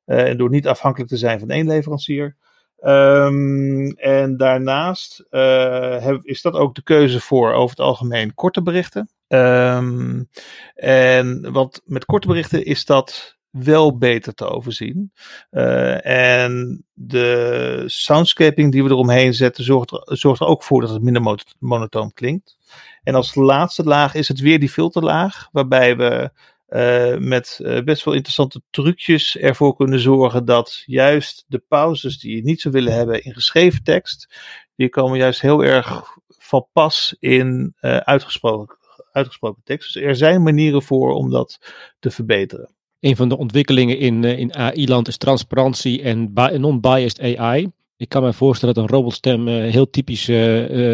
Uh, 0.10 0.28
en 0.28 0.38
door 0.38 0.50
niet 0.50 0.67
afhankelijk 0.67 1.10
te 1.10 1.17
zijn 1.17 1.39
van 1.39 1.50
één 1.50 1.67
leverancier. 1.67 2.36
Um, 2.84 3.91
en 3.91 4.38
daarnaast 4.38 5.26
uh, 5.32 6.04
heb, 6.04 6.19
is 6.24 6.41
dat 6.41 6.54
ook 6.54 6.76
de 6.76 6.84
keuze 6.84 7.19
voor 7.19 7.54
over 7.54 7.69
het 7.69 7.86
algemeen 7.86 8.34
korte 8.34 8.62
berichten. 8.62 9.10
Um, 9.28 10.30
en 10.76 11.52
want 11.52 11.82
met 11.86 12.06
korte 12.06 12.28
berichten 12.28 12.65
is 12.65 12.86
dat 12.86 13.38
wel 13.50 13.98
beter 13.98 14.34
te 14.34 14.45
overzien. 14.45 15.12
Uh, 15.52 16.06
en 16.06 16.84
de 16.93 17.84
soundscaping 17.86 18.72
die 18.72 18.84
we 18.84 18.89
eromheen 18.89 19.34
zetten 19.34 19.63
zorgt 19.63 19.91
er, 19.91 20.17
zorgt 20.17 20.41
er 20.41 20.48
ook 20.48 20.63
voor 20.63 20.82
dat 20.82 20.89
het 20.89 21.02
minder 21.02 21.38
monotoon 21.60 22.13
klinkt. 22.13 22.58
En 23.04 23.15
als 23.15 23.36
laatste 23.36 23.84
laag 23.84 24.13
is 24.13 24.28
het 24.28 24.39
weer 24.39 24.60
die 24.60 24.69
filterlaag, 24.69 25.50
waarbij 25.52 25.98
we 25.98 26.32
uh, 26.70 27.18
met 27.18 27.60
uh, 27.62 27.82
best 27.82 28.04
wel 28.04 28.14
interessante 28.14 28.62
trucjes 28.70 29.38
ervoor 29.38 29.76
kunnen 29.76 30.00
zorgen 30.00 30.46
dat 30.46 30.84
juist 30.86 31.46
de 31.48 31.64
pauzes 31.68 32.20
die 32.20 32.36
je 32.36 32.42
niet 32.42 32.62
zou 32.62 32.74
willen 32.74 32.94
hebben 32.94 33.24
in 33.24 33.34
geschreven 33.34 33.84
tekst, 33.84 34.36
die 34.76 34.90
komen 34.90 35.18
juist 35.18 35.42
heel 35.42 35.64
erg 35.64 36.04
van 36.28 36.68
pas 36.74 37.16
in 37.20 37.76
uh, 37.82 37.98
uitgesproken, 37.98 38.78
uitgesproken 39.12 39.62
tekst. 39.64 39.94
Dus 39.94 40.04
er 40.04 40.16
zijn 40.16 40.44
manieren 40.44 40.82
voor 40.82 41.14
om 41.14 41.30
dat 41.30 41.60
te 42.00 42.12
verbeteren. 42.12 42.74
Een 43.00 43.16
van 43.16 43.30
de 43.30 43.38
ontwikkelingen 43.38 43.98
in, 43.98 44.24
in 44.24 44.56
AI-land 44.56 45.08
is 45.08 45.18
transparantie 45.18 46.02
en 46.02 46.34
non-biased 46.58 47.38
AI. 47.38 47.72
Ik 47.98 48.10
kan 48.10 48.24
me 48.24 48.34
voorstellen 48.34 48.76
dat 48.76 48.84
een 48.84 48.90
robotstem 48.90 49.48
heel 49.48 49.90
typisch 49.90 50.30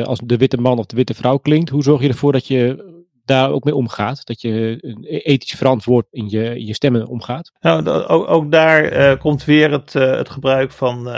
als 0.06 0.20
de 0.24 0.38
witte 0.38 0.58
man 0.58 0.78
of 0.78 0.86
de 0.86 0.96
witte 0.96 1.14
vrouw 1.14 1.38
klinkt. 1.38 1.70
Hoe 1.70 1.84
zorg 1.84 2.02
je 2.02 2.08
ervoor 2.08 2.32
dat 2.32 2.48
je 2.48 2.94
daar 3.26 3.52
ook 3.52 3.64
mee 3.64 3.76
omgaat. 3.76 4.26
Dat 4.26 4.42
je 4.42 4.78
ethisch 5.24 5.58
verantwoord 5.58 6.08
in 6.12 6.30
je, 6.30 6.66
je 6.66 6.74
stemmen 6.74 7.08
omgaat. 7.08 7.52
Nou, 7.60 7.90
ook, 7.90 8.30
ook 8.30 8.52
daar 8.52 8.94
uh, 8.94 9.20
komt 9.20 9.46
weer 9.46 9.72
het, 9.72 9.94
uh, 9.94 10.12
het 10.12 10.30
gebruik 10.30 10.72
van 10.72 11.08
uh, 11.08 11.14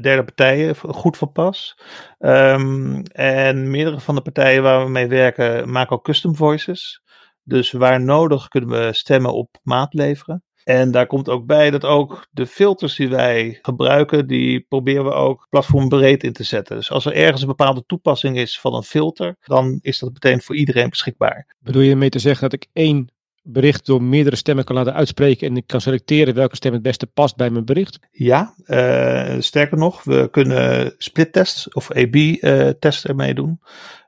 derde 0.00 0.24
partijen 0.24 0.76
goed 0.76 1.16
van 1.16 1.32
pas. 1.32 1.78
Um, 2.18 3.02
en 3.02 3.70
meerdere 3.70 4.00
van 4.00 4.14
de 4.14 4.20
partijen 4.20 4.62
waar 4.62 4.84
we 4.84 4.90
mee 4.90 5.06
werken 5.06 5.70
maken 5.70 5.96
ook 5.96 6.04
custom 6.04 6.36
voices. 6.36 7.02
Dus 7.44 7.72
waar 7.72 8.00
nodig 8.00 8.48
kunnen 8.48 8.70
we 8.70 8.92
stemmen 8.92 9.34
op 9.34 9.58
maat 9.62 9.94
leveren. 9.94 10.44
En 10.64 10.90
daar 10.90 11.06
komt 11.06 11.28
ook 11.28 11.46
bij 11.46 11.70
dat 11.70 11.84
ook 11.84 12.26
de 12.30 12.46
filters 12.46 12.96
die 12.96 13.08
wij 13.08 13.58
gebruiken, 13.62 14.26
die 14.26 14.60
proberen 14.60 15.04
we 15.04 15.10
ook 15.10 15.46
platformbreed 15.50 16.24
in 16.24 16.32
te 16.32 16.44
zetten. 16.44 16.76
Dus 16.76 16.90
als 16.90 17.04
er 17.04 17.12
ergens 17.12 17.40
een 17.40 17.46
bepaalde 17.46 17.84
toepassing 17.86 18.38
is 18.38 18.60
van 18.60 18.74
een 18.74 18.82
filter, 18.82 19.36
dan 19.44 19.78
is 19.82 19.98
dat 19.98 20.12
meteen 20.12 20.42
voor 20.42 20.56
iedereen 20.56 20.88
beschikbaar. 20.88 21.46
Bedoel 21.60 21.82
je 21.82 21.96
mee 21.96 22.10
te 22.10 22.18
zeggen 22.18 22.50
dat 22.50 22.62
ik 22.62 22.68
één 22.72 23.10
bericht 23.42 23.86
door 23.86 24.02
meerdere 24.02 24.36
stemmen 24.36 24.64
kan 24.64 24.76
laten 24.76 24.94
uitspreken 24.94 25.48
en 25.48 25.56
ik 25.56 25.66
kan 25.66 25.80
selecteren 25.80 26.34
welke 26.34 26.56
stem 26.56 26.72
het 26.72 26.82
beste 26.82 27.06
past 27.06 27.36
bij 27.36 27.50
mijn 27.50 27.64
bericht? 27.64 27.98
Ja, 28.10 28.54
uh, 28.66 29.36
sterker 29.38 29.78
nog, 29.78 30.04
we 30.04 30.28
kunnen 30.30 30.94
split 30.98 31.32
tests 31.32 31.68
of 31.68 31.90
AB-tests 31.90 33.04
uh, 33.04 33.10
ermee 33.10 33.34
doen. 33.34 33.60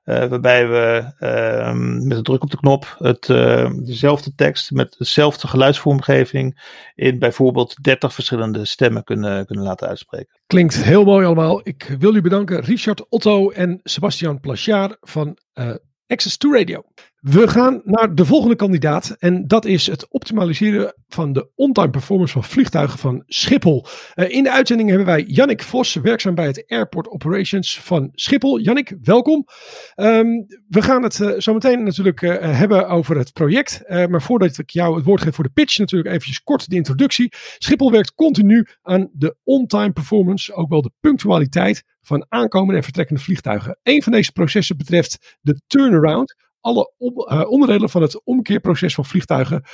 Uh, 0.05 0.25
waarbij 0.25 0.69
we 0.69 1.13
uh, 1.21 1.73
met 2.07 2.17
een 2.17 2.23
druk 2.23 2.43
op 2.43 2.51
de 2.51 2.57
knop 2.57 2.97
het, 2.99 3.29
uh, 3.29 3.71
dezelfde 3.83 4.35
tekst 4.35 4.71
met 4.71 4.95
dezelfde 4.99 5.49
geluidsvormgeving 5.49 6.61
in 6.95 7.19
bijvoorbeeld 7.19 7.83
30 7.83 8.15
verschillende 8.15 8.65
stemmen 8.65 9.05
kunnen, 9.05 9.47
kunnen 9.47 9.65
laten 9.65 9.89
uitspreken. 9.89 10.41
Klinkt 10.47 10.83
heel 10.83 11.05
mooi 11.05 11.27
allemaal. 11.27 11.61
Ik 11.63 11.97
wil 11.99 12.15
u 12.15 12.21
bedanken, 12.21 12.61
Richard 12.61 13.09
Otto 13.09 13.51
en 13.51 13.81
Sebastian 13.83 14.41
Plachard 14.41 14.97
van 15.01 15.39
Access 16.07 16.37
to 16.37 16.53
Radio. 16.53 16.83
We 17.25 17.49
gaan 17.49 17.81
naar 17.85 18.15
de 18.15 18.25
volgende 18.25 18.57
kandidaat. 18.57 19.17
En 19.19 19.47
dat 19.47 19.65
is 19.65 19.87
het 19.87 20.09
optimaliseren 20.09 20.95
van 21.09 21.33
de 21.33 21.51
on-time 21.55 21.91
performance 21.91 22.33
van 22.33 22.45
vliegtuigen 22.45 22.99
van 22.99 23.23
Schiphol. 23.27 23.87
Uh, 24.15 24.31
in 24.31 24.43
de 24.43 24.53
uitzending 24.53 24.89
hebben 24.89 25.07
wij 25.07 25.23
Jannik 25.23 25.63
Vos, 25.63 25.95
werkzaam 25.95 26.35
bij 26.35 26.47
het 26.47 26.65
Airport 26.67 27.09
Operations 27.09 27.81
van 27.81 28.11
Schiphol. 28.13 28.61
Jannik, 28.61 28.97
welkom. 29.03 29.47
Um, 29.97 30.47
we 30.69 30.83
gaan 30.83 31.03
het 31.03 31.19
uh, 31.19 31.39
zo 31.39 31.53
meteen 31.53 31.83
natuurlijk 31.83 32.23
uh, 32.23 32.37
hebben 32.39 32.89
over 32.89 33.17
het 33.17 33.33
project. 33.33 33.83
maar 33.89 34.23
voordat 34.23 34.59
ik 34.59 34.71
jou 34.71 34.97
het 34.97 35.05
woord 35.05 35.23
geef 35.23 35.35
voor 35.35 35.45
de 35.45 35.51
pitch, 35.55 35.79
natuurlijk 35.79 36.11
eventjes 36.11 36.43
kort 36.43 36.71
de 36.71 36.77
introductie. 36.77 37.33
Schiphol 37.59 37.91
werkt 37.91 38.15
continu 38.15 38.67
aan 38.83 39.11
de 39.13 39.37
on-time 39.45 39.93
performance, 39.93 40.55
ook 40.55 40.69
wel 40.69 40.83
de 40.83 40.93
punctualiteit 41.01 41.85
van 42.01 42.27
aankomende 42.29 42.77
en 42.77 42.83
vertrekkende 42.85 43.23
vliegtuigen. 43.23 43.79
Een 43.83 44.03
van 44.03 44.13
deze 44.13 44.33
processen 44.33 44.77
betreft 44.77 45.39
de 45.41 45.61
turnaround 45.67 46.44
alle 46.65 46.93
onderdelen 47.49 47.91
van 47.91 48.03
het 48.03 48.25
omkeerproces 48.25 48.95
van 48.95 49.05
vliegtuigen 49.05 49.65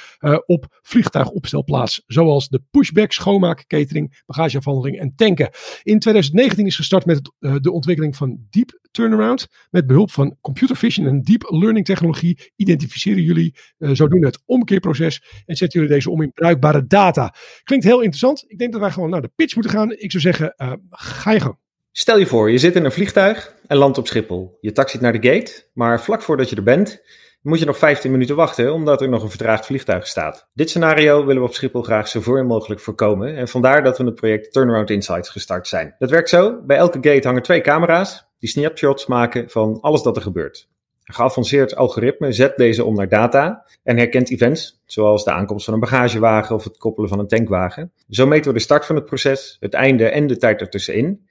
op 0.47 0.79
vliegtuigopstelplaats. 0.83 2.03
Zoals 2.07 2.49
de 2.49 2.63
pushback, 2.71 3.13
schoonmaak, 3.13 3.65
catering, 3.67 4.23
bagageafhandeling 4.27 4.99
en 4.99 5.13
tanken. 5.17 5.51
In 5.83 5.99
2019 5.99 6.67
is 6.67 6.77
gestart 6.77 7.05
met 7.05 7.33
de 7.39 7.73
ontwikkeling 7.73 8.17
van 8.17 8.47
Deep 8.51 8.79
Turnaround. 8.91 9.47
Met 9.71 9.87
behulp 9.87 10.11
van 10.11 10.37
computer 10.41 10.77
vision 10.77 11.07
en 11.07 11.23
deep 11.23 11.43
learning 11.49 11.85
technologie 11.85 12.51
identificeren 12.57 13.23
jullie 13.23 13.55
zodoende 13.79 14.27
het 14.27 14.43
omkeerproces 14.47 15.43
en 15.47 15.57
zetten 15.57 15.81
jullie 15.81 15.95
deze 15.95 16.11
om 16.11 16.23
in 16.23 16.33
bruikbare 16.33 16.87
data. 16.87 17.35
Klinkt 17.63 17.85
heel 17.85 18.01
interessant. 18.01 18.45
Ik 18.47 18.59
denk 18.59 18.73
dat 18.73 18.81
wij 18.81 18.91
gewoon 18.91 19.11
naar 19.11 19.23
de 19.23 19.33
pitch 19.35 19.55
moeten 19.55 19.73
gaan. 19.73 19.93
Ik 19.93 20.11
zou 20.11 20.23
zeggen, 20.23 20.55
ga 20.91 21.31
je 21.31 21.41
gang. 21.41 21.59
Stel 21.93 22.19
je 22.19 22.27
voor, 22.27 22.51
je 22.51 22.59
zit 22.59 22.77
in 22.77 22.85
een 22.85 22.93
vliegtuig 22.93 23.55
en 23.67 23.77
landt 23.77 23.99
op 23.99 24.07
Schiphol. 24.07 24.59
Je 24.61 24.73
taxiet 24.73 25.01
naar 25.01 25.21
de 25.21 25.29
gate, 25.29 25.65
maar 25.73 26.03
vlak 26.03 26.23
voordat 26.23 26.51
je 26.51 26.57
er 26.57 26.63
bent, 26.63 27.03
moet 27.43 27.59
je 27.59 27.65
nog 27.65 27.79
15 27.79 28.11
minuten 28.11 28.37
wachten 28.37 28.73
omdat 28.73 29.01
er 29.01 29.09
nog 29.09 29.23
een 29.23 29.29
vertraagd 29.29 29.67
vliegtuig 29.67 30.07
staat. 30.07 30.49
Dit 30.53 30.69
scenario 30.69 31.25
willen 31.25 31.43
we 31.43 31.49
op 31.49 31.55
Schiphol 31.55 31.83
graag 31.83 32.09
zoveel 32.09 32.45
mogelijk 32.45 32.81
voorkomen 32.81 33.37
en 33.37 33.49
vandaar 33.49 33.83
dat 33.83 33.99
we 33.99 34.05
het 34.05 34.15
project 34.15 34.53
Turnaround 34.53 34.91
Insights 34.91 35.29
gestart 35.29 35.69
zijn. 35.69 35.95
Dat 35.99 36.11
werkt 36.11 36.29
zo, 36.29 36.63
bij 36.67 36.77
elke 36.77 36.99
gate 37.01 37.27
hangen 37.27 37.43
twee 37.43 37.61
camera's 37.61 38.29
die 38.39 38.49
snapshots 38.49 39.07
maken 39.07 39.51
van 39.51 39.81
alles 39.81 40.03
dat 40.03 40.17
er 40.17 40.23
gebeurt. 40.23 40.69
Een 41.05 41.15
geavanceerd 41.15 41.77
algoritme 41.77 42.33
zet 42.33 42.57
deze 42.57 42.85
om 42.85 42.95
naar 42.95 43.09
data 43.09 43.67
en 43.83 43.97
herkent 43.97 44.31
events, 44.31 44.81
zoals 44.85 45.25
de 45.25 45.33
aankomst 45.33 45.65
van 45.65 45.75
een 45.75 45.81
bagagewagen 45.81 46.55
of 46.55 46.65
het 46.65 46.77
koppelen 46.77 47.09
van 47.09 47.19
een 47.19 47.29
tankwagen. 47.29 47.93
Zo 48.09 48.27
meten 48.27 48.53
we 48.53 48.57
de 48.57 48.65
start 48.65 48.87
van 48.87 48.97
het 48.97 49.05
proces, 49.05 49.57
het 49.61 49.75
einde 49.75 50.09
en 50.09 50.27
de 50.27 50.37
tijd 50.37 50.61
ertussenin. 50.61 51.29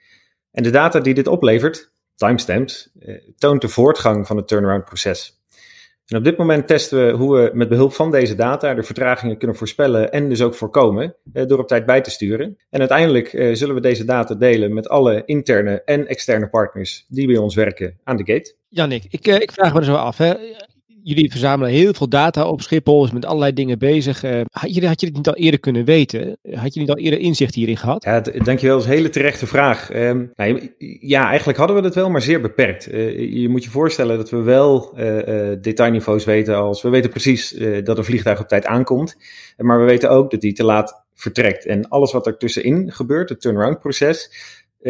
En 0.51 0.63
de 0.63 0.69
data 0.69 0.99
die 0.99 1.13
dit 1.13 1.27
oplevert, 1.27 1.93
timestamps, 2.15 2.91
eh, 2.99 3.15
toont 3.37 3.61
de 3.61 3.67
voortgang 3.67 4.27
van 4.27 4.37
het 4.37 4.47
turnaround 4.47 4.85
proces. 4.85 5.37
En 6.05 6.17
op 6.17 6.23
dit 6.23 6.37
moment 6.37 6.67
testen 6.67 7.05
we 7.05 7.11
hoe 7.11 7.35
we 7.35 7.51
met 7.53 7.69
behulp 7.69 7.93
van 7.93 8.11
deze 8.11 8.35
data 8.35 8.73
de 8.73 8.83
vertragingen 8.83 9.37
kunnen 9.37 9.57
voorspellen 9.57 10.11
en 10.11 10.29
dus 10.29 10.41
ook 10.41 10.55
voorkomen 10.55 11.15
eh, 11.33 11.45
door 11.45 11.59
op 11.59 11.67
tijd 11.67 11.85
bij 11.85 12.01
te 12.01 12.09
sturen. 12.09 12.57
En 12.69 12.79
uiteindelijk 12.79 13.33
eh, 13.33 13.55
zullen 13.55 13.75
we 13.75 13.81
deze 13.81 14.05
data 14.05 14.35
delen 14.35 14.73
met 14.73 14.89
alle 14.89 15.23
interne 15.25 15.81
en 15.83 16.07
externe 16.07 16.49
partners 16.49 17.05
die 17.07 17.27
bij 17.27 17.37
ons 17.37 17.55
werken 17.55 17.99
aan 18.03 18.17
de 18.17 18.33
gate. 18.33 18.55
Jannik, 18.67 19.03
ik, 19.09 19.27
ik 19.27 19.51
vraag 19.51 19.73
me 19.73 19.79
er 19.79 19.85
zo 19.85 19.95
af. 19.95 20.17
Hè 20.17 20.33
jullie 21.03 21.31
verzamelen 21.31 21.71
heel 21.71 21.93
veel 21.93 22.09
data 22.09 22.47
op 22.47 22.61
Schiphol, 22.61 23.05
is 23.05 23.11
met 23.11 23.25
allerlei 23.25 23.53
dingen 23.53 23.79
bezig. 23.79 24.23
Uh, 24.23 24.41
had, 24.51 24.75
je, 24.75 24.87
had 24.87 24.99
je 24.99 25.05
dit 25.05 25.15
niet 25.15 25.27
al 25.27 25.35
eerder 25.35 25.59
kunnen 25.59 25.85
weten? 25.85 26.37
Had 26.53 26.73
je 26.73 26.79
niet 26.79 26.89
al 26.89 26.97
eerder 26.97 27.19
inzicht 27.19 27.55
hierin 27.55 27.77
gehad? 27.77 28.03
Ja, 28.03 28.21
dankjewel. 28.21 28.75
Dat 28.75 28.85
is 28.85 28.91
een 28.91 28.97
hele 28.97 29.09
terechte 29.09 29.47
vraag. 29.47 29.93
Um, 29.93 30.31
nou, 30.35 30.71
ja, 30.99 31.27
eigenlijk 31.27 31.57
hadden 31.57 31.75
we 31.75 31.81
dat 31.81 31.95
wel, 31.95 32.09
maar 32.09 32.21
zeer 32.21 32.41
beperkt. 32.41 32.91
Uh, 32.91 33.33
je 33.41 33.49
moet 33.49 33.63
je 33.63 33.69
voorstellen 33.69 34.17
dat 34.17 34.29
we 34.29 34.37
wel 34.37 34.93
uh, 34.99 35.51
detailniveaus 35.61 36.25
weten 36.25 36.55
als... 36.55 36.81
We 36.81 36.89
weten 36.89 37.09
precies 37.09 37.49
dat 37.83 37.97
een 37.97 38.03
vliegtuig 38.03 38.39
op 38.39 38.47
tijd 38.47 38.65
aankomt, 38.65 39.17
maar 39.57 39.79
we 39.79 39.85
weten 39.85 40.09
ook 40.09 40.31
dat 40.31 40.41
die 40.41 40.53
te 40.53 40.63
laat 40.63 41.05
vertrekt. 41.13 41.65
En 41.65 41.87
alles 41.87 42.11
wat 42.11 42.27
er 42.27 42.37
tussenin 42.37 42.91
gebeurt, 42.91 43.29
het 43.29 43.41
turnaround 43.41 43.79
proces, 43.79 44.31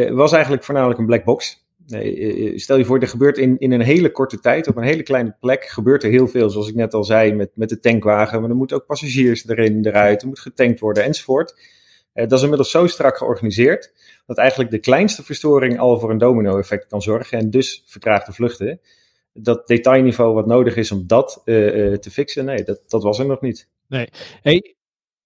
was 0.10 0.32
eigenlijk 0.32 0.64
voornamelijk 0.64 1.00
een 1.00 1.06
black 1.06 1.24
box. 1.24 1.68
Eh, 1.90 2.48
eh, 2.48 2.58
stel 2.58 2.78
je 2.78 2.86
voor, 2.86 3.00
er 3.00 3.08
gebeurt 3.08 3.38
in, 3.38 3.58
in 3.58 3.72
een 3.72 3.82
hele 3.82 4.12
korte 4.12 4.40
tijd, 4.40 4.68
op 4.68 4.78
een 4.78 4.84
hele 4.84 5.04
kleine 5.04 5.36
plek, 5.40 5.66
gebeurt 5.66 6.04
er 6.04 6.10
heel 6.10 6.28
veel. 6.28 6.50
Zoals 6.50 6.68
ik 6.68 6.76
net 6.76 6.94
al 6.94 7.04
zei, 7.04 7.34
met, 7.34 7.52
met 7.54 7.70
de 7.70 7.80
tankwagen. 7.80 8.42
Maar 8.42 8.50
er 8.50 8.56
moeten 8.56 8.78
ook 8.78 8.86
passagiers 8.86 9.48
erin, 9.48 9.86
eruit, 9.86 10.22
er 10.22 10.28
moet 10.28 10.40
getankt 10.40 10.80
worden 10.80 11.04
enzovoort. 11.04 11.60
Uh, 12.14 12.28
dat 12.28 12.38
is 12.38 12.42
inmiddels 12.42 12.72
zo 12.72 12.88
strak 12.88 13.18
georganiseerd, 13.18 13.94
dat 14.26 14.38
eigenlijk 14.38 14.72
de 14.72 14.80
kleinste 14.80 15.24
verstoring 15.24 15.80
al 15.80 16.00
voor 16.00 16.10
een 16.10 16.18
domino-effect 16.18 16.88
kan 16.88 17.02
zorgen. 17.02 17.38
En 17.38 17.50
dus 17.50 17.84
vertraagde 17.86 18.32
vluchten. 18.32 18.80
Dat 19.34 19.68
detailniveau 19.68 20.34
wat 20.34 20.48
nodig 20.48 20.76
is 20.76 20.92
om 20.92 21.08
dat 21.08 21.42
te 21.44 22.10
fixen, 22.12 22.46
nee, 22.46 22.64
dat, 22.64 22.82
dat 22.88 23.04
was 23.04 23.20
er 23.20 23.26
nog 23.26 23.42
niet. 23.42 23.68
Nee. 23.88 24.10
Hey, 24.42 24.76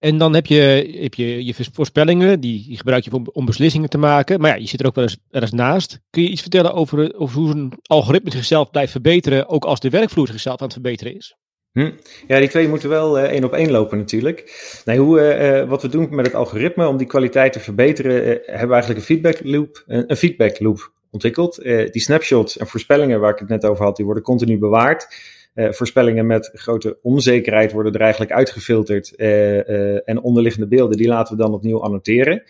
en 0.04 0.18
dan 0.18 0.34
heb 0.34 0.46
je, 0.46 0.96
heb 1.00 1.14
je 1.14 1.44
je 1.44 1.54
voorspellingen, 1.72 2.40
die, 2.40 2.76
gebruik 2.76 3.04
je 3.04 3.10
om, 3.32 3.44
beslissingen 3.44 3.88
te 3.88 3.98
maken. 3.98 4.40
Maar 4.40 4.50
ja, 4.50 4.56
je 4.56 4.66
zit 4.66 4.80
er 4.80 4.86
ook 4.86 4.94
wel 4.94 5.04
eens, 5.04 5.16
eens 5.30 5.52
naast. 5.52 6.00
Kun 6.10 6.22
je 6.22 6.28
iets 6.28 6.40
vertellen 6.40 6.74
over, 6.74 7.14
hoe 7.16 7.50
een 7.50 7.72
algoritme 7.82 8.30
zichzelf 8.30 8.70
blijft 8.70 8.92
verbeteren, 8.92 9.48
ook 9.48 9.64
als 9.64 9.80
de 9.80 9.90
werkvloer 9.90 10.26
zichzelf 10.26 10.58
aan 10.58 10.64
het 10.64 10.72
verbeteren 10.72 11.16
is? 11.16 11.36
Hm. 11.72 11.90
Ja, 12.26 12.38
die 12.38 12.48
twee 12.48 12.68
moeten 12.68 12.88
wel 12.88 13.18
uh, 13.18 13.24
één 13.24 13.44
op 13.44 13.52
één 13.52 13.70
lopen 13.70 13.98
natuurlijk. 13.98 14.52
Nee, 14.84 14.98
hoe, 14.98 15.38
uh, 15.62 15.68
wat 15.68 15.82
we 15.82 15.88
doen 15.88 16.08
met 16.10 16.26
het 16.26 16.34
algoritme 16.34 16.88
om 16.88 16.96
die 16.96 17.06
kwaliteit 17.06 17.52
te 17.52 17.60
verbeteren, 17.60 18.14
hebben 18.24 18.68
we 18.68 18.72
eigenlijk 18.72 18.96
een 18.96 19.06
feedback 19.06 19.40
loop, 19.42 19.82
een, 19.86 20.04
een 20.06 20.16
feedback 20.16 20.60
loop 20.60 20.92
ontwikkeld. 21.10 21.62
die 21.62 22.02
snapshots 22.02 22.58
en 22.58 22.66
voorspellingen 22.66 23.20
waar 23.20 23.32
ik 23.32 23.38
het 23.38 23.48
net 23.48 23.64
over 23.64 23.84
had, 23.84 23.96
die 23.96 24.04
worden 24.04 24.22
continu 24.22 24.58
bewaard. 24.58 25.06
Uh, 25.54 25.72
voorspellingen 25.72 26.26
met 26.26 26.50
grote 26.52 26.98
onzekerheid 27.02 27.72
worden 27.72 27.92
er 27.92 28.00
eigenlijk 28.00 28.32
uitgefilterd. 28.32 29.12
Uh, 29.16 29.68
uh, 29.68 30.08
en 30.08 30.22
onderliggende 30.22 30.66
beelden, 30.68 30.96
die 30.96 31.08
laten 31.08 31.36
we 31.36 31.42
dan 31.42 31.52
opnieuw 31.52 31.82
annoteren. 31.82 32.42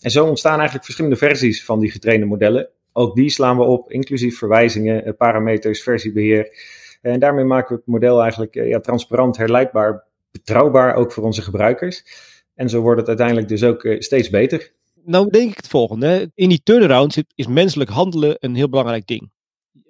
En 0.00 0.10
zo 0.10 0.26
ontstaan 0.26 0.54
eigenlijk 0.54 0.84
verschillende 0.84 1.16
versies 1.16 1.64
van 1.64 1.80
die 1.80 1.90
getrainde 1.90 2.26
modellen. 2.26 2.68
Ook 2.92 3.14
die 3.14 3.30
slaan 3.30 3.56
we 3.56 3.62
op, 3.62 3.92
inclusief 3.92 4.38
verwijzingen, 4.38 5.16
parameters, 5.16 5.82
versiebeheer. 5.82 6.54
En 7.02 7.20
daarmee 7.20 7.44
maken 7.44 7.68
we 7.68 7.74
het 7.74 7.86
model 7.86 8.20
eigenlijk 8.20 8.54
ja, 8.54 8.80
transparant, 8.80 9.36
herleidbaar, 9.36 10.04
betrouwbaar 10.30 10.94
ook 10.94 11.12
voor 11.12 11.24
onze 11.24 11.42
gebruikers. 11.42 12.04
En 12.54 12.68
zo 12.68 12.80
wordt 12.80 12.98
het 12.98 13.08
uiteindelijk 13.08 13.48
dus 13.48 13.64
ook 13.64 13.96
steeds 13.98 14.30
beter. 14.30 14.72
Nou 15.04 15.30
denk 15.30 15.50
ik 15.50 15.56
het 15.56 15.68
volgende. 15.68 16.30
In 16.34 16.48
die 16.48 16.60
turnaround 16.62 17.22
is 17.34 17.46
menselijk 17.46 17.90
handelen 17.90 18.36
een 18.38 18.54
heel 18.54 18.68
belangrijk 18.68 19.06
ding. 19.06 19.30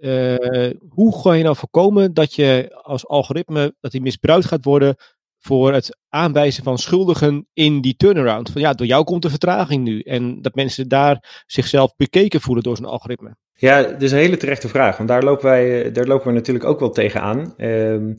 Uh, 0.00 0.70
hoe 0.88 1.20
ga 1.22 1.32
je 1.32 1.42
nou 1.42 1.56
voorkomen 1.56 2.14
dat 2.14 2.34
je 2.34 2.80
als 2.82 3.06
algoritme 3.06 3.74
dat 3.80 3.92
die 3.92 4.00
misbruikt 4.00 4.46
gaat 4.46 4.64
worden 4.64 4.96
voor 5.38 5.72
het 5.72 5.98
aanwijzen 6.08 6.64
van 6.64 6.78
schuldigen 6.78 7.46
in 7.52 7.80
die 7.80 7.96
turnaround? 7.96 8.50
Van 8.50 8.60
ja, 8.60 8.72
door 8.72 8.86
jou 8.86 9.04
komt 9.04 9.22
de 9.22 9.30
vertraging 9.30 9.84
nu. 9.84 10.00
En 10.00 10.42
dat 10.42 10.54
mensen 10.54 10.88
daar 10.88 11.42
zichzelf 11.46 11.96
bekeken 11.96 12.40
voelen 12.40 12.64
door 12.64 12.76
zo'n 12.76 12.86
algoritme. 12.86 13.36
Ja, 13.54 13.82
dat 13.82 14.02
is 14.02 14.12
een 14.12 14.18
hele 14.18 14.36
terechte 14.36 14.68
vraag. 14.68 14.96
Want 14.96 15.08
daar 15.08 15.22
lopen 15.22 15.44
wij, 15.44 15.92
daar 15.92 16.06
lopen 16.06 16.26
we 16.26 16.32
natuurlijk 16.32 16.64
ook 16.64 16.80
wel 16.80 16.90
tegenaan. 16.90 17.54
Um, 17.56 18.18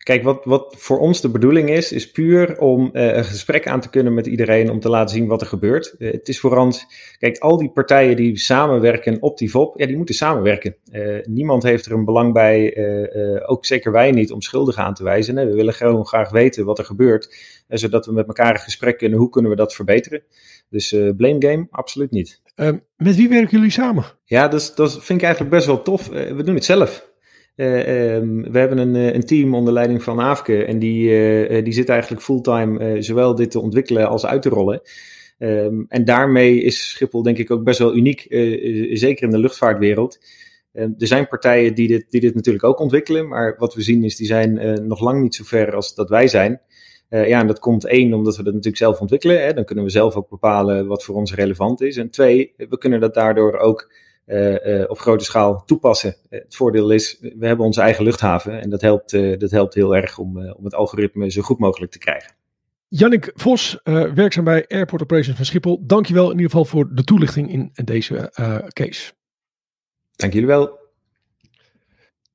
Kijk, 0.00 0.22
wat, 0.22 0.44
wat 0.44 0.74
voor 0.78 0.98
ons 0.98 1.20
de 1.20 1.28
bedoeling 1.28 1.70
is, 1.70 1.92
is 1.92 2.10
puur 2.10 2.58
om 2.58 2.90
uh, 2.92 3.16
een 3.16 3.24
gesprek 3.24 3.68
aan 3.68 3.80
te 3.80 3.90
kunnen 3.90 4.14
met 4.14 4.26
iedereen 4.26 4.70
om 4.70 4.80
te 4.80 4.88
laten 4.88 5.16
zien 5.16 5.26
wat 5.26 5.40
er 5.40 5.46
gebeurt. 5.46 5.94
Uh, 5.98 6.12
het 6.12 6.28
is 6.28 6.40
vooral, 6.40 6.72
kijk, 7.18 7.38
al 7.38 7.56
die 7.56 7.70
partijen 7.70 8.16
die 8.16 8.38
samenwerken 8.38 9.22
op 9.22 9.38
die 9.38 9.50
VOP, 9.50 9.78
ja, 9.78 9.86
die 9.86 9.96
moeten 9.96 10.14
samenwerken. 10.14 10.76
Uh, 10.92 11.24
niemand 11.24 11.62
heeft 11.62 11.86
er 11.86 11.92
een 11.92 12.04
belang 12.04 12.32
bij, 12.32 12.76
ook 13.46 13.66
zeker 13.66 13.92
wij 13.92 14.10
niet, 14.10 14.32
om 14.32 14.42
schuldigen 14.42 14.82
aan 14.82 14.94
te 14.94 15.04
wijzen. 15.04 15.34
We 15.34 15.54
willen 15.54 15.74
gewoon 15.74 16.06
graag 16.06 16.30
weten 16.30 16.64
wat 16.64 16.78
er 16.78 16.84
gebeurt, 16.84 17.36
zodat 17.68 18.06
we 18.06 18.12
met 18.12 18.26
elkaar 18.26 18.54
in 18.54 18.60
gesprek 18.60 18.98
kunnen, 18.98 19.18
hoe 19.18 19.28
kunnen 19.28 19.50
we 19.50 19.56
dat 19.56 19.74
verbeteren. 19.74 20.22
Dus 20.70 20.88
blame 21.16 21.46
game, 21.46 21.66
absoluut 21.70 22.10
niet. 22.10 22.40
Ehm, 22.54 22.76
met 22.96 23.16
wie 23.16 23.28
werken 23.28 23.56
jullie 23.56 23.70
samen? 23.70 24.04
Ja, 24.24 24.48
dat, 24.48 24.72
dat 24.74 24.92
vind 24.92 25.18
ik 25.18 25.24
eigenlijk 25.24 25.54
best 25.54 25.66
wel 25.66 25.82
tof. 25.82 26.08
we 26.08 26.42
doen 26.42 26.54
het 26.54 26.64
zelf. 26.64 27.09
Uh, 27.60 28.14
um, 28.14 28.52
we 28.52 28.58
hebben 28.58 28.78
een, 28.78 28.96
eh, 28.96 29.14
een, 29.14 29.24
team 29.24 29.54
onder 29.54 29.72
leiding 29.72 30.02
van 30.02 30.20
Aafke 30.20 30.64
en 30.64 30.78
die, 30.78 31.10
uh, 31.48 31.64
die 31.64 31.72
zit 31.72 31.88
eigenlijk 31.88 32.22
fulltime 32.22 33.02
zowel 33.02 33.34
dit 33.34 33.50
te 33.50 33.60
ontwikkelen 33.60 34.08
als 34.08 34.26
uit 34.26 34.42
te 34.42 34.48
rollen. 34.48 34.80
Um, 35.38 35.84
en 35.88 36.04
daarmee 36.04 36.62
is 36.62 36.88
Schiphol 36.88 37.22
denk 37.22 37.38
ik 37.38 37.50
ook 37.50 37.64
best 37.64 37.78
wel 37.78 37.96
uniek, 37.96 38.26
zeker 38.92 39.24
in 39.24 39.30
de 39.30 39.38
luchtvaartwereld. 39.38 40.18
er 40.72 40.92
zijn 40.96 41.28
partijen 41.28 41.74
die 41.74 41.88
dit, 41.88 42.06
die 42.08 42.20
dit 42.20 42.34
natuurlijk 42.34 42.64
ook 42.64 42.80
ontwikkelen, 42.80 43.28
maar 43.28 43.54
wat 43.58 43.74
we 43.74 43.82
zien 43.82 44.04
is 44.04 44.16
die 44.16 44.26
zijn 44.26 44.86
nog 44.86 45.00
lang 45.00 45.22
niet 45.22 45.34
zo 45.34 45.44
ver 45.44 45.74
als 45.74 45.94
dat 45.94 46.08
wij 46.08 46.28
zijn. 46.28 46.60
ja, 47.08 47.40
en 47.40 47.46
dat 47.46 47.58
komt 47.58 47.86
één, 47.86 48.12
omdat 48.14 48.36
we 48.36 48.42
dat 48.42 48.52
natuurlijk 48.52 48.82
zelf 48.82 49.00
ontwikkelen. 49.00 49.42
Hè, 49.44 49.52
dan 49.52 49.64
kunnen 49.64 49.84
we 49.84 49.90
zelf 49.90 50.14
ook 50.14 50.28
bepalen 50.28 50.86
wat 50.86 51.04
voor 51.04 51.14
ons 51.14 51.34
relevant 51.34 51.80
is. 51.80 51.96
En 51.96 52.10
twee, 52.10 52.54
we 52.56 52.78
kunnen 52.78 53.00
dat 53.00 53.14
daardoor 53.14 53.58
ook 53.58 53.88
op 54.88 54.98
grote 54.98 55.24
schaal 55.24 55.64
toepassen. 55.64 56.16
het 56.28 56.56
voordeel 56.56 56.90
is, 56.90 57.18
we 57.20 57.46
hebben 57.46 57.66
onze 57.66 57.80
eigen 57.80 58.04
luchthaven 58.04 58.60
en 58.60 58.70
dat 58.70 58.80
helpt, 58.80 59.10
dat 59.40 59.50
helpt 59.50 59.74
heel 59.74 59.96
erg 59.96 60.18
om, 60.18 60.50
om 60.52 60.64
het 60.64 60.74
algoritme 60.74 61.30
zo 61.30 61.42
goed 61.42 61.58
mogelijk 61.58 61.92
te 61.92 61.98
krijgen. 61.98 62.34
Jannik 62.88 63.30
Vos, 63.34 63.80
werkzaam 64.14 64.44
bij 64.44 64.66
Airport 64.68 65.02
Operations 65.02 65.36
van 65.36 65.46
Schiphol. 65.46 65.86
Dankjewel 65.86 66.24
in 66.24 66.36
ieder 66.36 66.50
geval 66.50 66.64
voor 66.64 66.94
de 66.94 67.04
toelichting 67.04 67.52
in 67.52 67.72
deze 67.84 68.32
case. 68.72 69.12
Dank 70.16 70.32
jullie 70.32 70.48
wel. 70.48 70.79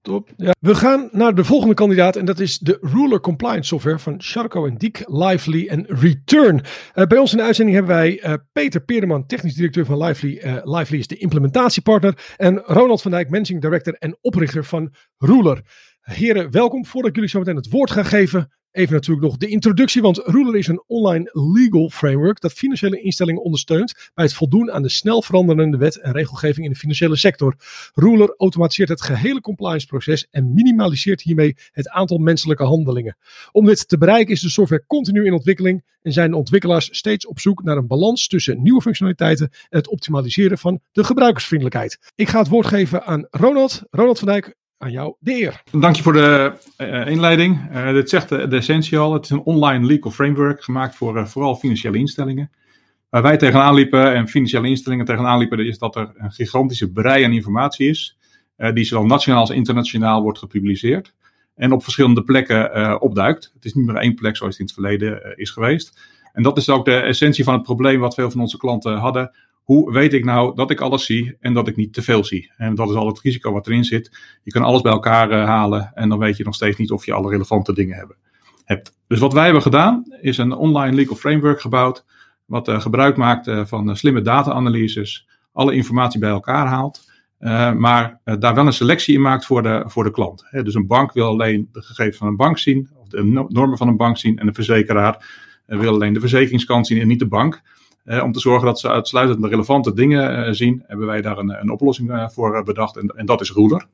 Top. 0.05 0.29
Ja. 0.37 0.55
We 0.59 0.75
gaan 0.75 1.09
naar 1.11 1.35
de 1.35 1.43
volgende 1.43 1.73
kandidaat 1.73 2.15
en 2.15 2.25
dat 2.25 2.39
is 2.39 2.57
de 2.59 2.77
Ruler 2.81 3.19
Compliance 3.19 3.67
Software 3.67 3.99
van 3.99 4.21
Sharko 4.21 4.65
en 4.65 4.77
Diek, 4.77 5.03
Lively 5.07 5.67
en 5.67 5.85
Return. 5.87 6.61
Uh, 6.95 7.05
bij 7.05 7.17
ons 7.17 7.31
in 7.31 7.37
de 7.37 7.43
uitzending 7.43 7.77
hebben 7.77 7.95
wij 7.95 8.23
uh, 8.23 8.33
Peter 8.51 8.81
Peerdeman, 8.81 9.25
technisch 9.25 9.53
directeur 9.53 9.85
van 9.85 10.03
Lively. 10.03 10.41
Uh, 10.43 10.57
Lively 10.63 10.99
is 10.99 11.07
de 11.07 11.17
implementatiepartner 11.17 12.33
en 12.37 12.57
Ronald 12.57 13.01
van 13.01 13.11
Dijk, 13.11 13.29
managing 13.29 13.61
director 13.61 13.93
en 13.93 14.17
oprichter 14.21 14.63
van 14.63 14.93
Ruler. 15.17 15.61
Heren, 16.01 16.51
welkom. 16.51 16.85
Voordat 16.85 17.09
ik 17.09 17.15
jullie 17.15 17.31
zo 17.31 17.39
meteen 17.39 17.55
het 17.55 17.69
woord 17.69 17.91
ga 17.91 18.03
geven, 18.03 18.51
Even 18.75 18.93
natuurlijk 18.93 19.25
nog 19.25 19.37
de 19.37 19.47
introductie, 19.47 20.01
want 20.01 20.17
Ruler 20.17 20.55
is 20.55 20.67
een 20.67 20.83
online 20.87 21.29
legal 21.31 21.89
framework 21.89 22.41
dat 22.41 22.53
financiële 22.53 23.01
instellingen 23.01 23.41
ondersteunt 23.41 24.11
bij 24.13 24.25
het 24.25 24.33
voldoen 24.33 24.71
aan 24.71 24.81
de 24.81 24.89
snel 24.89 25.21
veranderende 25.21 25.77
wet 25.77 25.99
en 25.99 26.11
regelgeving 26.11 26.65
in 26.65 26.71
de 26.71 26.77
financiële 26.77 27.15
sector. 27.15 27.55
Ruler 27.93 28.33
automatiseert 28.37 28.89
het 28.89 29.01
gehele 29.01 29.41
compliance 29.41 29.87
proces 29.87 30.27
en 30.31 30.53
minimaliseert 30.53 31.21
hiermee 31.21 31.55
het 31.71 31.89
aantal 31.89 32.17
menselijke 32.17 32.63
handelingen. 32.63 33.17
Om 33.51 33.65
dit 33.65 33.87
te 33.87 33.97
bereiken 33.97 34.33
is 34.33 34.41
de 34.41 34.49
software 34.49 34.83
continu 34.87 35.25
in 35.25 35.33
ontwikkeling 35.33 35.83
en 36.01 36.11
zijn 36.11 36.31
de 36.31 36.37
ontwikkelaars 36.37 36.97
steeds 36.97 37.27
op 37.27 37.39
zoek 37.39 37.63
naar 37.63 37.77
een 37.77 37.87
balans 37.87 38.27
tussen 38.27 38.61
nieuwe 38.61 38.81
functionaliteiten 38.81 39.49
en 39.69 39.77
het 39.77 39.87
optimaliseren 39.87 40.57
van 40.57 40.79
de 40.91 41.03
gebruikersvriendelijkheid. 41.03 41.99
Ik 42.15 42.27
ga 42.27 42.39
het 42.39 42.47
woord 42.47 42.67
geven 42.67 43.05
aan 43.05 43.27
Ronald. 43.29 43.83
Ronald 43.89 44.19
van 44.19 44.27
Dijk, 44.27 44.55
aan 44.85 44.91
jou 44.91 45.15
de. 45.19 45.51
Dank 45.71 45.95
je 45.95 46.03
voor 46.03 46.13
de 46.13 46.53
uh, 46.77 47.07
inleiding. 47.07 47.71
Uh, 47.73 47.91
dit 47.91 48.09
zegt 48.09 48.29
de, 48.29 48.47
de 48.47 48.55
essentie 48.55 48.97
al. 48.97 49.13
Het 49.13 49.23
is 49.23 49.29
een 49.29 49.41
online 49.43 49.85
legal 49.85 50.11
framework 50.11 50.63
gemaakt 50.63 50.95
voor 50.95 51.17
uh, 51.17 51.25
vooral 51.25 51.55
financiële 51.55 51.97
instellingen. 51.97 52.51
Waar 53.09 53.21
wij 53.21 53.37
tegenaan 53.37 53.73
liepen 53.73 54.13
en 54.13 54.27
financiële 54.27 54.67
instellingen 54.67 55.05
tegenaan 55.05 55.37
liepen, 55.37 55.65
is 55.65 55.77
dat 55.77 55.95
er 55.95 56.11
een 56.17 56.31
gigantische 56.31 56.91
brei 56.91 57.23
aan 57.23 57.31
informatie 57.31 57.89
is. 57.89 58.17
die 58.73 58.83
zowel 58.83 59.05
nationaal 59.05 59.39
als 59.39 59.49
internationaal 59.49 60.21
wordt 60.21 60.39
gepubliceerd. 60.39 61.13
En 61.55 61.71
op 61.71 61.83
verschillende 61.83 62.23
plekken 62.23 63.01
opduikt. 63.01 63.51
Het 63.53 63.65
is 63.65 63.73
niet 63.73 63.85
meer 63.85 63.95
één 63.95 64.15
plek 64.15 64.37
zoals 64.37 64.57
het 64.57 64.59
in 64.59 64.65
het 64.65 64.73
verleden 64.73 65.37
is 65.37 65.49
geweest. 65.49 65.99
En 66.33 66.43
dat 66.43 66.57
is 66.57 66.69
ook 66.69 66.85
de 66.85 66.95
essentie 66.95 67.43
van 67.43 67.53
het 67.53 67.63
probleem 67.63 67.99
wat 67.99 68.13
veel 68.13 68.31
van 68.31 68.41
onze 68.41 68.57
klanten 68.57 68.97
hadden 68.97 69.31
hoe 69.65 69.91
weet 69.91 70.13
ik 70.13 70.25
nou 70.25 70.55
dat 70.55 70.71
ik 70.71 70.81
alles 70.81 71.05
zie 71.05 71.37
en 71.39 71.53
dat 71.53 71.67
ik 71.67 71.75
niet 71.75 71.93
te 71.93 72.01
veel 72.01 72.23
zie? 72.23 72.51
En 72.57 72.75
dat 72.75 72.89
is 72.89 72.95
al 72.95 73.07
het 73.07 73.19
risico 73.19 73.51
wat 73.51 73.67
erin 73.67 73.83
zit. 73.83 74.17
Je 74.43 74.51
kan 74.51 74.63
alles 74.63 74.81
bij 74.81 74.91
elkaar 74.91 75.31
uh, 75.31 75.45
halen 75.45 75.91
en 75.93 76.09
dan 76.09 76.19
weet 76.19 76.37
je 76.37 76.43
nog 76.43 76.55
steeds 76.55 76.77
niet 76.77 76.91
of 76.91 77.05
je 77.05 77.13
alle 77.13 77.29
relevante 77.29 77.73
dingen 77.73 78.07
hebt. 78.65 78.93
Dus 79.07 79.19
wat 79.19 79.33
wij 79.33 79.43
hebben 79.43 79.61
gedaan 79.61 80.03
is 80.21 80.37
een 80.37 80.51
online 80.53 80.95
legal 80.95 81.15
framework 81.15 81.61
gebouwd. 81.61 82.05
Wat 82.45 82.67
uh, 82.67 82.81
gebruik 82.81 83.17
maakt 83.17 83.47
uh, 83.47 83.65
van 83.65 83.95
slimme 83.95 84.21
data-analyses. 84.21 85.27
Alle 85.51 85.73
informatie 85.73 86.19
bij 86.19 86.29
elkaar 86.29 86.67
haalt. 86.67 87.11
maar 87.77 88.19
daar 88.23 88.55
wel 88.55 88.65
een 88.65 88.73
selectie 88.73 89.15
in 89.15 89.21
maakt 89.21 89.45
voor 89.45 89.63
de, 89.63 89.83
voor 89.87 90.03
de 90.03 90.11
klant. 90.11 90.47
Dus 90.51 90.73
een 90.73 90.87
bank 90.87 91.13
wil 91.13 91.27
alleen 91.27 91.69
de 91.71 91.81
gegevens 91.81 92.17
van 92.17 92.27
een 92.27 92.35
bank 92.35 92.57
zien. 92.57 92.89
Of 92.95 93.07
de 93.07 93.23
normen 93.49 93.77
van 93.77 93.87
een 93.87 93.97
bank 93.97 94.17
zien. 94.17 94.39
En 94.39 94.45
de 94.45 94.53
verzekeraar 94.53 95.25
wil 95.65 95.93
alleen 95.93 96.13
de 96.13 96.19
verzekeringskant 96.19 96.87
zien 96.87 97.01
en 97.01 97.07
niet 97.07 97.19
de 97.19 97.27
bank 97.27 97.61
om 98.05 98.31
te 98.31 98.39
zorgen 98.39 98.65
dat 98.65 98.79
ze 98.79 98.89
uitsluitend 98.89 99.41
de 99.41 99.47
relevante 99.47 99.93
dingen 99.93 100.47
uh, 100.47 100.53
zien, 100.53 100.83
hebben 100.87 101.05
wij 101.05 101.21
daar 101.21 101.37
een, 101.37 101.61
een 101.61 101.71
oplossing 101.71 102.09
uh, 102.09 102.27
voor 102.29 102.63
bedacht. 102.63 102.97
En, 102.97 103.07
en, 103.07 103.25
dat 103.25 103.41
is 103.41 103.51
Ruler. 103.51 103.85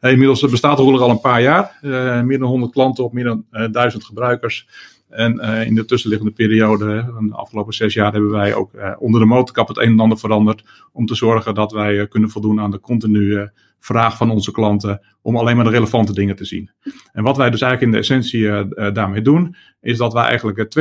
inmiddels 0.00 0.40
bestaat 0.40 0.78
Ruler 0.78 1.00
al 1.00 1.10
een 1.10 1.20
paar 1.20 1.42
jaar. 1.42 1.78
meer 2.24 2.38
dan 2.38 2.48
100 2.48 2.72
klanten 2.72 3.04
op 3.04 3.12
meer 3.12 3.24
dan 3.24 3.44
1000 3.72 4.04
gebruikers. 4.04 4.68
En 5.08 5.40
in 5.66 5.74
de 5.74 5.84
tussenliggende 5.84 6.32
periode, 6.32 6.86
de 7.20 7.34
afgelopen 7.34 7.74
zes 7.74 7.94
jaar, 7.94 8.12
hebben 8.12 8.30
wij 8.30 8.54
ook 8.54 8.70
onder 8.98 9.20
de 9.20 9.26
motorkap 9.26 9.68
het 9.68 9.76
een 9.76 9.92
en 9.92 10.00
ander 10.00 10.18
veranderd. 10.18 10.64
Om 10.92 11.06
te 11.06 11.14
zorgen 11.14 11.54
dat 11.54 11.72
wij 11.72 12.08
kunnen 12.08 12.30
voldoen 12.30 12.60
aan 12.60 12.70
de 12.70 12.80
continue 12.80 13.50
vraag 13.78 14.16
van 14.16 14.30
onze 14.30 14.50
klanten 14.50 15.00
om 15.22 15.36
alleen 15.36 15.56
maar 15.56 15.64
de 15.64 15.70
relevante 15.70 16.12
dingen 16.12 16.36
te 16.36 16.44
zien. 16.44 16.70
En 17.12 17.22
wat 17.22 17.36
wij 17.36 17.50
dus 17.50 17.60
eigenlijk 17.60 17.92
in 17.92 18.00
de 18.00 18.06
essentie 18.06 18.68
daarmee 18.92 19.22
doen, 19.22 19.56
is 19.80 19.96
dat 19.96 20.12
wij 20.12 20.24
eigenlijk 20.24 20.74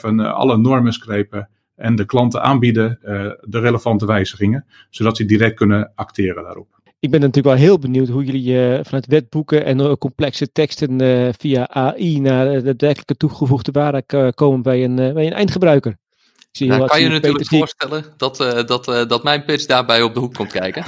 24-7 0.00 0.02
alle 0.34 0.56
normen 0.56 0.92
screpen 0.92 1.48
en 1.74 1.96
de 1.96 2.04
klanten 2.04 2.42
aanbieden 2.42 2.98
uh, 3.02 3.10
de 3.40 3.58
relevante 3.58 4.06
wijzigingen, 4.06 4.66
zodat 4.90 5.16
ze 5.16 5.24
direct 5.24 5.54
kunnen 5.54 5.92
acteren 5.94 6.42
daarop. 6.42 6.80
Ik 7.00 7.10
ben 7.10 7.20
natuurlijk 7.20 7.54
wel 7.54 7.64
heel 7.64 7.78
benieuwd 7.78 8.08
hoe 8.08 8.24
jullie 8.24 8.52
uh, 8.52 8.78
vanuit 8.82 9.06
wetboeken 9.06 9.64
en 9.64 9.78
uh, 9.78 9.92
complexe 9.92 10.52
teksten 10.52 11.00
via 11.38 11.68
AI 11.68 12.20
naar 12.20 12.44
de 12.44 12.62
daadwerkelijke 12.62 13.16
toegevoegde 13.16 13.72
waarde 13.72 14.32
komen 14.34 14.62
bij 14.62 14.84
een, 14.84 14.94
bij 14.94 15.26
een 15.26 15.32
eindgebruiker. 15.32 15.96
Ik 16.52 16.68
nou, 16.68 16.86
kan 16.86 17.00
je 17.00 17.08
natuurlijk 17.08 17.48
voorstellen 17.48 18.04
dat, 18.16 18.36
dat, 18.66 18.84
dat 18.84 19.22
mijn 19.22 19.44
pitch 19.44 19.66
daarbij 19.66 20.02
op 20.02 20.14
de 20.14 20.20
hoek 20.20 20.34
komt 20.34 20.52
kijken. 20.52 20.84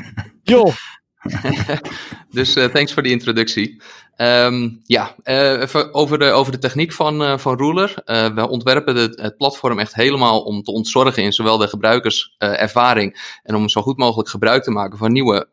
Joh! 0.42 0.74
dus 2.30 2.52
thanks 2.52 2.92
voor 2.92 3.02
die 3.02 3.12
introductie. 3.12 3.82
Um, 4.16 4.80
ja, 4.86 5.14
even 5.24 5.94
over 5.94 6.18
de, 6.18 6.30
over 6.30 6.52
de 6.52 6.58
techniek 6.58 6.92
van, 6.92 7.22
uh, 7.22 7.38
van 7.38 7.56
Ruler. 7.56 7.94
We 8.34 8.48
ontwerpen 8.48 8.94
de, 8.94 9.12
het 9.22 9.36
platform 9.36 9.78
echt 9.78 9.94
helemaal 9.94 10.42
om 10.42 10.62
te 10.62 10.72
ontzorgen 10.72 11.22
in 11.22 11.32
zowel 11.32 11.58
de 11.58 11.68
gebruikerservaring 11.68 13.38
en 13.42 13.54
om 13.54 13.68
zo 13.68 13.82
goed 13.82 13.96
mogelijk 13.96 14.28
gebruik 14.28 14.62
te 14.62 14.70
maken 14.70 14.98
van 14.98 15.12
nieuwe 15.12 15.48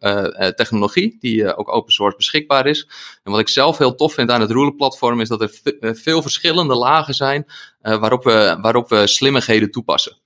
technologie, 0.56 1.18
die 1.20 1.56
ook 1.56 1.74
open 1.74 1.94
source 1.94 2.18
beschikbaar 2.18 2.66
is. 2.66 2.90
En 3.24 3.32
wat 3.32 3.40
ik 3.40 3.50
zelf 3.50 3.78
heel 3.78 3.96
tof 3.96 4.14
vind 4.14 4.32
aan 4.32 4.42
het 4.42 4.52
Ruler 4.52 4.76
platform 4.76 5.22
is 5.22 5.30
dat 5.30 5.42
er 5.42 5.96
veel 5.96 6.22
verschillende 6.22 6.76
lagen 6.76 7.14
zijn 7.14 7.46
waarop, 7.82 8.24
we, 8.24 8.58
waarop 8.62 8.90
we 8.90 9.08
slimmigheden 9.08 9.72
toepassen. 9.72 10.18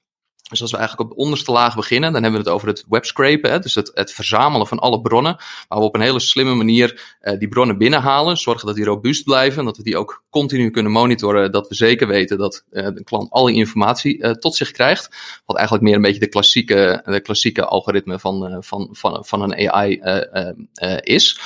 Dus 0.54 0.62
als 0.62 0.72
we 0.72 0.78
eigenlijk 0.78 1.10
op 1.10 1.16
de 1.16 1.24
onderste 1.24 1.52
laag 1.52 1.76
beginnen, 1.76 2.14
dan 2.14 2.24
hebben 2.24 2.42
we 2.42 2.48
het 2.48 2.56
over 2.56 2.68
het 2.68 2.86
webscrapen. 2.90 3.62
Dus 3.62 3.76
het, 3.76 3.92
het, 3.94 4.12
verzamelen 4.12 4.68
van 4.68 4.80
alle 4.80 5.02
bronnen. 5.02 5.36
Waar 5.68 5.80
we 5.80 5.86
op 5.86 5.96
een 5.96 6.02
hele 6.02 6.20
slimme 6.20 6.54
manier 6.54 7.18
uh, 7.22 7.40
die 7.40 7.48
bronnen 7.48 7.78
binnenhalen. 7.78 8.38
Zorgen 8.38 8.68
dat 8.68 8.76
die 8.76 8.86
robuust 8.86 9.24
blijven. 9.24 9.60
En 9.60 9.66
dat 9.66 9.78
we 9.78 9.84
die 9.84 9.98
ook 9.98 10.24
continu 10.30 10.70
kunnen 10.70 10.92
monitoren. 10.92 11.52
Dat 11.52 11.68
we 11.68 11.76
zeker 11.76 12.08
weten 12.08 12.38
dat 12.38 12.64
uh, 12.72 12.88
de 12.94 13.04
klant 13.04 13.32
alle 13.32 13.54
informatie 13.54 14.18
uh, 14.18 14.32
tot 14.32 14.56
zich 14.56 14.72
krijgt. 14.72 15.10
Wat 15.46 15.56
eigenlijk 15.58 15.86
meer 15.88 15.96
een 15.96 16.02
beetje 16.02 16.20
de 16.20 16.28
klassieke, 16.28 17.02
de 17.06 17.22
klassieke 17.22 17.66
algoritme 17.66 18.20
van, 18.20 18.64
van, 18.64 18.90
van, 18.92 19.26
van 19.26 19.42
een 19.42 19.72
AI 19.72 20.02
is. 21.02 21.40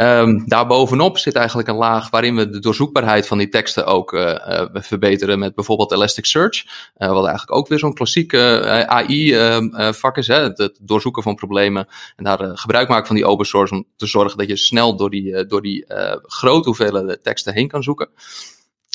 Um, 0.00 0.48
daarbovenop 0.48 1.18
zit 1.18 1.34
eigenlijk 1.34 1.68
een 1.68 1.74
laag 1.74 2.10
waarin 2.10 2.36
we 2.36 2.50
de 2.50 2.58
doorzoekbaarheid 2.58 3.26
van 3.26 3.38
die 3.38 3.48
teksten 3.48 3.86
ook 3.86 4.12
uh, 4.12 4.20
uh, 4.22 4.64
verbeteren 4.72 5.38
met 5.38 5.54
bijvoorbeeld 5.54 5.92
Elasticsearch. 5.92 6.64
Uh, 6.98 7.08
wat 7.08 7.26
eigenlijk 7.26 7.58
ook 7.58 7.68
weer 7.68 7.78
zo'n 7.78 7.94
klassieke 7.94 8.64
AI-vak 8.88 10.16
is. 10.16 10.26
Hè? 10.26 10.40
Het, 10.42 10.78
doorzoeken 10.80 11.22
van 11.22 11.34
problemen 11.34 11.88
en 12.16 12.24
daar 12.24 12.58
gebruik 12.58 12.88
maken 12.88 13.06
van 13.06 13.16
die 13.16 13.26
open 13.26 13.46
source 13.46 13.74
om 13.74 13.86
te 13.96 14.06
zorgen 14.06 14.38
dat 14.38 14.48
je 14.48 14.56
snel 14.56 14.96
door 14.96 15.10
die, 15.10 15.46
door 15.46 15.62
die 15.62 15.84
grote 16.22 16.68
hoeveelheden 16.68 17.22
teksten 17.22 17.52
heen 17.52 17.68
kan 17.68 17.82
zoeken. 17.82 18.08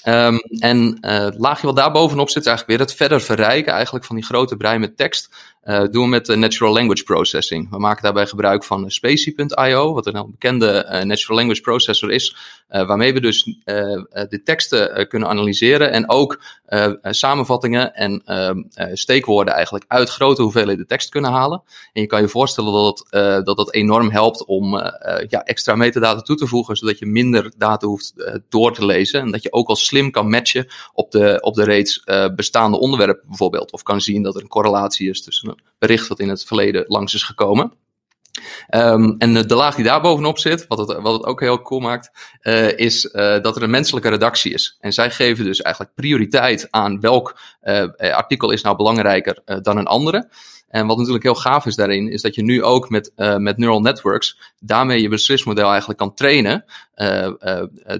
Um, 0.08 0.38
en 0.60 0.98
het 1.02 1.38
laagje 1.38 1.68
wat 1.68 1.76
daar 1.76 1.92
bovenop 1.92 2.30
zit, 2.30 2.42
is 2.42 2.48
eigenlijk 2.48 2.78
weer 2.78 2.88
het 2.88 2.98
verder 2.98 3.22
verrijken 3.22 3.74
eigenlijk 3.74 4.06
van 4.06 4.16
die 4.16 4.26
grote 4.26 4.58
brei 4.58 4.78
met 4.78 4.98
tekst. 4.98 5.51
Uh, 5.64 5.84
doen 5.92 6.04
we 6.04 6.10
met 6.10 6.30
uh, 6.30 6.38
Natural 6.38 6.74
Language 6.74 7.04
Processing. 7.04 7.70
We 7.70 7.80
maken 7.80 8.04
daarbij 8.04 8.26
gebruik 8.28 8.64
van 8.64 8.92
Spacey.io, 8.92 9.94
wat 9.94 10.06
een 10.06 10.16
heel 10.16 10.30
bekende 10.30 11.02
Natural 11.06 11.38
Language 11.38 11.62
Processor 11.62 12.12
is, 12.12 12.36
waarmee 12.68 13.14
we 13.14 13.20
dus 13.20 13.44
de 14.30 14.42
teksten 14.44 15.08
kunnen 15.08 15.30
analyseren 15.30 15.92
en 15.92 16.10
ook 16.10 16.42
samenvattingen 17.02 17.94
en 17.94 18.24
steekwoorden 18.94 19.54
eigenlijk 19.54 19.86
uit 19.88 20.10
grote 20.10 20.42
hoeveelheden 20.42 20.88
tekst 20.88 21.10
kunnen 21.10 21.32
halen. 21.32 21.62
En 21.94 22.02
je 22.02 22.08
kan 22.08 22.22
je 22.22 22.28
voorstellen 22.28 22.74
dat 22.74 23.08
dat, 23.46 23.58
dat, 23.58 23.74
enorm 23.74 24.12
helpt 24.12 24.46
om 24.46 24.78
ja, 25.28 25.44
extra 25.44 25.76
metadata 25.76 26.22
toe 26.22 26.36
te 26.36 26.48
voegen, 26.48 26.76
zodat 26.76 27.00
je 27.00 27.06
minder 27.06 27.52
data 27.58 27.88
hoeft 27.88 28.14
door 28.50 28.74
te 28.74 28.86
lezen 28.86 29.22
en 29.22 29.32
dat 29.32 29.44
je 29.44 29.54
ook 29.54 29.68
als 29.68 29.86
slim 29.86 30.12
kan 30.12 30.30
matchen 30.30 30.68
op 30.94 31.12
de, 31.12 31.38
op 31.42 31.54
de 31.54 31.64
reeds 31.64 32.04
bestaande 32.36 32.80
onderwerpen 32.80 33.28
bijvoorbeeld. 33.28 33.72
Of 33.72 33.84
kan 33.84 34.02
zien 34.02 34.24
dat 34.24 34.36
er 34.36 34.42
een 34.42 34.48
correlatie 34.48 35.10
is 35.10 35.24
tussen 35.24 35.51
bericht 35.80 36.08
dat 36.08 36.20
in 36.20 36.30
het 36.30 36.46
verleden 36.46 36.86
langs 36.88 37.14
is 37.14 37.24
gekomen. 37.24 37.74
Um, 38.76 39.16
en 39.18 39.34
de, 39.34 39.56
laag 39.56 39.76
die 39.76 39.86
daar 39.86 40.02
bovenop 40.02 40.40
zit, 40.40 40.68
wat 40.68 40.78
het, 40.78 41.02
wat 41.02 41.14
het 41.14 41.26
ook 41.26 41.40
heel 41.40 41.62
cool 41.62 41.80
maakt, 41.80 42.12
uh, 42.42 42.78
is 42.78 43.06
uh, 43.06 43.42
dat 43.42 43.56
er 43.56 43.64
een 43.64 43.70
menselijke 43.70 44.10
redactie 44.10 44.54
is. 44.54 44.78
En 44.80 44.94
zij 44.94 45.12
geven 45.12 45.46
dus 45.46 45.62
eigenlijk 45.62 45.96
prioriteit 45.96 46.68
aan 46.70 47.00
welk 47.00 47.40
uh, 47.64 47.88
artikel 47.98 48.52
is 48.52 48.62
nou 48.62 48.76
belangrijker 48.76 49.62
dan 49.62 49.78
een 49.78 49.86
andere. 49.86 50.30
En 50.68 50.88
wat 50.88 50.98
natuurlijk 50.98 51.24
heel 51.24 51.36
gaaf 51.36 51.66
is 51.66 51.76
daarin, 51.76 52.12
is 52.12 52.22
dat 52.22 52.36
je 52.36 52.44
nu 52.44 52.64
ook 52.64 52.90
met, 52.90 53.12
met 53.16 53.58
neural 53.58 53.82
networks 53.82 54.54
daarmee 54.60 55.02
je 55.02 55.10
beslismodel 55.10 55.70
eigenlijk 55.70 56.00
kan 56.00 56.14
trainen. 56.14 56.66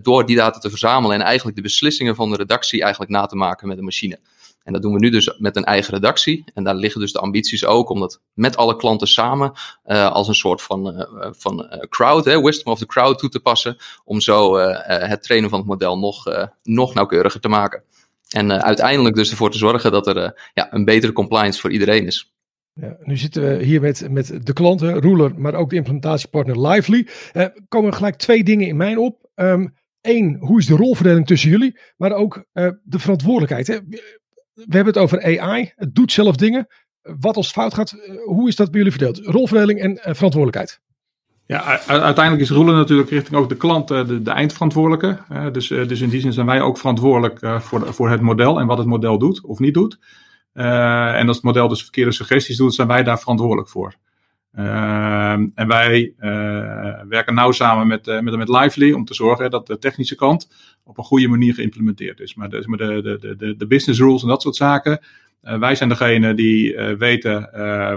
Door 0.02 0.26
die 0.26 0.36
data 0.36 0.60
te 0.60 0.70
verzamelen 0.70 1.16
en 1.16 1.26
eigenlijk 1.26 1.56
de 1.56 1.64
beslissingen 1.64 2.16
van 2.16 2.30
de 2.30 2.36
redactie 2.36 2.82
eigenlijk 2.82 3.12
na 3.12 3.26
te 3.26 3.36
maken 3.36 3.68
met 3.68 3.78
een 3.78 3.84
machine. 3.84 4.20
En 4.64 4.74
dat 4.74 4.82
doen 4.82 4.94
we 4.94 5.00
nu 5.00 5.10
dus 5.10 5.38
met 5.38 5.56
een 5.56 5.64
eigen 5.64 5.94
redactie. 5.94 6.44
En 6.54 6.64
daar 6.64 6.76
liggen 6.76 7.02
dus 7.02 7.12
de 7.12 7.20
ambities 7.20 7.66
ook 7.66 7.90
om 7.90 8.00
dat 8.00 8.22
met 8.34 8.58
alle 8.58 8.76
klanten 8.76 9.08
samen 9.08 9.54
als 9.86 10.28
een 10.28 10.36
soort 10.36 10.62
van, 10.62 11.08
van 11.38 11.86
crowd, 11.90 12.26
hè, 12.26 12.42
wisdom 12.42 12.72
of 12.72 12.80
the 12.80 12.86
crowd 12.86 13.20
toe 13.20 13.30
te 13.30 13.40
passen. 13.40 13.78
Om 14.04 14.22
zo 14.22 14.58
het 14.86 15.24
trainen 15.24 15.50
van 15.50 15.60
het 15.60 15.68
model 15.68 16.00
nog, 16.00 16.48
nog 16.64 16.94
nauwkeuriger 16.94 17.40
te 17.40 17.50
maken. 17.50 17.84
En 18.30 18.64
uiteindelijk 18.64 19.16
dus 19.16 19.32
ervoor 19.32 19.52
te 19.52 19.58
zorgen 19.58 19.92
dat 19.92 20.08
er 20.08 20.50
ja, 20.54 20.74
een 20.74 20.86
betere 20.86 21.14
compliance 21.14 21.60
voor 21.60 21.72
iedereen 21.72 22.06
is. 22.06 22.34
Ja, 22.74 22.98
nu 23.04 23.18
zitten 23.18 23.58
we 23.58 23.64
hier 23.64 23.82
met, 23.82 24.08
met 24.10 24.46
de 24.46 24.54
klanten, 24.54 25.00
Ruler, 25.00 25.40
maar 25.40 25.54
ook 25.54 25.70
de 25.70 25.76
implementatiepartner 25.76 26.68
Lively. 26.68 27.08
Er 27.34 27.54
komen 27.68 27.94
gelijk 27.94 28.16
twee 28.16 28.44
dingen 28.44 28.68
in 28.68 28.78
mij 28.78 28.96
op. 28.96 29.30
Eén, 29.36 29.74
ehm, 30.02 30.36
hoe 30.40 30.60
is 30.60 30.66
de 30.66 30.76
rolverdeling 30.76 31.28
tussen 31.28 31.50
jullie? 31.50 31.80
Maar 31.98 32.12
ook 32.12 32.46
de 32.84 33.00
verantwoordelijkheid. 33.00 33.68
Hè? 33.68 33.78
We 34.54 34.76
hebben 34.76 34.94
het 34.94 34.98
over 34.98 35.40
AI, 35.40 35.72
het 35.76 35.96
doet 35.96 36.12
zelf 36.12 36.36
dingen. 36.36 36.68
Wat 37.02 37.36
als 37.36 37.52
fout 37.52 37.74
gaat, 37.74 37.94
uh, 37.94 38.16
hoe 38.26 38.48
is 38.48 38.56
dat 38.56 38.72
bij 38.72 38.82
jullie 38.82 38.98
verdeeld? 38.98 39.26
Rolverdeling 39.26 39.80
en 39.80 40.16
verantwoordelijkheid. 40.16 40.82
Ja, 41.46 41.80
uiteindelijk 41.86 42.42
is 42.42 42.50
Roelen 42.50 42.76
natuurlijk 42.76 43.10
richting 43.10 43.36
ook 43.36 43.50
de 43.50 43.58
klant 43.58 43.88
de, 43.88 44.22
de 44.22 44.32
eindverantwoordelijke. 44.32 45.18
dus, 45.52 45.68
dus 45.68 46.02
in 46.02 46.10
die 46.10 46.22
zin 46.22 46.34
zijn 46.34 46.46
wij 46.46 46.62
ook 46.62 46.78
verantwoordelijk 46.78 47.40
voor, 47.62 47.94
voor 47.94 48.10
het 48.10 48.22
model 48.22 48.60
en 48.60 48.68
wat 48.68 48.78
het 48.78 48.88
model 48.88 49.18
doet 49.18 49.42
of 49.42 49.60
niet 49.60 49.74
doet. 49.74 50.00
en 50.54 51.28
als 51.28 51.36
het 51.36 51.46
model 51.46 51.68
dus 51.68 51.82
verkeerde 51.82 52.12
suggesties 52.12 52.58
doet, 52.58 52.74
zijn 52.74 52.88
wij 52.88 53.04
daar 53.04 53.20
verantwoordelijk 53.20 53.70
voor. 53.70 53.96
Ehm, 54.52 55.48
en 55.56 55.68
wij 55.68 56.14
werken 57.08 57.34
nauw 57.34 57.52
samen 57.52 57.88
met, 57.88 58.06
met, 58.06 58.36
met 58.36 58.50
Lively 58.50 58.92
om 58.92 59.06
te 59.06 59.14
zorgen 59.14 59.52
dat 59.52 59.68
de 59.68 59.78
technische 59.78 60.16
kant 60.16 60.50
op 60.84 60.98
een 60.98 61.04
goede 61.04 61.28
manier 61.28 61.54
geïmplementeerd 61.54 62.20
is. 62.20 62.36
Maar 62.36 62.50
de, 62.50 62.62
de, 62.78 63.18
de, 63.20 63.36
de, 63.36 63.56
de 63.56 63.68
business 63.68 64.00
rules 64.00 64.22
en 64.22 64.28
dat 64.28 64.42
soort 64.42 64.56
zaken, 64.56 65.00
uh, 65.44 65.60
wij 65.60 65.76
zijn 65.76 65.90
degene 65.90 66.34
die 66.34 66.78
weten 66.98 67.50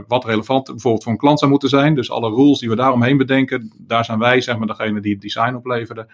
wat 0.09 0.24
relevant 0.24 0.64
bijvoorbeeld 0.66 1.02
voor 1.02 1.12
een 1.12 1.18
klant 1.18 1.38
zou 1.38 1.50
moeten 1.50 1.68
zijn. 1.68 1.94
Dus 1.94 2.11
alle 2.11 2.34
rules 2.34 2.59
die 2.59 2.68
we 2.68 2.76
daaromheen 2.76 3.16
bedenken, 3.16 3.72
daar 3.78 4.05
zijn 4.05 4.18
wij 4.18 4.40
zeg 4.40 4.57
maar 4.57 4.66
degene 4.66 5.00
die 5.00 5.12
het 5.12 5.22
design 5.22 5.55
opleveren. 5.55 6.07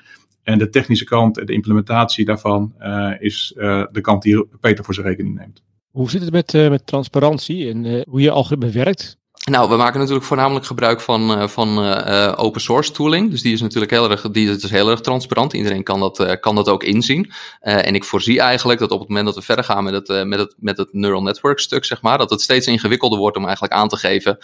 En 0.43 0.59
de 0.59 0.69
technische 0.69 1.05
kant, 1.05 1.47
de 1.47 1.53
implementatie 1.53 2.25
daarvan, 2.25 2.75
is 3.19 3.53
de 3.57 4.01
kant 4.01 4.23
die 4.23 4.47
Peter 4.61 4.85
voor 4.85 4.95
zijn 4.95 5.07
rekening 5.07 5.39
neemt. 5.39 5.63
Hoe 5.91 6.11
zit 6.11 6.21
het 6.21 6.33
met, 6.33 6.53
met 6.53 6.87
transparantie 6.87 7.71
en 7.71 8.05
hoe 8.09 8.21
je 8.21 8.31
algoritme 8.31 8.71
werkt? 8.71 9.20
Nou, 9.49 9.69
we 9.69 9.77
maken 9.77 9.99
natuurlijk 9.99 10.27
voornamelijk 10.27 10.67
gebruik 10.67 11.01
van, 11.01 11.41
uh, 11.41 11.49
van 11.49 11.85
uh, 11.87 12.33
open 12.37 12.61
source 12.61 12.93
tooling. 12.93 13.31
Dus 13.31 13.43
die 13.43 13.53
is 13.53 13.61
natuurlijk 13.61 13.93
heel 13.93 14.11
erg, 14.11 14.31
die 14.31 14.51
is 14.51 14.71
heel 14.71 14.91
erg 14.91 15.01
transparant. 15.01 15.53
Iedereen 15.53 15.83
kan 15.83 16.01
dat, 16.01 16.41
kan 16.41 16.55
dat 16.55 16.69
ook 16.69 16.85
inzien. 16.85 17.33
en 17.61 17.95
ik 17.95 18.05
voorzie 18.05 18.41
eigenlijk 18.41 18.81
dat 18.81 18.91
op 18.91 18.99
het 18.99 19.09
moment 19.09 19.27
dat 19.27 19.35
we 19.35 19.43
verder 19.43 19.65
gaan 19.65 19.85
met 19.85 19.93
het, 19.93 20.27
met 20.27 20.39
het, 20.39 20.55
met 20.59 20.77
het 20.77 20.93
neural 20.93 21.23
network 21.23 21.59
stuk, 21.59 21.85
zeg 21.85 22.03
maar, 22.03 22.19
dat 22.19 22.31
het 22.31 22.41
steeds 22.41 22.67
ingewikkelder 22.67 23.19
wordt 23.19 23.37
om 23.37 23.45
eigenlijk 23.45 23.73
aan 23.73 23.89
te 23.89 23.97
geven 23.97 24.39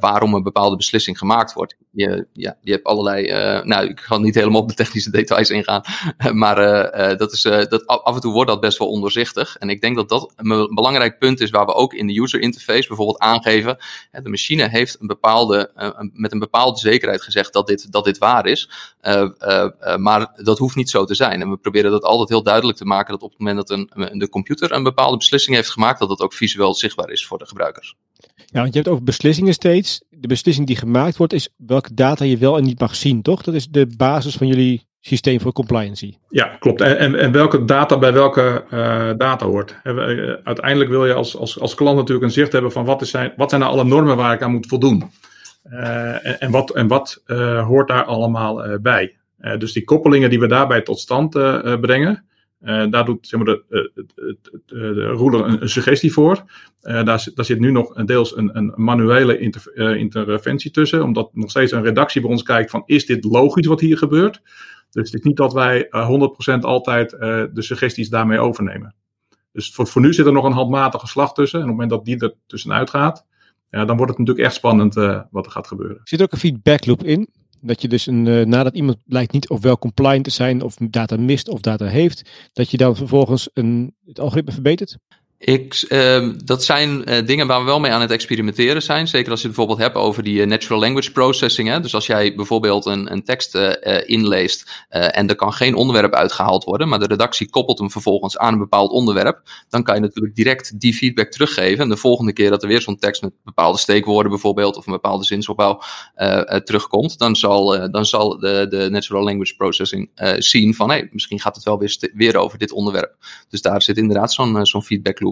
waarom 0.00 0.34
een 0.34 0.42
bepaalde 0.42 0.76
beslissing 0.76 1.18
gemaakt 1.18 1.52
wordt. 1.52 1.76
Je, 1.98 2.26
ja, 2.32 2.56
je 2.62 2.72
hebt 2.72 2.84
allerlei, 2.84 3.26
nou, 3.64 3.88
ik 3.88 4.00
ga 4.00 4.18
niet 4.18 4.34
helemaal 4.34 4.60
op 4.60 4.68
de 4.68 4.74
technische 4.74 5.10
details 5.10 5.50
ingaan, 5.50 5.82
maar 6.32 6.56
dat 7.16 7.32
is, 7.32 7.42
dat, 7.42 7.86
af 7.86 8.14
en 8.14 8.20
toe 8.20 8.32
wordt 8.32 8.50
dat 8.50 8.60
best 8.60 8.78
wel 8.78 8.88
ondoorzichtig. 8.88 9.56
En 9.56 9.70
ik 9.70 9.80
denk 9.80 9.96
dat 9.96 10.08
dat 10.08 10.32
een 10.36 10.74
belangrijk 10.74 11.18
punt 11.18 11.40
is 11.40 11.50
waar 11.50 11.66
we 11.66 11.74
ook 11.74 11.94
in 11.94 12.06
de 12.06 12.20
user 12.20 12.40
interface 12.40 12.88
bijvoorbeeld 12.88 13.18
aangeven, 13.18 13.76
de 14.10 14.28
machine 14.28 14.68
heeft 14.68 15.00
een 15.00 15.06
bepaalde, 15.06 15.70
met 16.12 16.32
een 16.32 16.38
bepaalde 16.38 16.78
zekerheid 16.78 17.22
gezegd 17.22 17.52
dat 17.52 17.66
dit, 17.66 17.92
dat 17.92 18.04
dit 18.04 18.18
waar 18.18 18.46
is. 18.46 18.70
Maar 19.96 20.32
dat 20.36 20.58
hoeft 20.58 20.76
niet 20.76 20.90
zo 20.90 21.04
te 21.04 21.14
zijn. 21.14 21.40
En 21.40 21.50
we 21.50 21.56
proberen 21.56 21.90
dat 21.90 22.02
altijd 22.02 22.28
heel 22.28 22.42
duidelijk 22.42 22.78
te 22.78 22.84
maken 22.84 23.12
dat 23.12 23.22
op 23.22 23.30
het 23.30 23.38
moment 23.38 23.68
dat 23.68 23.70
een, 23.70 24.18
de 24.18 24.28
computer 24.28 24.72
een 24.72 24.82
bepaalde 24.82 25.16
beslissing 25.16 25.56
heeft 25.56 25.70
gemaakt, 25.70 25.98
dat 25.98 26.08
dat 26.08 26.20
ook 26.20 26.32
visueel 26.32 26.74
zichtbaar 26.74 27.10
is 27.10 27.26
voor 27.26 27.38
de 27.38 27.46
gebruikers. 27.46 27.94
Ja, 28.46 28.60
want 28.60 28.72
je 28.72 28.78
hebt 28.78 28.90
over 28.90 29.04
beslissingen 29.04 29.52
steeds. 29.52 30.00
De 30.20 30.28
beslissing 30.28 30.66
die 30.66 30.76
gemaakt 30.76 31.16
wordt 31.16 31.32
is 31.32 31.48
welke 31.56 31.94
data 31.94 32.24
je 32.24 32.36
wel 32.36 32.56
en 32.56 32.64
niet 32.64 32.80
mag 32.80 32.94
zien, 32.94 33.22
toch? 33.22 33.42
Dat 33.42 33.54
is 33.54 33.68
de 33.68 33.86
basis 33.96 34.36
van 34.36 34.46
jullie 34.46 34.86
systeem 35.00 35.40
voor 35.40 35.52
compliancy. 35.52 36.14
Ja, 36.28 36.56
klopt. 36.58 36.80
En, 36.80 37.14
en, 37.14 37.32
welke 37.32 37.64
data 37.64 37.98
bij 37.98 38.12
welke 38.12 38.64
uh, 38.70 39.10
data 39.16 39.46
hoort. 39.46 39.74
Uh, 39.84 39.96
uiteindelijk 40.44 40.90
wil 40.90 41.06
je 41.06 41.14
als, 41.14 41.36
als, 41.36 41.60
als 41.60 41.74
klant 41.74 41.96
natuurlijk 41.96 42.26
een 42.26 42.32
zicht 42.32 42.52
hebben 42.52 42.72
van 42.72 42.84
wat, 42.84 43.02
is 43.02 43.10
zijn, 43.10 43.32
wat 43.36 43.48
zijn 43.48 43.60
nou 43.60 43.72
alle 43.72 43.84
normen 43.84 44.16
waar 44.16 44.34
ik 44.34 44.42
aan 44.42 44.50
moet 44.50 44.66
voldoen. 44.66 45.10
Uh, 45.72 46.26
en, 46.26 46.40
en, 46.40 46.50
wat, 46.50 46.70
en 46.70 46.86
wat 46.86 47.22
hoort 47.66 47.88
daar 47.88 48.04
allemaal 48.04 48.78
bij. 48.80 49.16
dus 49.58 49.72
die 49.72 49.84
koppelingen 49.84 50.30
die 50.30 50.40
we 50.40 50.46
daarbij 50.46 50.82
tot 50.82 50.98
stand 50.98 51.30
brengen, 51.80 52.27
daar 52.90 53.04
doet 53.04 53.26
zeg 53.26 53.40
maar, 53.40 53.54
de, 53.54 53.90
de, 53.94 54.36
de, 54.44 54.60
de 54.66 55.14
ruler 55.16 55.44
een, 55.44 55.62
een, 55.62 55.68
suggestie 55.68 56.12
voor. 56.12 56.44
daar, 56.80 57.04
daar 57.34 57.44
zit 57.44 57.60
nu 57.60 57.70
nog 57.70 58.04
deels 58.04 58.36
een, 58.36 58.56
een 58.56 58.72
manuele 58.76 59.38
inter, 59.38 59.96
interventie 59.96 60.70
tussen, 60.70 61.02
omdat 61.02 61.30
nog 61.34 61.50
steeds 61.50 61.72
een 61.72 61.82
redactie 61.82 62.20
bij 62.20 62.30
ons 62.30 62.42
kijkt 62.42 62.70
van 62.70 62.82
is 62.86 63.06
dit 63.06 63.24
logisch 63.24 63.66
wat 63.66 63.80
hier 63.80 63.98
gebeurt? 63.98 64.42
Dus 64.90 65.10
het 65.10 65.20
is 65.20 65.26
niet 65.26 65.36
dat 65.36 65.52
wij 65.52 65.86
uh, 65.90 66.10
100% 66.56 66.58
altijd 66.60 67.10
de 67.10 67.50
suggesties 67.54 68.08
daarmee 68.08 68.38
overnemen. 68.38 68.94
Dus 69.52 69.74
voor, 69.74 69.86
voor 69.86 70.02
nu 70.02 70.14
zit 70.14 70.26
er 70.26 70.32
nog 70.32 70.44
een 70.44 70.52
handmatige 70.52 71.06
slag 71.06 71.32
tussen. 71.32 71.60
En 71.60 71.64
op 71.64 71.70
het 71.70 71.78
moment 71.80 72.04
dat 72.04 72.04
die 72.04 72.28
er 72.28 72.34
tussenuit 72.46 72.90
gaat, 72.90 73.26
ja, 73.70 73.84
dan 73.84 73.96
wordt 73.96 74.10
het 74.10 74.18
natuurlijk 74.18 74.46
echt 74.46 74.56
spannend 74.56 74.94
wat 75.30 75.46
er 75.46 75.52
gaat 75.52 75.66
gebeuren. 75.66 76.00
Zit 76.04 76.18
er 76.18 76.24
ook 76.24 76.32
een 76.32 76.38
feedback 76.38 76.86
loop 76.86 77.02
in? 77.02 77.28
Dat 77.60 77.82
je 77.82 77.88
dus 77.88 78.06
een, 78.06 78.26
uh, 78.26 78.44
nadat 78.44 78.74
iemand 78.74 78.98
blijkt 79.04 79.32
niet 79.32 79.48
of 79.48 79.60
wel 79.60 79.78
compliant 79.78 80.24
te 80.24 80.30
zijn, 80.30 80.62
of 80.62 80.74
data 80.74 81.16
mist 81.16 81.48
of 81.48 81.60
data 81.60 81.86
heeft, 81.86 82.30
dat 82.52 82.70
je 82.70 82.76
dan 82.76 82.96
vervolgens 82.96 83.48
een, 83.52 83.94
het 84.06 84.20
algoritme 84.20 84.52
verbetert? 84.52 84.98
Ik, 85.40 85.86
uh, 85.88 86.28
dat 86.44 86.64
zijn 86.64 87.10
uh, 87.10 87.26
dingen 87.26 87.46
waar 87.46 87.58
we 87.58 87.64
wel 87.64 87.80
mee 87.80 87.92
aan 87.92 88.00
het 88.00 88.10
experimenteren 88.10 88.82
zijn. 88.82 89.08
Zeker 89.08 89.30
als 89.30 89.40
je 89.40 89.46
het 89.46 89.56
bijvoorbeeld 89.56 89.86
hebt 89.86 90.04
over 90.04 90.22
die 90.22 90.40
uh, 90.40 90.46
natural 90.46 90.80
language 90.80 91.12
processing. 91.12 91.68
Hè? 91.68 91.80
Dus 91.80 91.94
als 91.94 92.06
jij 92.06 92.34
bijvoorbeeld 92.34 92.86
een, 92.86 93.12
een 93.12 93.24
tekst 93.24 93.54
inleest 94.06 94.86
en 94.88 95.28
er 95.28 95.34
kan 95.34 95.52
geen 95.52 95.74
onderwerp 95.74 96.14
uitgehaald 96.14 96.64
worden, 96.64 96.88
maar 96.88 96.98
de 96.98 97.06
redactie 97.06 97.50
koppelt 97.50 97.78
hem 97.78 97.90
vervolgens 97.90 98.38
aan 98.38 98.52
een 98.52 98.58
bepaald 98.58 98.90
onderwerp, 98.90 99.42
dan 99.68 99.82
kan 99.82 99.94
je 99.94 100.00
natuurlijk 100.00 100.34
direct 100.34 100.80
die 100.80 100.94
feedback 100.94 101.30
teruggeven. 101.30 101.82
En 101.82 101.88
de 101.88 101.96
volgende 101.96 102.32
keer 102.32 102.50
dat 102.50 102.62
er 102.62 102.68
weer 102.68 102.80
zo'n 102.80 102.98
tekst 102.98 103.22
met 103.22 103.32
bepaalde 103.44 103.78
steekwoorden 103.78 104.30
bijvoorbeeld 104.30 104.76
of 104.76 104.86
een 104.86 104.92
bepaalde 104.92 105.24
zinsopbouw 105.24 105.82
terugkomt, 106.64 107.18
dan 107.18 107.36
zal, 107.36 107.90
dan 107.90 108.06
zal 108.06 108.38
de, 108.38 108.66
de 108.68 108.88
natural 108.90 109.24
language 109.24 109.56
processing 109.56 110.10
zien 110.38 110.74
van 110.74 110.90
hé, 110.90 110.96
hey, 110.96 111.08
misschien 111.12 111.40
gaat 111.40 111.54
het 111.54 111.64
wel 111.64 111.78
weer, 111.78 112.10
weer 112.14 112.36
over 112.36 112.58
dit 112.58 112.72
onderwerp. 112.72 113.14
Dus 113.48 113.62
daar 113.62 113.82
zit 113.82 113.96
inderdaad 113.96 114.32
zo'n 114.32 114.66
zo'n 114.66 114.82
feedback 114.82 115.20
loop 115.20 115.27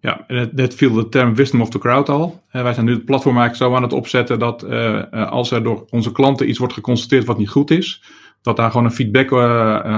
Ja, 0.00 0.24
en 0.26 0.50
net 0.52 0.74
viel 0.74 0.92
de 0.92 1.08
term 1.08 1.34
wisdom 1.34 1.60
of 1.60 1.70
the 1.70 1.78
crowd 1.78 2.08
al. 2.08 2.42
Uh, 2.52 2.62
wij 2.62 2.74
zijn 2.74 2.86
nu 2.86 2.92
het 2.92 3.04
platform 3.04 3.38
eigenlijk 3.38 3.70
zo 3.70 3.76
aan 3.76 3.82
het 3.82 3.92
opzetten 3.92 4.38
dat 4.38 4.64
uh, 4.64 5.30
als 5.30 5.50
er 5.50 5.62
door 5.62 5.84
onze 5.90 6.12
klanten 6.12 6.48
iets 6.48 6.58
wordt 6.58 6.74
geconstateerd 6.74 7.24
wat 7.24 7.38
niet 7.38 7.48
goed 7.48 7.70
is, 7.70 8.02
dat 8.42 8.56
daar 8.56 8.70
gewoon 8.70 8.86
een 8.86 8.92
feedback 8.92 9.28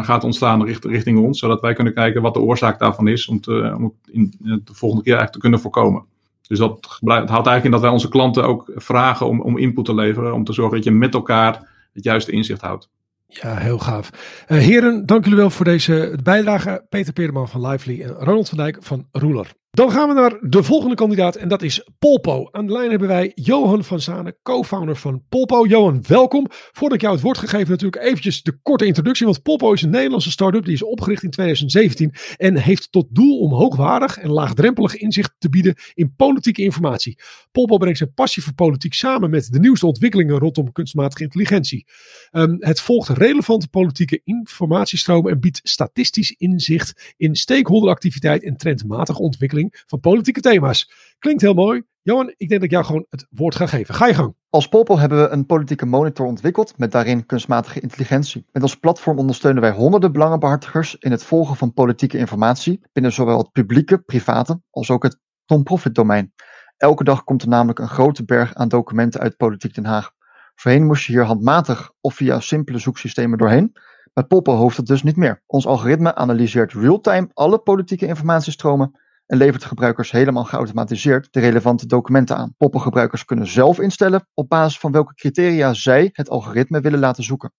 gaat 0.04 0.24
ontstaan 0.24 0.64
richting, 0.64 0.92
richting 0.92 1.18
ons, 1.18 1.38
zodat 1.38 1.60
wij 1.60 1.72
kunnen 1.72 1.94
kijken 1.94 2.22
wat 2.22 2.34
de 2.34 2.40
oorzaak 2.40 2.78
daarvan 2.78 3.08
is, 3.08 3.28
om, 3.28 3.40
te, 3.40 3.74
om 3.78 3.94
in, 4.04 4.34
de 4.40 4.74
volgende 4.74 5.04
keer 5.04 5.14
eigenlijk 5.14 5.32
te 5.32 5.38
kunnen 5.38 5.60
voorkomen. 5.60 6.04
Dus 6.48 6.58
dat, 6.58 6.70
het 7.00 7.08
houdt 7.08 7.28
eigenlijk 7.30 7.64
in 7.64 7.70
dat 7.70 7.80
wij 7.80 7.90
onze 7.90 8.08
klanten 8.08 8.44
ook 8.46 8.72
vragen 8.74 9.26
om, 9.26 9.40
om 9.40 9.58
input 9.58 9.84
te 9.84 9.94
leveren, 9.94 10.34
om 10.34 10.44
te 10.44 10.52
zorgen 10.52 10.74
dat 10.76 10.84
je 10.84 10.90
met 10.90 11.14
elkaar 11.14 11.68
het 11.92 12.04
juiste 12.04 12.32
inzicht 12.32 12.60
houdt. 12.60 12.88
Ja, 13.32 13.56
heel 13.56 13.78
gaaf. 13.78 14.10
Uh, 14.48 14.58
heren, 14.58 15.06
dank 15.06 15.24
jullie 15.24 15.38
wel 15.38 15.50
voor 15.50 15.64
deze 15.64 16.18
bijdrage. 16.22 16.84
Peter 16.88 17.12
Peerman 17.12 17.48
van 17.48 17.66
Lively 17.66 18.02
en 18.02 18.10
Ronald 18.10 18.48
van 18.48 18.58
Dijk 18.58 18.76
van 18.80 19.08
Roeler. 19.12 19.52
Dan 19.70 19.90
gaan 19.90 20.08
we 20.08 20.14
naar 20.14 20.38
de 20.40 20.62
volgende 20.62 20.94
kandidaat 20.94 21.36
en 21.36 21.48
dat 21.48 21.62
is 21.62 21.88
Polpo. 21.98 22.48
Aan 22.50 22.66
de 22.66 22.72
lijn 22.72 22.90
hebben 22.90 23.08
wij 23.08 23.32
Johan 23.34 23.84
van 23.84 24.00
Zanen, 24.00 24.36
co-founder 24.42 24.96
van 24.96 25.22
Polpo. 25.28 25.66
Johan, 25.66 26.04
welkom. 26.06 26.46
Voordat 26.48 26.96
ik 26.96 27.00
jou 27.00 27.14
het 27.14 27.22
woord 27.22 27.38
gegeven 27.38 27.70
natuurlijk 27.70 28.02
eventjes 28.02 28.42
de 28.42 28.58
korte 28.62 28.86
introductie. 28.86 29.26
Want 29.26 29.42
Polpo 29.42 29.72
is 29.72 29.82
een 29.82 29.90
Nederlandse 29.90 30.30
start-up 30.30 30.64
die 30.64 30.74
is 30.74 30.82
opgericht 30.82 31.22
in 31.22 31.30
2017 31.30 32.14
en 32.36 32.56
heeft 32.56 32.92
tot 32.92 33.06
doel 33.10 33.38
om 33.38 33.52
hoogwaardig 33.52 34.18
en 34.18 34.30
laagdrempelig 34.30 34.96
inzicht 34.96 35.34
te 35.38 35.48
bieden 35.48 35.74
in 35.94 36.14
politieke 36.16 36.62
informatie. 36.62 37.18
Polpo 37.52 37.76
brengt 37.76 37.98
zijn 37.98 38.14
passie 38.14 38.42
voor 38.42 38.54
politiek 38.54 38.94
samen 38.94 39.30
met 39.30 39.52
de 39.52 39.58
nieuwste 39.58 39.86
ontwikkelingen 39.86 40.38
rondom 40.38 40.72
kunstmatige 40.72 41.22
intelligentie. 41.22 41.86
Um, 42.32 42.56
het 42.58 42.80
volgt 42.80 43.08
relevante 43.08 43.68
politieke 43.68 44.20
informatiestromen 44.24 45.32
en 45.32 45.40
biedt 45.40 45.60
statistisch 45.62 46.34
inzicht 46.38 47.14
in 47.16 47.36
stakeholderactiviteit 47.36 48.44
en 48.44 48.56
trendmatige 48.56 49.20
ontwikkeling 49.20 49.59
van 49.86 50.00
politieke 50.00 50.40
thema's. 50.40 50.90
Klinkt 51.18 51.42
heel 51.42 51.54
mooi. 51.54 51.82
Johan, 52.02 52.28
ik 52.36 52.48
denk 52.48 52.50
dat 52.50 52.62
ik 52.62 52.70
jou 52.70 52.84
gewoon 52.84 53.06
het 53.08 53.26
woord 53.30 53.54
ga 53.54 53.66
geven. 53.66 53.94
Ga 53.94 54.06
je 54.06 54.14
gang. 54.14 54.34
Als 54.50 54.68
Popo 54.68 54.98
hebben 54.98 55.22
we 55.22 55.28
een 55.28 55.46
politieke 55.46 55.86
monitor 55.86 56.26
ontwikkeld 56.26 56.78
met 56.78 56.92
daarin 56.92 57.26
kunstmatige 57.26 57.80
intelligentie. 57.80 58.46
Met 58.52 58.62
ons 58.62 58.78
platform 58.78 59.18
ondersteunen 59.18 59.62
wij 59.62 59.70
honderden 59.70 60.12
belangenbehartigers 60.12 60.96
in 60.98 61.10
het 61.10 61.24
volgen 61.24 61.56
van 61.56 61.72
politieke 61.72 62.18
informatie 62.18 62.80
binnen 62.92 63.12
zowel 63.12 63.38
het 63.38 63.52
publieke, 63.52 63.98
private 63.98 64.60
als 64.70 64.90
ook 64.90 65.02
het 65.02 65.18
non-profit 65.46 65.94
domein. 65.94 66.32
Elke 66.76 67.04
dag 67.04 67.24
komt 67.24 67.42
er 67.42 67.48
namelijk 67.48 67.78
een 67.78 67.88
grote 67.88 68.24
berg 68.24 68.54
aan 68.54 68.68
documenten 68.68 69.20
uit 69.20 69.36
Politiek 69.36 69.74
Den 69.74 69.84
Haag. 69.84 70.10
Voorheen 70.54 70.86
moest 70.86 71.06
je 71.06 71.12
hier 71.12 71.24
handmatig 71.24 71.90
of 72.00 72.14
via 72.14 72.40
simpele 72.40 72.78
zoeksystemen 72.78 73.38
doorheen. 73.38 73.72
Met 74.14 74.28
Popo 74.28 74.56
hoeft 74.56 74.76
het 74.76 74.86
dus 74.86 75.02
niet 75.02 75.16
meer. 75.16 75.42
Ons 75.46 75.66
algoritme 75.66 76.14
analyseert 76.14 76.72
real-time 76.72 77.30
alle 77.32 77.58
politieke 77.58 78.06
informatiestromen 78.06 79.00
en 79.30 79.36
levert 79.36 79.64
gebruikers 79.64 80.10
helemaal 80.10 80.44
geautomatiseerd 80.44 81.32
de 81.32 81.40
relevante 81.40 81.86
documenten 81.86 82.36
aan. 82.36 82.54
Poppengebruikers 82.56 83.24
kunnen 83.24 83.46
zelf 83.46 83.78
instellen 83.78 84.28
op 84.34 84.48
basis 84.48 84.78
van 84.78 84.92
welke 84.92 85.14
criteria 85.14 85.74
zij 85.74 86.10
het 86.12 86.28
algoritme 86.28 86.80
willen 86.80 86.98
laten 86.98 87.24
zoeken. 87.24 87.52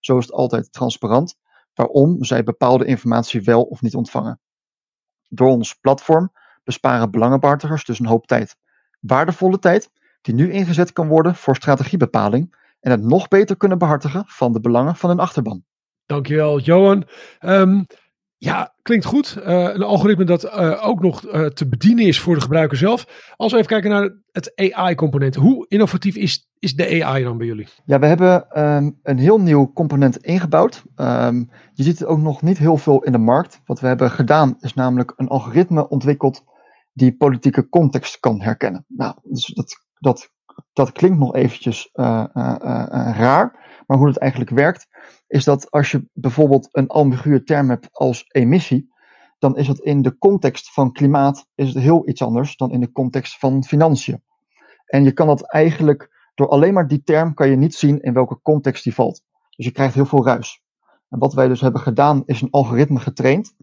Zo 0.00 0.18
is 0.18 0.24
het 0.24 0.34
altijd 0.34 0.72
transparant 0.72 1.34
waarom 1.74 2.24
zij 2.24 2.44
bepaalde 2.44 2.84
informatie 2.84 3.42
wel 3.42 3.62
of 3.62 3.82
niet 3.82 3.94
ontvangen. 3.94 4.40
Door 5.28 5.48
ons 5.48 5.74
platform 5.74 6.32
besparen 6.64 7.10
belangenbehartigers 7.10 7.84
dus 7.84 7.98
een 7.98 8.06
hoop 8.06 8.26
tijd. 8.26 8.56
Waardevolle 9.00 9.58
tijd 9.58 9.90
die 10.20 10.34
nu 10.34 10.52
ingezet 10.52 10.92
kan 10.92 11.08
worden 11.08 11.34
voor 11.34 11.56
strategiebepaling 11.56 12.56
en 12.80 12.90
het 12.90 13.02
nog 13.02 13.28
beter 13.28 13.56
kunnen 13.56 13.78
behartigen 13.78 14.24
van 14.26 14.52
de 14.52 14.60
belangen 14.60 14.96
van 14.96 15.10
hun 15.10 15.20
achterban. 15.20 15.64
Dankjewel, 16.06 16.60
Johan. 16.60 17.04
Um, 17.40 17.86
Ja, 18.44 18.74
klinkt 18.82 19.04
goed. 19.04 19.38
Uh, 19.38 19.44
een 19.44 19.82
algoritme 19.82 20.24
dat 20.24 20.44
uh, 20.44 20.86
ook 20.86 21.00
nog 21.00 21.26
uh, 21.26 21.46
te 21.46 21.68
bedienen 21.68 22.04
is 22.04 22.20
voor 22.20 22.34
de 22.34 22.40
gebruiker 22.40 22.76
zelf. 22.76 23.32
Als 23.36 23.52
we 23.52 23.58
even 23.58 23.70
kijken 23.70 23.90
naar 23.90 24.14
het 24.32 24.52
AI-component. 24.72 25.34
Hoe 25.34 25.66
innovatief 25.68 26.16
is, 26.16 26.50
is 26.58 26.74
de 26.74 27.04
AI 27.04 27.24
dan 27.24 27.38
bij 27.38 27.46
jullie? 27.46 27.68
Ja, 27.84 27.98
we 27.98 28.06
hebben 28.06 28.60
um, 28.60 28.98
een 29.02 29.18
heel 29.18 29.40
nieuw 29.40 29.72
component 29.72 30.16
ingebouwd. 30.16 30.82
Um, 30.96 31.50
je 31.72 31.82
ziet 31.82 31.98
het 31.98 32.08
ook 32.08 32.18
nog 32.18 32.42
niet 32.42 32.58
heel 32.58 32.76
veel 32.76 33.02
in 33.02 33.12
de 33.12 33.18
markt. 33.18 33.60
Wat 33.64 33.80
we 33.80 33.86
hebben 33.86 34.10
gedaan 34.10 34.56
is 34.60 34.74
namelijk 34.74 35.12
een 35.16 35.28
algoritme 35.28 35.88
ontwikkeld 35.88 36.44
die 36.92 37.16
politieke 37.16 37.68
context 37.68 38.20
kan 38.20 38.40
herkennen. 38.40 38.84
Nou, 38.88 39.14
dus 39.22 39.46
dat, 39.46 39.76
dat, 39.98 40.30
dat 40.72 40.92
klinkt 40.92 41.18
nog 41.18 41.34
eventjes 41.34 41.90
raar. 41.92 43.60
Maar 43.92 44.00
hoe 44.00 44.10
het 44.10 44.18
eigenlijk 44.18 44.50
werkt, 44.50 44.86
is 45.26 45.44
dat 45.44 45.70
als 45.70 45.90
je 45.90 46.08
bijvoorbeeld 46.12 46.68
een 46.70 46.88
ambiguë 46.88 47.42
term 47.42 47.68
hebt 47.68 47.88
als 47.92 48.24
emissie, 48.28 48.92
dan 49.38 49.56
is 49.56 49.68
het 49.68 49.78
in 49.78 50.02
de 50.02 50.18
context 50.18 50.72
van 50.72 50.92
klimaat 50.92 51.46
is 51.54 51.74
het 51.74 51.82
heel 51.82 52.08
iets 52.08 52.22
anders 52.22 52.56
dan 52.56 52.70
in 52.70 52.80
de 52.80 52.92
context 52.92 53.38
van 53.38 53.64
financiën. 53.64 54.22
En 54.86 55.04
je 55.04 55.12
kan 55.12 55.26
dat 55.26 55.52
eigenlijk, 55.52 56.30
door 56.34 56.48
alleen 56.48 56.74
maar 56.74 56.88
die 56.88 57.02
term 57.02 57.34
kan 57.34 57.48
je 57.50 57.56
niet 57.56 57.74
zien 57.74 58.00
in 58.00 58.12
welke 58.12 58.40
context 58.42 58.84
die 58.84 58.94
valt. 58.94 59.22
Dus 59.56 59.66
je 59.66 59.72
krijgt 59.72 59.94
heel 59.94 60.06
veel 60.06 60.24
ruis. 60.24 60.62
En 61.08 61.18
wat 61.18 61.34
wij 61.34 61.48
dus 61.48 61.60
hebben 61.60 61.80
gedaan, 61.80 62.22
is 62.26 62.40
een 62.40 62.50
algoritme 62.50 63.00
getraind, 63.00 63.54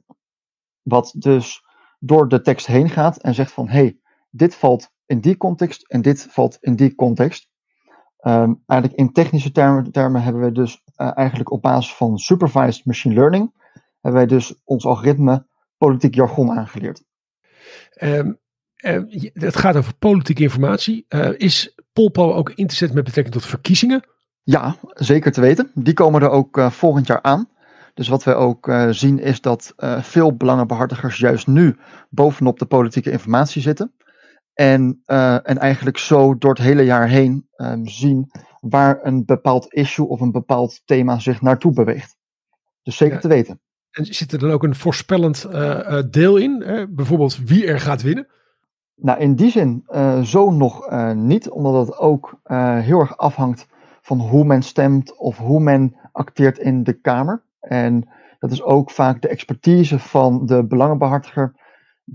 wat 0.82 1.14
dus 1.18 1.64
door 2.00 2.28
de 2.28 2.42
tekst 2.42 2.68
heen 2.68 2.90
gaat 2.90 3.18
en 3.18 3.34
zegt 3.34 3.52
van, 3.52 3.68
hé, 3.68 3.80
hey, 3.80 4.00
dit 4.30 4.56
valt 4.56 4.90
in 5.06 5.20
die 5.20 5.38
context 5.38 5.88
en 5.88 6.02
dit 6.02 6.28
valt 6.30 6.58
in 6.60 6.76
die 6.76 6.96
context. 6.96 7.49
Um, 8.22 8.64
eigenlijk 8.66 9.00
in 9.00 9.12
technische 9.12 9.52
termen, 9.52 9.92
termen 9.92 10.24
hebben 10.24 10.42
we 10.42 10.52
dus 10.52 10.82
uh, 10.98 11.12
eigenlijk 11.18 11.52
op 11.52 11.62
basis 11.62 11.94
van 11.94 12.18
supervised 12.18 12.86
machine 12.86 13.14
learning, 13.14 13.54
hebben 14.02 14.22
wij 14.22 14.26
dus 14.26 14.62
ons 14.64 14.86
algoritme 14.86 15.48
politiek 15.78 16.16
jargon 16.16 16.52
aangeleerd. 16.52 17.04
Um, 18.02 18.40
uh, 18.78 19.02
het 19.34 19.56
gaat 19.56 19.76
over 19.76 19.96
politieke 19.96 20.44
informatie. 20.44 21.06
Uh, 21.10 21.30
is 21.38 21.76
Polpo 21.94 22.34
ook 22.34 22.50
in 22.50 22.68
te 22.68 22.76
zetten 22.76 22.96
met 22.96 23.06
betrekking 23.06 23.36
tot 23.36 23.46
verkiezingen? 23.46 24.04
Ja, 24.44 24.76
zeker 24.94 25.32
te 25.32 25.42
weten. 25.42 25.72
Die 25.74 25.94
komen 25.94 26.22
er 26.22 26.30
ook 26.30 26.62
volgend 26.70 27.08
jaar 27.08 27.22
aan. 27.22 27.50
Dus 27.94 28.08
wat 28.08 28.24
wij 28.24 28.36
ook 28.36 28.72
zien 28.90 29.20
is 29.20 29.42
dat 29.42 29.74
veel 30.02 30.36
belangenbehartigers 30.36 31.18
juist 31.18 31.48
nu 31.48 31.78
bovenop 32.10 32.60
de 32.60 32.66
politieke 32.66 33.12
informatie 33.12 33.62
zitten. 33.62 33.94
En, 34.60 35.02
uh, 35.08 35.50
en 35.50 35.58
eigenlijk 35.58 35.98
zo 35.98 36.38
door 36.38 36.50
het 36.50 36.62
hele 36.62 36.84
jaar 36.84 37.08
heen 37.08 37.48
um, 37.58 37.88
zien 37.88 38.32
waar 38.60 39.00
een 39.02 39.26
bepaald 39.26 39.74
issue 39.74 40.08
of 40.08 40.22
een 40.22 40.32
bepaald 40.32 40.82
thema 40.86 41.20
zich 41.20 41.42
naartoe 41.42 41.74
beweegt. 41.74 42.18
Dus 42.84 42.98
zeker 42.98 43.16
ja. 43.16 43.22
te 43.22 43.28
weten. 43.28 43.62
En 43.92 44.06
zit 44.06 44.32
er 44.32 44.40
dan 44.40 44.52
ook 44.52 44.64
een 44.64 44.76
voorspellend 44.76 45.46
uh, 45.52 45.54
uh, 45.54 46.00
deel 46.10 46.38
in? 46.38 46.62
Hè? 46.62 46.88
Bijvoorbeeld 46.88 47.38
wie 47.38 47.68
er 47.68 47.80
gaat 47.80 48.02
winnen? 48.02 48.28
Nou, 48.96 49.20
in 49.20 49.36
die 49.36 49.52
zin 49.52 49.84
zo 50.24 50.52
nog 50.52 50.92
niet, 51.16 51.50
omdat 51.50 51.88
het 51.88 51.98
ook 51.98 52.40
heel 52.82 53.00
erg 53.00 53.18
afhangt 53.18 53.68
van 54.02 54.20
hoe 54.20 54.46
men 54.46 54.62
stemt 54.62 55.18
of 55.18 55.38
hoe 55.38 55.60
men 55.60 55.96
acteert 56.12 56.58
in 56.58 56.84
de 56.84 56.94
Kamer. 56.94 57.44
En 57.60 58.10
dat 58.40 58.52
is 58.52 58.64
ook 58.64 58.92
vaak 58.92 59.22
de 59.22 59.28
expertise 59.28 60.00
van 60.00 60.46
de 60.46 60.66
belangenbehartiger 60.66 61.56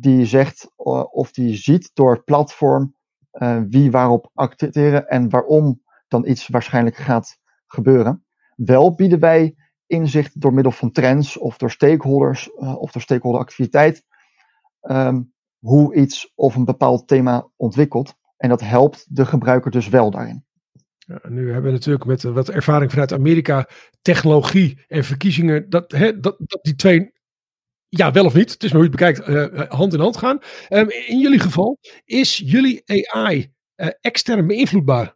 die 0.00 0.26
zegt 0.26 0.70
uh, 0.78 1.04
of 1.10 1.32
die 1.32 1.56
ziet 1.56 1.90
door 1.94 2.12
het 2.12 2.24
platform 2.24 2.94
uh, 3.32 3.60
wie 3.68 3.90
waarop 3.90 4.30
acteren 4.34 5.08
en 5.08 5.30
waarom 5.30 5.82
dan 6.08 6.28
iets 6.28 6.48
waarschijnlijk 6.48 6.96
gaat 6.96 7.38
gebeuren. 7.66 8.24
Wel 8.56 8.94
bieden 8.94 9.20
wij 9.20 9.56
inzicht 9.86 10.40
door 10.40 10.54
middel 10.54 10.72
van 10.72 10.90
trends 10.90 11.38
of 11.38 11.56
door 11.56 11.70
stakeholders 11.70 12.50
uh, 12.58 12.80
of 12.80 12.92
door 12.92 13.02
stakeholderactiviteit 13.02 14.04
um, 14.82 15.32
hoe 15.58 15.94
iets 15.94 16.32
of 16.34 16.54
een 16.54 16.64
bepaald 16.64 17.08
thema 17.08 17.48
ontwikkelt. 17.56 18.14
En 18.36 18.48
dat 18.48 18.60
helpt 18.60 19.06
de 19.16 19.26
gebruiker 19.26 19.70
dus 19.70 19.88
wel 19.88 20.10
daarin. 20.10 20.44
Ja, 20.98 21.20
nu 21.28 21.44
hebben 21.52 21.70
we 21.70 21.76
natuurlijk 21.76 22.04
met 22.04 22.22
wat 22.22 22.48
ervaring 22.48 22.90
vanuit 22.90 23.12
Amerika, 23.12 23.68
technologie 24.02 24.84
en 24.88 25.04
verkiezingen, 25.04 25.70
dat, 25.70 25.92
hè, 25.92 26.20
dat, 26.20 26.36
dat 26.38 26.62
die 26.62 26.74
twee 26.74 27.12
ja, 27.96 28.12
wel 28.12 28.24
of 28.24 28.34
niet. 28.34 28.52
Het 28.52 28.62
is 28.62 28.72
maar 28.72 28.80
hoe 28.80 28.90
je 28.90 28.96
het 28.96 29.14
bekijkt, 29.16 29.52
uh, 29.58 29.70
hand 29.70 29.92
in 29.92 30.00
hand 30.00 30.16
gaan. 30.16 30.38
Um, 30.68 30.90
in 30.90 31.18
jullie 31.18 31.40
geval, 31.40 31.78
is 32.04 32.42
jullie 32.44 32.82
AI 33.12 33.52
uh, 33.76 33.88
extern 34.00 34.46
beïnvloedbaar? 34.46 35.14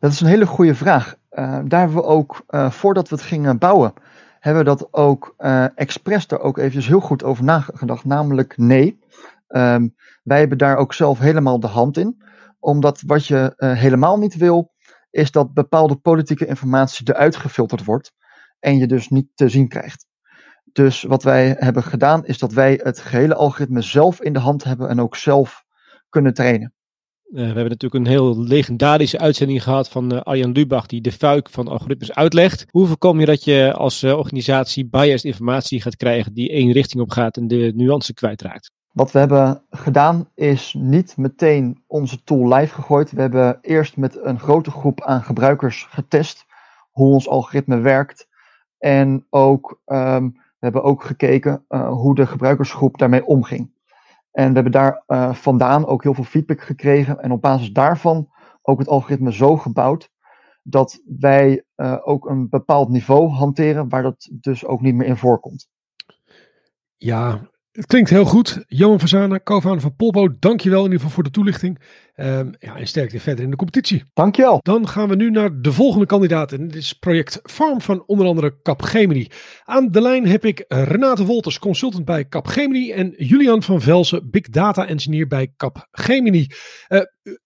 Dat 0.00 0.12
is 0.12 0.20
een 0.20 0.26
hele 0.26 0.46
goede 0.46 0.74
vraag. 0.74 1.16
Daar 1.64 1.80
hebben 1.80 1.96
we 1.96 2.02
ook, 2.02 2.44
voordat 2.68 3.08
we 3.08 3.14
het 3.14 3.24
gingen 3.24 3.58
bouwen, 3.58 3.92
hebben 4.40 4.64
we 4.64 4.68
dat 4.68 4.88
ook 4.92 5.34
expres 5.74 6.26
daar 6.26 6.40
ook 6.40 6.58
eventjes 6.58 6.86
heel 6.86 7.00
goed 7.00 7.24
over 7.24 7.44
nagedacht. 7.44 8.04
Namelijk 8.04 8.56
nee. 8.56 8.98
Um, 9.48 9.94
wij 10.22 10.38
hebben 10.38 10.58
daar 10.58 10.76
ook 10.76 10.92
zelf 10.92 11.18
helemaal 11.18 11.60
de 11.60 11.66
hand 11.66 11.96
in. 11.96 12.22
Omdat 12.58 13.02
wat 13.06 13.26
je 13.26 13.52
helemaal 13.56 14.18
niet 14.18 14.36
wil, 14.36 14.72
is 15.10 15.30
dat 15.30 15.54
bepaalde 15.54 15.96
politieke 15.96 16.46
informatie 16.46 17.08
eruit 17.08 17.36
gefilterd 17.36 17.84
wordt. 17.84 18.12
En 18.58 18.78
je 18.78 18.86
dus 18.86 19.08
niet 19.08 19.28
te 19.34 19.48
zien 19.48 19.68
krijgt. 19.68 20.06
Dus 20.76 21.02
wat 21.02 21.22
wij 21.22 21.56
hebben 21.58 21.82
gedaan 21.82 22.26
is 22.26 22.38
dat 22.38 22.52
wij 22.52 22.80
het 22.82 22.98
gehele 22.98 23.34
algoritme 23.34 23.82
zelf 23.82 24.20
in 24.20 24.32
de 24.32 24.38
hand 24.38 24.64
hebben 24.64 24.88
en 24.88 25.00
ook 25.00 25.16
zelf 25.16 25.64
kunnen 26.08 26.34
trainen. 26.34 26.72
Uh, 27.26 27.34
we 27.34 27.40
hebben 27.40 27.68
natuurlijk 27.68 28.04
een 28.04 28.10
heel 28.10 28.38
legendarische 28.38 29.18
uitzending 29.18 29.62
gehad 29.62 29.88
van 29.88 30.14
uh, 30.14 30.20
Arjan 30.20 30.52
Lubach 30.52 30.86
die 30.86 31.00
de 31.00 31.12
fuik 31.12 31.50
van 31.50 31.68
algoritmes 31.68 32.14
uitlegt. 32.14 32.66
Hoe 32.70 32.86
voorkom 32.86 33.20
je 33.20 33.26
dat 33.26 33.44
je 33.44 33.72
als 33.72 34.02
uh, 34.02 34.16
organisatie 34.16 34.88
biased 34.88 35.24
informatie 35.24 35.80
gaat 35.80 35.96
krijgen 35.96 36.34
die 36.34 36.50
één 36.50 36.72
richting 36.72 37.02
op 37.02 37.10
gaat 37.10 37.36
en 37.36 37.46
de 37.46 37.72
nuance 37.74 38.14
kwijtraakt? 38.14 38.70
Wat 38.92 39.12
we 39.12 39.18
hebben 39.18 39.62
gedaan 39.70 40.28
is 40.34 40.74
niet 40.78 41.16
meteen 41.16 41.82
onze 41.86 42.22
tool 42.22 42.54
live 42.54 42.74
gegooid. 42.74 43.10
We 43.10 43.20
hebben 43.20 43.58
eerst 43.60 43.96
met 43.96 44.18
een 44.24 44.38
grote 44.38 44.70
groep 44.70 45.02
aan 45.02 45.22
gebruikers 45.22 45.86
getest 45.90 46.44
hoe 46.90 47.12
ons 47.12 47.28
algoritme 47.28 47.78
werkt 47.78 48.28
en 48.78 49.26
ook 49.30 49.80
um, 49.86 50.44
we 50.58 50.64
hebben 50.66 50.82
ook 50.82 51.04
gekeken 51.04 51.64
uh, 51.68 51.88
hoe 51.88 52.14
de 52.14 52.26
gebruikersgroep 52.26 52.98
daarmee 52.98 53.26
omging. 53.26 53.74
En 54.30 54.48
we 54.48 54.54
hebben 54.54 54.72
daar 54.72 55.04
uh, 55.06 55.34
vandaan 55.34 55.86
ook 55.86 56.02
heel 56.02 56.14
veel 56.14 56.24
feedback 56.24 56.60
gekregen. 56.60 57.20
En 57.20 57.32
op 57.32 57.40
basis 57.42 57.72
daarvan 57.72 58.28
ook 58.62 58.78
het 58.78 58.88
algoritme 58.88 59.32
zo 59.32 59.56
gebouwd 59.56 60.10
dat 60.62 61.02
wij 61.18 61.64
uh, 61.76 61.96
ook 62.04 62.28
een 62.28 62.48
bepaald 62.48 62.88
niveau 62.88 63.28
hanteren 63.28 63.88
waar 63.88 64.02
dat 64.02 64.28
dus 64.32 64.64
ook 64.64 64.80
niet 64.80 64.94
meer 64.94 65.06
in 65.06 65.16
voorkomt. 65.16 65.68
Ja, 66.96 67.50
het 67.72 67.86
klinkt 67.86 68.10
heel 68.10 68.24
goed. 68.24 68.64
Johan 68.66 68.98
Verzana, 68.98 69.40
co-founder 69.40 69.82
van 69.82 69.96
Polbo, 69.96 70.38
dankjewel 70.38 70.78
in 70.78 70.84
ieder 70.84 70.98
geval 70.98 71.14
voor 71.14 71.22
de 71.22 71.30
toelichting. 71.30 71.80
Um, 72.20 72.54
ja, 72.58 72.76
en 72.76 72.86
sterkte 72.86 73.20
verder 73.20 73.44
in 73.44 73.50
de 73.50 73.56
competitie. 73.56 74.02
Dankjewel. 74.12 74.58
Dan 74.62 74.88
gaan 74.88 75.08
we 75.08 75.16
nu 75.16 75.30
naar 75.30 75.60
de 75.60 75.72
volgende 75.72 76.06
kandidaat. 76.06 76.52
En 76.52 76.68
dit 76.68 76.76
is 76.76 76.92
project 76.92 77.40
Farm 77.42 77.80
van 77.80 78.04
onder 78.06 78.26
andere 78.26 78.56
Capgemini. 78.62 79.26
Aan 79.64 79.90
de 79.90 80.00
lijn 80.00 80.26
heb 80.26 80.44
ik 80.44 80.64
Renate 80.68 81.24
Wolters, 81.24 81.58
consultant 81.58 82.04
bij 82.04 82.28
Capgemini. 82.28 82.92
En 82.92 83.14
Julian 83.16 83.62
van 83.62 83.80
Velzen, 83.80 84.30
Big 84.30 84.48
Data 84.48 84.86
Engineer 84.86 85.26
bij 85.26 85.52
Capgemini. 85.56 86.46
Uh, 86.88 87.00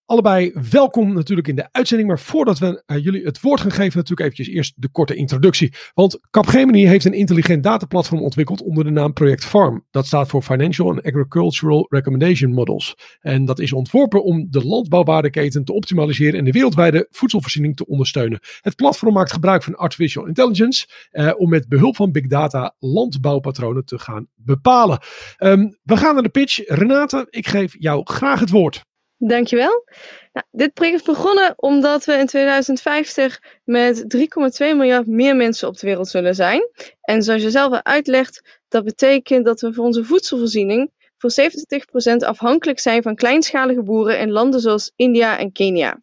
allebei 0.04 0.52
welkom 0.70 1.14
natuurlijk 1.14 1.48
in 1.48 1.56
de 1.56 1.68
uitzending. 1.72 2.08
Maar 2.08 2.20
voordat 2.20 2.58
we 2.58 2.82
uh, 2.86 3.04
jullie 3.04 3.24
het 3.24 3.40
woord 3.40 3.60
gaan 3.60 3.70
geven, 3.70 3.98
natuurlijk 3.98 4.20
eventjes 4.20 4.48
eerst 4.48 4.72
de 4.76 4.88
korte 4.88 5.14
introductie. 5.14 5.72
Want 5.94 6.18
Capgemini 6.30 6.86
heeft 6.86 7.04
een 7.04 7.12
intelligent 7.12 7.62
dataplatform 7.62 8.22
ontwikkeld 8.22 8.62
onder 8.62 8.84
de 8.84 8.90
naam 8.90 9.12
Project 9.12 9.44
Farm. 9.44 9.86
Dat 9.90 10.06
staat 10.06 10.28
voor 10.28 10.42
Financial 10.42 10.88
and 10.88 11.02
Agricultural 11.02 11.86
Recommendation 11.88 12.52
Models. 12.52 12.94
En 13.20 13.44
dat 13.44 13.58
is 13.58 13.72
ontworpen 13.72 14.24
om 14.24 14.46
de 14.50 14.59
landbouwwaardeketen 14.64 15.64
te 15.64 15.72
optimaliseren 15.72 16.38
en 16.38 16.44
de 16.44 16.52
wereldwijde 16.52 17.06
voedselvoorziening 17.10 17.76
te 17.76 17.86
ondersteunen. 17.86 18.40
Het 18.60 18.76
platform 18.76 19.12
maakt 19.12 19.32
gebruik 19.32 19.62
van 19.62 19.76
artificial 19.76 20.26
intelligence 20.26 20.86
uh, 21.12 21.32
om 21.36 21.48
met 21.48 21.68
behulp 21.68 21.96
van 21.96 22.12
big 22.12 22.26
data 22.26 22.74
landbouwpatronen 22.78 23.84
te 23.84 23.98
gaan 23.98 24.26
bepalen. 24.34 24.98
Um, 25.38 25.78
we 25.82 25.96
gaan 25.96 26.14
naar 26.14 26.22
de 26.22 26.28
pitch. 26.28 26.58
Renate, 26.66 27.26
ik 27.30 27.46
geef 27.46 27.74
jou 27.78 28.00
graag 28.04 28.40
het 28.40 28.50
woord. 28.50 28.82
Dankjewel. 29.22 29.84
Nou, 30.32 30.46
dit 30.50 30.72
project 30.72 30.96
is 30.96 31.02
begonnen 31.02 31.52
omdat 31.56 32.04
we 32.04 32.12
in 32.12 32.26
2050 32.26 33.42
met 33.64 34.16
3,2 34.16 34.26
miljard 34.58 35.06
meer 35.06 35.36
mensen 35.36 35.68
op 35.68 35.78
de 35.78 35.86
wereld 35.86 36.08
zullen 36.08 36.34
zijn. 36.34 36.60
En 37.00 37.22
zoals 37.22 37.42
je 37.42 37.50
zelf 37.50 37.72
al 37.72 37.84
uitlegt, 37.84 38.58
dat 38.68 38.84
betekent 38.84 39.44
dat 39.44 39.60
we 39.60 39.72
voor 39.72 39.84
onze 39.84 40.04
voedselvoorziening 40.04 40.90
voor 41.20 41.30
70% 42.12 42.16
afhankelijk 42.16 42.78
zijn 42.78 43.02
van 43.02 43.14
kleinschalige 43.14 43.82
boeren 43.82 44.18
in 44.18 44.30
landen 44.30 44.60
zoals 44.60 44.92
India 44.96 45.38
en 45.38 45.52
Kenia. 45.52 46.02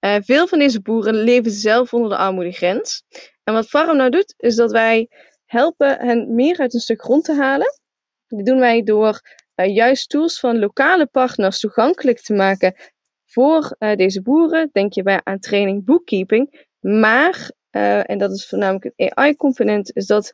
Uh, 0.00 0.16
veel 0.20 0.46
van 0.46 0.58
deze 0.58 0.80
boeren 0.80 1.14
leven 1.14 1.50
zelf 1.50 1.94
onder 1.94 2.10
de 2.10 2.16
armoedegrens. 2.16 3.02
En 3.44 3.54
wat 3.54 3.68
Farm 3.68 3.96
nou 3.96 4.10
doet, 4.10 4.34
is 4.36 4.56
dat 4.56 4.70
wij 4.70 5.08
helpen 5.44 5.98
hen 5.98 6.34
meer 6.34 6.58
uit 6.58 6.74
een 6.74 6.80
stuk 6.80 7.02
grond 7.02 7.24
te 7.24 7.34
halen. 7.34 7.80
Dat 8.26 8.46
doen 8.46 8.58
wij 8.58 8.82
door 8.82 9.20
uh, 9.56 9.74
juist 9.74 10.08
tools 10.08 10.40
van 10.40 10.58
lokale 10.58 11.06
partners 11.06 11.60
toegankelijk 11.60 12.20
te 12.20 12.34
maken 12.34 12.74
voor 13.26 13.76
uh, 13.78 13.96
deze 13.96 14.22
boeren. 14.22 14.68
Denk 14.72 14.92
je 14.92 15.02
bij 15.02 15.20
aan 15.24 15.38
training 15.38 15.84
bookkeeping. 15.84 16.66
Maar, 16.80 17.50
en 17.70 18.18
dat 18.18 18.32
is 18.32 18.46
voornamelijk 18.46 18.84
het 18.96 19.14
AI-component, 19.14 19.96
is 19.96 20.06
dat 20.06 20.32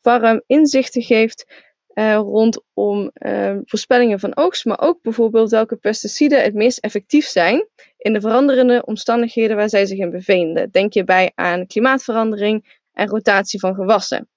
farm 0.00 0.42
inzichten 0.46 1.02
geeft 1.02 1.67
uh, 1.98 2.14
rondom 2.14 3.10
uh, 3.14 3.56
voorspellingen 3.64 4.20
van 4.20 4.36
oogst, 4.36 4.64
maar 4.64 4.80
ook 4.80 5.02
bijvoorbeeld 5.02 5.50
welke 5.50 5.76
pesticiden 5.76 6.42
het 6.42 6.54
meest 6.54 6.78
effectief 6.78 7.26
zijn 7.26 7.68
in 7.96 8.12
de 8.12 8.20
veranderende 8.20 8.82
omstandigheden 8.84 9.56
waar 9.56 9.68
zij 9.68 9.86
zich 9.86 9.98
in 9.98 10.10
bevinden. 10.10 10.70
Denk 10.70 10.94
hierbij 10.94 11.32
aan 11.34 11.66
klimaatverandering 11.66 12.80
en 12.92 13.08
rotatie 13.08 13.60
van 13.60 13.74
gewassen. 13.74 14.28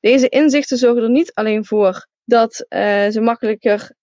Deze 0.00 0.28
inzichten 0.28 0.76
zorgen 0.76 1.02
er 1.02 1.10
niet 1.10 1.34
alleen 1.34 1.64
voor 1.64 2.06
dat 2.24 2.66
uh, 2.68 3.08
ze 3.08 3.20
makkelijker 3.20 3.98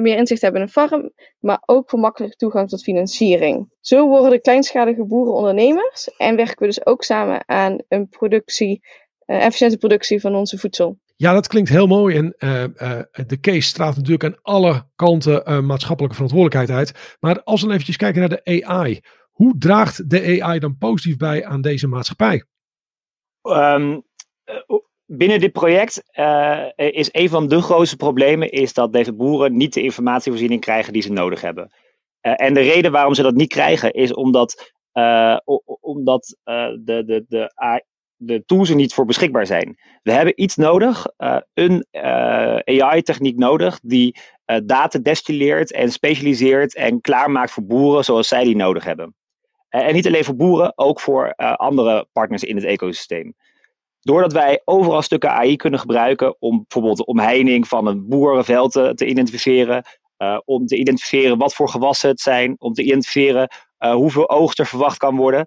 meer 0.00 0.16
inzicht 0.16 0.42
hebben 0.42 0.60
in 0.60 0.66
een 0.66 0.72
farm, 0.72 1.12
maar 1.38 1.62
ook 1.66 1.90
voor 1.90 1.98
makkelijker 1.98 2.38
toegang 2.38 2.68
tot 2.68 2.82
financiering. 2.82 3.72
Zo 3.80 4.08
worden 4.08 4.30
de 4.30 4.40
kleinschalige 4.40 5.04
boeren 5.04 5.34
ondernemers 5.34 6.08
en 6.16 6.36
werken 6.36 6.58
we 6.58 6.66
dus 6.66 6.86
ook 6.86 7.04
samen 7.04 7.48
aan 7.48 7.78
een 7.88 8.08
productie, 8.08 8.80
efficiënte 9.26 9.78
productie 9.78 10.20
van 10.20 10.34
onze 10.34 10.58
voedsel. 10.58 10.98
Ja, 11.20 11.32
dat 11.32 11.46
klinkt 11.46 11.68
heel 11.68 11.86
mooi. 11.86 12.16
En 12.16 12.34
uh, 12.38 12.62
uh, 12.62 13.00
de 13.26 13.40
case 13.40 13.60
straalt 13.60 13.96
natuurlijk 13.96 14.24
aan 14.24 14.38
alle 14.42 14.86
kanten 14.96 15.50
uh, 15.50 15.60
maatschappelijke 15.60 16.16
verantwoordelijkheid 16.16 16.78
uit. 16.78 17.16
Maar 17.20 17.42
als 17.42 17.60
we 17.60 17.66
dan 17.66 17.74
eventjes 17.74 17.96
kijken 17.96 18.20
naar 18.20 18.28
de 18.28 18.64
AI. 18.64 19.00
Hoe 19.30 19.58
draagt 19.58 20.10
de 20.10 20.42
AI 20.42 20.58
dan 20.58 20.78
positief 20.78 21.16
bij 21.16 21.46
aan 21.46 21.60
deze 21.60 21.88
maatschappij? 21.88 22.44
Um, 23.42 24.02
binnen 25.06 25.40
dit 25.40 25.52
project 25.52 26.02
is 26.76 27.08
een 27.12 27.28
van 27.28 27.48
de 27.48 27.62
grootste 27.62 27.96
problemen 27.96 28.50
is 28.50 28.72
dat 28.72 28.92
deze 28.92 29.14
boeren 29.14 29.56
niet 29.56 29.74
de 29.74 29.82
informatievoorziening 29.82 30.60
krijgen 30.60 30.92
die 30.92 31.02
ze 31.02 31.12
nodig 31.12 31.40
hebben. 31.40 31.72
en 32.20 32.54
de 32.54 32.60
reden 32.60 32.92
waarom 32.92 33.14
ze 33.14 33.22
dat 33.22 33.34
niet 33.34 33.52
krijgen 33.52 33.92
is 33.92 34.14
omdat, 34.14 34.72
omdat 35.80 36.36
de, 36.44 37.02
de, 37.06 37.24
de 37.28 37.52
de 38.18 38.44
tools 38.44 38.68
er 38.68 38.74
niet 38.74 38.94
voor 38.94 39.04
beschikbaar 39.04 39.46
zijn. 39.46 39.78
We 40.02 40.12
hebben 40.12 40.42
iets 40.42 40.56
nodig, 40.56 41.06
uh, 41.18 41.36
een 41.54 41.86
uh, 41.92 42.82
AI-techniek 42.82 43.36
nodig 43.36 43.78
die 43.82 44.16
uh, 44.46 44.56
data 44.64 44.98
destilleert 44.98 45.72
en 45.72 45.92
specialiseert 45.92 46.74
en 46.74 47.00
klaarmaakt 47.00 47.50
voor 47.50 47.64
boeren 47.64 48.04
zoals 48.04 48.28
zij 48.28 48.44
die 48.44 48.56
nodig 48.56 48.84
hebben. 48.84 49.14
en 49.68 49.94
niet 49.94 50.06
alleen 50.06 50.24
voor 50.24 50.36
boeren, 50.36 50.72
ook 50.76 51.00
voor 51.00 51.34
andere 51.34 52.08
partners 52.12 52.44
in 52.44 52.56
het 52.56 52.64
ecosysteem. 52.64 53.34
Doordat 54.00 54.32
wij 54.32 54.62
overal 54.64 55.02
stukken 55.02 55.30
AI 55.30 55.56
kunnen 55.56 55.80
gebruiken 55.80 56.36
om 56.38 56.56
bijvoorbeeld 56.56 56.96
de 56.96 57.04
omheining 57.04 57.68
van 57.68 57.86
een 57.86 58.08
boerenveld 58.08 58.72
te, 58.72 58.92
te 58.94 59.06
identificeren, 59.06 59.84
om 60.44 60.66
te 60.66 60.76
identificeren 60.76 61.38
wat 61.38 61.54
voor 61.54 61.68
gewassen 61.68 62.10
het 62.10 62.20
zijn, 62.20 62.54
om 62.58 62.72
te 62.72 62.82
identificeren 62.82 63.50
hoeveel 63.78 64.30
oogst 64.30 64.58
er 64.58 64.66
verwacht 64.66 64.98
kan 64.98 65.16
worden, 65.16 65.46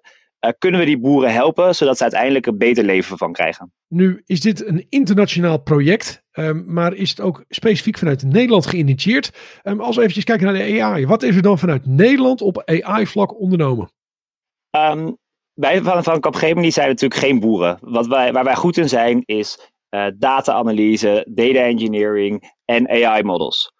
kunnen 0.58 0.80
we 0.80 0.86
die 0.86 0.98
boeren 0.98 1.32
helpen, 1.32 1.74
zodat 1.74 1.96
ze 1.96 2.02
uiteindelijk 2.02 2.46
een 2.46 2.58
beter 2.58 2.84
leven 2.84 3.18
van 3.18 3.32
krijgen. 3.32 3.72
Nu 3.88 4.22
is 4.26 4.40
dit 4.40 4.66
een 4.66 4.86
internationaal 4.88 5.58
project, 5.58 6.22
um, 6.32 6.64
maar 6.66 6.94
is 6.94 7.10
het 7.10 7.20
ook 7.20 7.44
specifiek 7.48 7.98
vanuit 7.98 8.22
Nederland 8.22 8.66
geïnitieerd? 8.66 9.30
Um, 9.62 9.80
als 9.80 9.96
we 9.96 10.02
even 10.02 10.24
kijken 10.24 10.46
naar 10.46 10.54
de 10.54 10.82
AI, 10.82 11.06
wat 11.06 11.22
is 11.22 11.36
er 11.36 11.42
dan 11.42 11.58
vanuit 11.58 11.86
Nederland 11.86 12.40
op 12.40 12.62
AI-vlak 12.64 13.40
ondernomen? 13.40 13.92
Um, 14.76 15.16
wij 15.54 15.82
van, 15.82 16.02
van 16.02 16.20
Capgemini 16.20 16.70
zijn 16.70 16.88
natuurlijk 16.88 17.20
geen 17.20 17.40
boeren. 17.40 17.78
Wat 17.80 18.06
wij, 18.06 18.32
waar 18.32 18.44
wij 18.44 18.54
goed 18.54 18.76
in 18.76 18.88
zijn 18.88 19.22
is 19.24 19.72
uh, 19.90 20.06
data-analyse, 20.18 21.26
data 21.28 21.60
engineering 21.60 22.54
en 22.64 22.88
AI-models. 22.88 23.72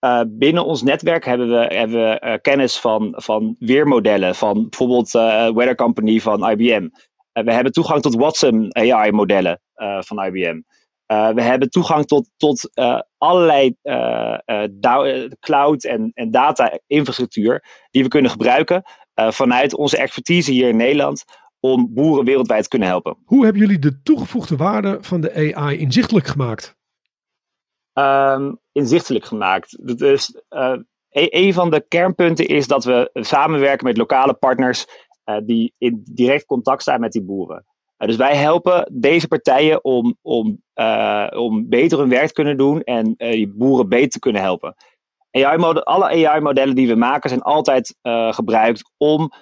Uh, 0.00 0.20
binnen 0.26 0.64
ons 0.64 0.82
netwerk 0.82 1.24
hebben 1.24 1.48
we, 1.48 1.74
hebben 1.74 1.96
we 1.96 2.22
uh, 2.24 2.34
kennis 2.42 2.78
van, 2.78 3.12
van 3.16 3.56
weermodellen, 3.58 4.34
van 4.34 4.68
bijvoorbeeld 4.68 5.14
uh, 5.14 5.50
Weather 5.50 5.74
Company 5.74 6.20
van 6.20 6.50
IBM. 6.50 6.88
we 7.32 7.52
hebben 7.52 7.72
toegang 7.72 8.02
tot 8.02 8.14
Watson 8.14 8.76
AI-modellen 8.76 9.60
van 10.00 10.24
IBM. 10.24 10.60
we 11.06 11.42
hebben 11.42 11.70
toegang 11.70 12.06
tot, 12.06 12.30
tot 12.36 12.70
allerlei 13.18 13.74
cloud- 15.40 15.84
en, 15.84 16.10
en 16.14 16.30
data-infrastructuur 16.30 17.64
die 17.90 18.02
we 18.02 18.08
kunnen 18.08 18.30
gebruiken 18.30 18.82
vanuit 19.14 19.74
onze 19.74 19.96
expertise 19.96 20.52
hier 20.52 20.68
in 20.68 20.76
Nederland 20.76 21.24
om 21.60 21.94
boeren 21.94 22.24
wereldwijd 22.24 22.62
te 22.62 22.68
kunnen 22.68 22.88
helpen. 22.88 23.16
Hoe 23.24 23.44
hebben 23.44 23.62
jullie 23.62 23.78
de 23.78 24.02
toegevoegde 24.02 24.56
waarde 24.56 24.98
van 25.00 25.20
de 25.20 25.54
AI 25.54 25.78
inzichtelijk 25.78 26.26
gemaakt? 26.26 26.76
um, 27.98 28.58
inzichtelijk 28.78 29.24
gemaakt. 29.24 29.98
Dus 29.98 30.42
een 31.08 31.52
van 31.52 31.70
de 31.70 31.84
kernpunten 31.88 32.46
is 32.46 32.66
dat 32.66 32.84
we 32.84 33.10
samenwerken 33.12 33.86
met 33.86 33.96
lokale 33.96 34.34
partners 34.34 34.86
uh, 35.24 35.36
die 35.44 35.74
in 35.78 36.02
direct 36.04 36.44
contact 36.44 36.82
staan 36.82 37.00
met 37.00 37.12
die 37.12 37.22
boeren. 37.22 37.64
Uh, 37.98 38.08
dus 38.08 38.16
wij 38.16 38.36
helpen 38.36 38.90
deze 38.92 39.28
partijen 39.28 39.84
om, 39.84 40.16
om, 40.22 40.62
om 41.34 41.68
beter 41.68 41.98
hun 41.98 42.08
werk 42.08 42.26
te 42.26 42.32
kunnen 42.32 42.56
doen 42.56 42.82
en 42.82 43.14
die 43.16 43.48
boeren 43.48 43.88
beter 43.88 44.08
te 44.08 44.18
kunnen 44.18 44.42
helpen. 44.42 44.74
AI 45.30 45.56
alle 45.82 46.28
AI-modellen 46.28 46.74
die 46.74 46.88
we 46.88 46.94
maken 46.94 47.28
zijn 47.28 47.42
altijd 47.42 47.96
gebruikt 48.30 48.92
om 48.96 49.32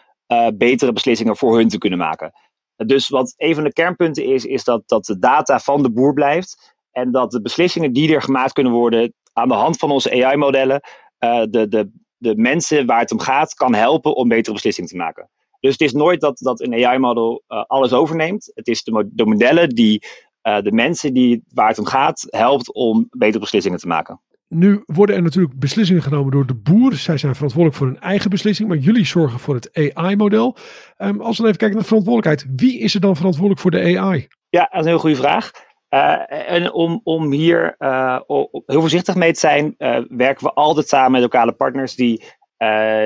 betere 0.55 0.93
beslissingen 0.93 1.37
voor 1.37 1.57
hun 1.57 1.69
te 1.69 1.79
kunnen 1.79 1.99
maken. 1.99 2.33
Dus 2.77 3.09
wat 3.09 3.35
een 3.37 3.55
van 3.55 3.65
de 3.65 3.73
kernpunten 3.73 4.25
is, 4.25 4.45
is 4.45 4.65
dat, 4.65 4.83
dat 4.87 5.05
de 5.05 5.19
data 5.19 5.59
van 5.59 5.83
de 5.83 5.91
boer 5.91 6.13
blijft. 6.13 6.75
En 6.91 7.13
dat 7.13 7.31
de 7.31 7.43
beslissingen 7.43 7.93
die 7.93 8.15
er 8.15 8.23
gemaakt 8.23 8.53
kunnen 8.53 8.73
worden 8.73 9.15
aan 9.37 9.49
de 9.49 9.55
hand 9.55 9.77
van 9.77 9.91
onze 9.91 10.25
AI-modellen, 10.25 10.81
uh, 11.25 11.43
eh, 11.43 11.47
de, 11.51 11.69
de, 11.69 11.91
de 12.17 12.37
mensen 12.37 12.87
waar 12.87 13.01
het 13.01 13.13
om 13.13 13.19
gaat, 13.19 13.55
kan 13.55 13.75
helpen 13.75 14.17
om 14.17 14.29
betere 14.29 14.53
beslissingen 14.53 14.91
te 14.91 14.97
maken. 14.97 15.31
Dus 15.61 15.73
het 15.73 15.81
is 15.81 15.93
nooit 15.93 16.21
dat, 16.21 16.39
dat 16.39 16.61
een 16.61 16.85
AI-model 16.85 17.43
uh, 17.49 17.59
eh, 17.59 17.65
alles 17.67 17.93
overneemt. 17.93 18.51
Het 18.55 18.69
is 18.69 18.83
de, 18.83 19.09
de 19.13 19.27
modellen 19.27 19.69
die 19.69 20.07
uh, 20.43 20.61
de 20.61 20.73
mensen 20.73 21.15
die, 21.15 21.45
waar 21.53 21.69
het 21.69 21.79
om 21.79 21.87
gaat, 21.87 22.27
helpt 22.29 22.75
om 22.75 23.07
betere 23.11 23.39
beslissingen 23.39 23.79
te 23.79 23.87
maken. 23.87 24.21
Nu 24.49 24.83
worden 24.87 25.17
er 25.17 25.23
natuurlijk 25.23 25.59
beslissingen 25.59 26.03
genomen 26.03 26.31
door 26.31 26.47
de 26.47 26.55
boer. 26.55 26.95
Zij 26.95 27.19
zijn 27.19 27.35
verantwoordelijk 27.35 27.79
voor 27.79 27.87
hun 27.87 28.01
eigen 28.01 28.31
beslissing, 28.31 28.69
maar 28.69 28.77
jullie 28.77 29.07
zorgen 29.07 29.39
voor 29.39 29.55
het 29.55 29.95
AI-model. 29.95 30.47
Um, 30.47 30.63
ehm, 30.97 31.21
als 31.21 31.37
we 31.37 31.43
dan 31.43 31.47
even 31.47 31.59
kijken 31.59 31.77
naar 31.77 31.87
verantwoordelijkheid, 31.87 32.53
wie 32.57 32.79
is 32.79 32.95
er 32.95 33.01
dan 33.01 33.17
verantwoordelijk 33.17 33.61
voor 33.61 33.71
de 33.71 33.99
AI? 33.99 34.29
Ja, 34.49 34.61
dat 34.61 34.73
is 34.73 34.81
een 34.81 34.87
heel 34.87 34.99
goede 34.99 35.17
vraag. 35.17 35.51
Uh, 35.91 36.51
en 36.51 36.73
om, 36.73 37.01
om 37.05 37.33
hier 37.33 37.75
uh, 37.79 38.21
heel 38.27 38.65
voorzichtig 38.67 39.15
mee 39.15 39.33
te 39.33 39.39
zijn, 39.39 39.75
uh, 39.79 39.99
werken 40.09 40.47
we 40.47 40.53
altijd 40.53 40.89
samen 40.89 41.11
met 41.11 41.21
lokale 41.21 41.53
partners 41.53 41.95
die 41.95 42.25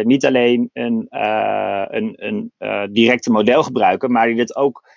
niet 0.03 0.27
alleen 0.27 0.71
een, 0.73 1.07
een, 1.11 2.15
een 2.17 2.53
directe 2.93 3.31
model 3.31 3.63
gebruiken, 3.63 4.13
maar 4.13 4.27
die 4.27 4.37
dit 4.37 4.57
ook 4.57 4.89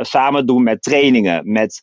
samen 0.00 0.46
doen 0.46 0.62
met 0.62 0.82
trainingen, 0.82 1.52
met 1.52 1.82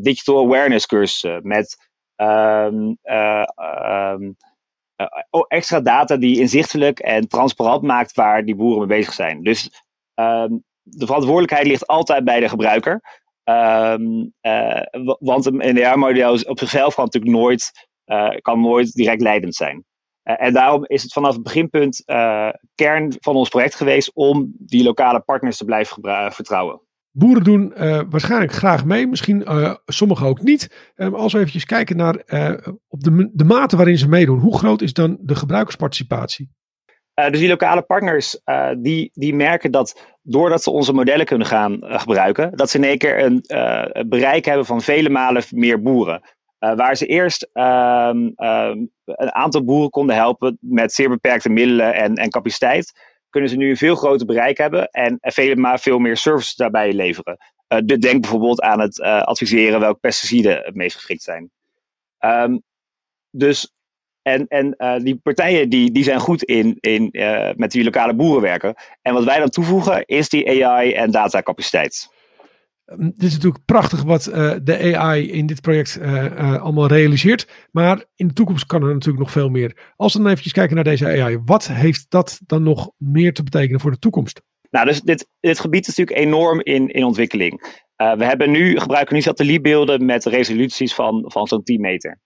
digital 0.00 0.44
awareness 0.44 0.86
cursussen, 0.86 1.40
met 1.42 1.90
um, 2.16 2.98
um, 3.02 4.36
extra 5.48 5.80
data 5.80 6.16
die 6.16 6.40
inzichtelijk 6.40 6.98
en 6.98 7.28
transparant 7.28 7.82
maakt 7.82 8.14
waar 8.14 8.44
die 8.44 8.56
boeren 8.56 8.88
mee 8.88 8.98
bezig 8.98 9.12
zijn. 9.14 9.42
Dus 9.42 9.84
um, 10.14 10.64
de 10.82 11.06
verantwoordelijkheid 11.06 11.66
ligt 11.66 11.86
altijd 11.86 12.24
bij 12.24 12.40
de 12.40 12.48
gebruiker. 12.48 13.00
Um, 13.44 14.32
uh, 14.42 14.82
want 15.18 15.46
een 15.46 15.74
NDR-model 15.74 16.40
op 16.40 16.58
zichzelf 16.58 16.94
kan 16.94 17.04
natuurlijk 17.04 17.32
nooit, 17.32 17.70
uh, 18.06 18.28
kan 18.40 18.60
nooit 18.60 18.92
direct 18.92 19.20
leidend 19.20 19.54
zijn. 19.54 19.84
Uh, 20.24 20.34
en 20.42 20.52
daarom 20.52 20.84
is 20.86 21.02
het 21.02 21.12
vanaf 21.12 21.34
het 21.34 21.42
beginpunt 21.42 22.02
kern 22.74 23.14
van 23.18 23.36
ons 23.36 23.48
project 23.48 23.74
geweest 23.74 24.10
om 24.14 24.52
die 24.58 24.82
lokale 24.82 25.20
partners 25.20 25.56
te 25.56 25.64
blijven 25.64 26.32
vertrouwen. 26.32 26.80
Boeren 27.10 27.44
doen 27.44 27.72
waarschijnlijk 28.10 28.52
graag 28.52 28.84
mee, 28.84 29.06
misschien 29.06 29.46
sommigen 29.86 30.26
ook 30.26 30.42
niet. 30.42 30.92
Um, 30.96 31.14
als 31.14 31.32
we 31.32 31.38
eventjes 31.38 31.64
kijken 31.64 31.96
naar 31.96 32.14
op 32.88 33.02
de, 33.02 33.30
de 33.32 33.44
mate 33.44 33.76
waarin 33.76 33.98
ze 33.98 34.08
meedoen, 34.08 34.38
hoe 34.38 34.58
groot 34.58 34.82
is 34.82 34.92
dan 34.92 35.18
de 35.20 35.34
gebruikersparticipatie? 35.34 36.50
Uh, 37.20 37.30
dus 37.30 37.38
die 37.38 37.48
lokale 37.48 37.82
partners, 37.82 38.40
uh, 38.44 38.70
die, 38.78 39.10
die 39.14 39.34
merken 39.34 39.70
dat 39.70 40.16
doordat 40.22 40.62
ze 40.62 40.70
onze 40.70 40.92
modellen 40.92 41.26
kunnen 41.26 41.46
gaan 41.46 41.78
uh, 41.82 41.98
gebruiken, 41.98 42.56
dat 42.56 42.70
ze 42.70 42.76
in 42.76 42.84
één 42.84 42.98
keer 42.98 43.24
een 43.24 43.44
bereik 44.08 44.44
hebben 44.44 44.66
van 44.66 44.82
vele 44.82 45.08
malen 45.08 45.42
meer 45.50 45.82
boeren. 45.82 46.22
waar 46.58 46.96
ze 46.96 47.06
eerst 47.06 47.48
ehm, 47.52 48.30
ehm, 48.34 48.84
een 49.04 49.34
aantal 49.34 49.64
boeren 49.64 49.90
konden 49.90 50.16
helpen 50.16 50.58
met 50.60 50.92
zeer 50.92 51.08
beperkte 51.08 51.48
middelen 51.48 51.94
en, 51.94 52.14
en 52.14 52.30
capaciteit, 52.30 52.92
kunnen 53.30 53.50
ze 53.50 53.56
nu 53.56 53.70
een 53.70 53.76
veel 53.76 53.94
groter 53.94 54.26
bereik 54.26 54.58
hebben 54.58 54.88
en 54.88 55.18
vele 55.20 55.78
veel 55.78 55.98
meer 55.98 56.16
services 56.16 56.54
daarbij 56.54 56.92
leveren. 56.92 57.36
denk 57.84 58.20
bijvoorbeeld 58.20 58.60
aan 58.60 58.80
het 58.80 59.00
adviseren 59.00 59.80
welke 59.80 60.00
pesticiden 60.00 60.62
het 60.64 60.74
meest 60.74 60.96
geschikt 60.96 61.22
zijn. 61.22 61.50
Um, 62.18 62.62
dus 63.30 63.74
en, 64.22 64.46
en 64.48 64.74
uh, 64.78 64.96
die 64.96 65.16
partijen 65.16 65.68
die, 65.68 65.90
die 65.90 66.04
zijn 66.04 66.20
goed 66.20 66.42
in, 66.42 66.76
in 66.80 67.08
uh, 67.12 67.50
met 67.54 67.70
die 67.70 67.84
lokale 67.84 68.14
boeren 68.14 68.42
werken. 68.42 68.74
En 69.02 69.14
wat 69.14 69.24
wij 69.24 69.38
dan 69.38 69.48
toevoegen 69.48 70.04
is 70.06 70.28
die 70.28 70.66
AI 70.66 70.92
en 70.92 71.10
datacapaciteit. 71.10 72.08
Um, 72.86 73.12
dit 73.14 73.22
is 73.22 73.32
natuurlijk 73.32 73.64
prachtig 73.64 74.02
wat 74.02 74.26
uh, 74.26 74.52
de 74.62 74.96
AI 74.96 75.30
in 75.30 75.46
dit 75.46 75.60
project 75.60 76.00
allemaal 76.36 76.86
realiseert. 76.86 77.48
Maar 77.70 78.04
in 78.14 78.28
de 78.28 78.34
toekomst 78.34 78.66
kan 78.66 78.82
er 78.82 78.92
natuurlijk 78.92 79.24
nog 79.24 79.30
veel 79.30 79.48
meer. 79.48 79.92
Als 79.96 80.12
we 80.12 80.18
dan 80.18 80.28
eventjes 80.28 80.52
kijken 80.52 80.74
naar 80.74 80.84
deze 80.84 81.06
AI. 81.06 81.38
Wat 81.44 81.66
heeft 81.68 82.06
dat 82.08 82.40
dan 82.46 82.62
nog 82.62 82.90
meer 82.96 83.32
te 83.32 83.42
betekenen 83.42 83.80
voor 83.80 83.90
de 83.90 83.98
toekomst? 83.98 84.42
Nou, 84.70 84.86
dus 84.86 85.00
dit, 85.00 85.28
dit 85.40 85.60
gebied 85.60 85.88
is 85.88 85.96
natuurlijk 85.96 86.26
enorm 86.26 86.60
in, 86.60 86.88
in 86.88 87.04
ontwikkeling. 87.04 87.82
We 87.96 88.24
hebben 88.24 88.50
nu, 88.50 88.78
gebruiken 88.78 89.14
nu 89.14 89.20
satellietbeelden 89.20 90.04
met 90.04 90.24
resoluties 90.24 90.94
van, 90.94 91.24
van 91.26 91.46
zo'n 91.46 91.62
10 91.62 91.80
meter. 91.80 92.18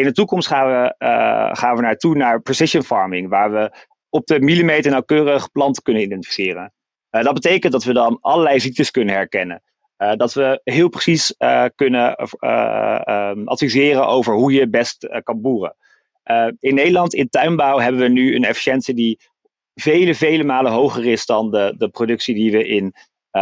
In 0.00 0.06
de 0.06 0.12
toekomst 0.12 0.48
gaan 0.48 0.66
we, 0.66 0.94
uh, 0.98 1.54
gaan 1.54 1.76
we 1.76 1.82
naartoe 1.82 2.16
naar 2.16 2.40
precision 2.40 2.82
farming, 2.82 3.28
waar 3.28 3.52
we 3.52 3.70
op 4.08 4.26
de 4.26 4.40
millimeter 4.40 4.90
nauwkeurig 4.90 5.50
planten 5.52 5.82
kunnen 5.82 6.02
identificeren. 6.02 6.72
Uh, 7.10 7.22
dat 7.22 7.34
betekent 7.34 7.72
dat 7.72 7.84
we 7.84 7.92
dan 7.92 8.18
allerlei 8.20 8.60
ziektes 8.60 8.90
kunnen 8.90 9.14
herkennen. 9.14 9.62
Uh, 9.98 10.12
dat 10.12 10.32
we 10.32 10.60
heel 10.64 10.88
precies 10.88 11.34
kunnen 11.74 12.20
um, 12.20 13.48
adviseren 13.48 14.06
over 14.06 14.34
hoe 14.34 14.52
je 14.52 14.68
best 14.68 15.20
kan 15.22 15.40
boeren. 15.40 15.76
in 16.58 16.74
Nederland, 16.74 17.14
in 17.14 17.28
tuinbouw, 17.28 17.78
hebben 17.78 18.00
we 18.00 18.08
nu 18.08 18.34
een 18.34 18.44
efficiëntie 18.44 18.94
die 18.94 19.20
vele, 19.74 20.14
vele 20.14 20.44
malen 20.44 20.72
hoger 20.72 21.06
is 21.06 21.26
dan 21.26 21.50
de, 21.50 21.74
de 21.78 21.88
productie 21.88 22.34
die 22.34 22.52
we 22.52 22.68
in, 22.68 22.94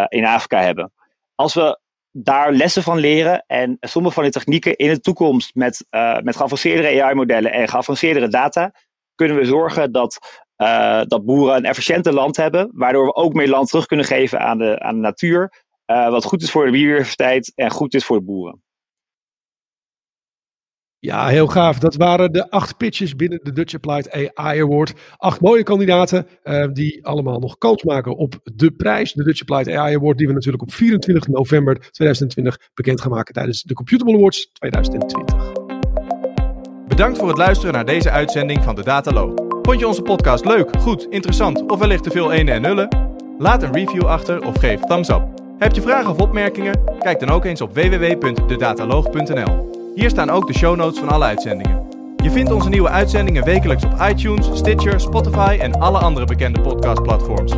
in 0.08 0.24
Afrika 0.24 0.60
hebben. 0.60 0.92
Als 1.34 1.54
we 1.54 1.78
daar 2.12 2.52
lessen 2.52 2.82
van 2.82 2.98
leren 2.98 3.44
en 3.46 3.76
sommige 3.80 4.14
van 4.14 4.22
die 4.22 4.32
technieken 4.32 4.76
in 4.76 4.88
de 4.88 5.00
toekomst 5.00 5.54
met, 5.54 5.86
met 6.22 6.36
geavanceerdere 6.36 7.02
AI-modellen 7.02 7.52
en 7.52 7.68
geavanceerdere 7.68 8.28
data, 8.28 8.72
kunnen 9.14 9.36
we 9.36 9.44
zorgen 9.44 9.92
dat 9.92 10.18
uh, 10.62 11.02
dat 11.04 11.24
boeren 11.24 11.56
een 11.56 11.64
efficiënter 11.64 12.12
land 12.12 12.36
hebben, 12.36 12.70
waardoor 12.72 13.04
we 13.04 13.14
ook 13.14 13.32
meer 13.32 13.48
land 13.48 13.68
terug 13.68 13.86
kunnen 13.86 14.06
geven 14.06 14.40
aan 14.40 14.58
de, 14.58 14.80
aan 14.80 14.94
de 14.94 15.00
natuur, 15.00 15.64
uh, 15.86 16.10
wat 16.10 16.24
goed 16.24 16.42
is 16.42 16.50
voor 16.50 16.64
de 16.64 16.70
biodiversiteit 16.70 17.52
en 17.54 17.70
goed 17.70 17.94
is 17.94 18.04
voor 18.04 18.16
de 18.16 18.24
boeren. 18.24 18.62
Ja, 21.00 21.26
heel 21.26 21.46
gaaf. 21.46 21.78
Dat 21.78 21.94
waren 21.94 22.32
de 22.32 22.50
acht 22.50 22.76
pitches 22.76 23.16
binnen 23.16 23.40
de 23.42 23.52
Dutch 23.52 23.74
Applied 23.74 24.32
AI 24.34 24.62
Award. 24.62 24.92
Acht 25.16 25.40
mooie 25.40 25.62
kandidaten 25.62 26.26
uh, 26.44 26.66
die 26.72 27.06
allemaal 27.06 27.38
nog 27.38 27.58
kans 27.58 27.82
maken 27.82 28.16
op 28.16 28.40
de 28.54 28.70
prijs. 28.70 29.12
De 29.12 29.24
Dutch 29.24 29.40
Applied 29.40 29.76
AI 29.76 29.94
Award 29.94 30.18
die 30.18 30.26
we 30.26 30.32
natuurlijk 30.32 30.62
op 30.62 30.72
24 30.72 31.28
november 31.28 31.78
2020 31.90 32.58
bekend 32.74 33.00
gaan 33.00 33.10
maken 33.10 33.34
tijdens 33.34 33.62
de 33.62 33.74
Computable 33.74 34.14
Awards 34.14 34.50
2020. 34.52 35.52
Bedankt 36.88 37.18
voor 37.18 37.28
het 37.28 37.38
luisteren 37.38 37.72
naar 37.72 37.86
deze 37.86 38.10
uitzending 38.10 38.64
van 38.64 38.74
de 38.74 38.82
Dataloog. 38.82 39.34
Vond 39.62 39.80
je 39.80 39.86
onze 39.86 40.02
podcast 40.02 40.44
leuk, 40.44 40.76
goed, 40.78 41.06
interessant 41.10 41.70
of 41.70 41.78
wellicht 41.78 42.02
te 42.02 42.10
veel 42.10 42.32
ene 42.32 42.52
en 42.52 42.62
nullen? 42.62 42.88
Laat 43.38 43.62
een 43.62 43.72
review 43.72 44.04
achter 44.04 44.46
of 44.46 44.58
geef 44.58 44.80
thumbs 44.80 45.08
up. 45.08 45.22
Heb 45.58 45.74
je 45.74 45.82
vragen 45.82 46.10
of 46.10 46.20
opmerkingen? 46.20 46.98
Kijk 46.98 47.20
dan 47.20 47.28
ook 47.28 47.44
eens 47.44 47.60
op 47.60 47.74
www.dedataloog.nl. 47.74 49.77
Hier 49.98 50.10
staan 50.10 50.30
ook 50.30 50.46
de 50.46 50.58
show 50.58 50.76
notes 50.76 50.98
van 50.98 51.08
alle 51.08 51.24
uitzendingen. 51.24 51.88
Je 52.16 52.30
vindt 52.30 52.50
onze 52.52 52.68
nieuwe 52.68 52.88
uitzendingen 52.88 53.44
wekelijks 53.44 53.84
op 53.84 53.94
iTunes, 54.08 54.50
Stitcher, 54.52 55.00
Spotify 55.00 55.58
en 55.60 55.72
alle 55.80 55.98
andere 55.98 56.26
bekende 56.26 56.60
podcastplatforms. 56.60 57.52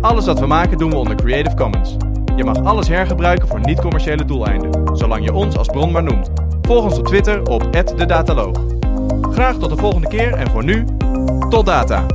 Alles 0.00 0.26
wat 0.26 0.40
we 0.40 0.46
maken 0.46 0.78
doen 0.78 0.90
we 0.90 0.96
onder 0.96 1.16
Creative 1.16 1.56
Commons. 1.56 1.96
Je 2.36 2.44
mag 2.44 2.64
alles 2.64 2.88
hergebruiken 2.88 3.48
voor 3.48 3.60
niet-commerciële 3.60 4.24
doeleinden, 4.24 4.96
zolang 4.96 5.24
je 5.24 5.32
ons 5.32 5.56
als 5.56 5.68
bron 5.68 5.92
maar 5.92 6.02
noemt. 6.02 6.30
Volg 6.62 6.84
ons 6.84 6.98
op 6.98 7.06
Twitter 7.06 7.42
op 7.42 7.72
@dedataloog. 7.72 8.56
Graag 9.30 9.56
tot 9.56 9.70
de 9.70 9.76
volgende 9.76 10.08
keer 10.08 10.32
en 10.32 10.50
voor 10.50 10.64
nu, 10.64 10.84
tot 11.48 11.66
data! 11.66 12.06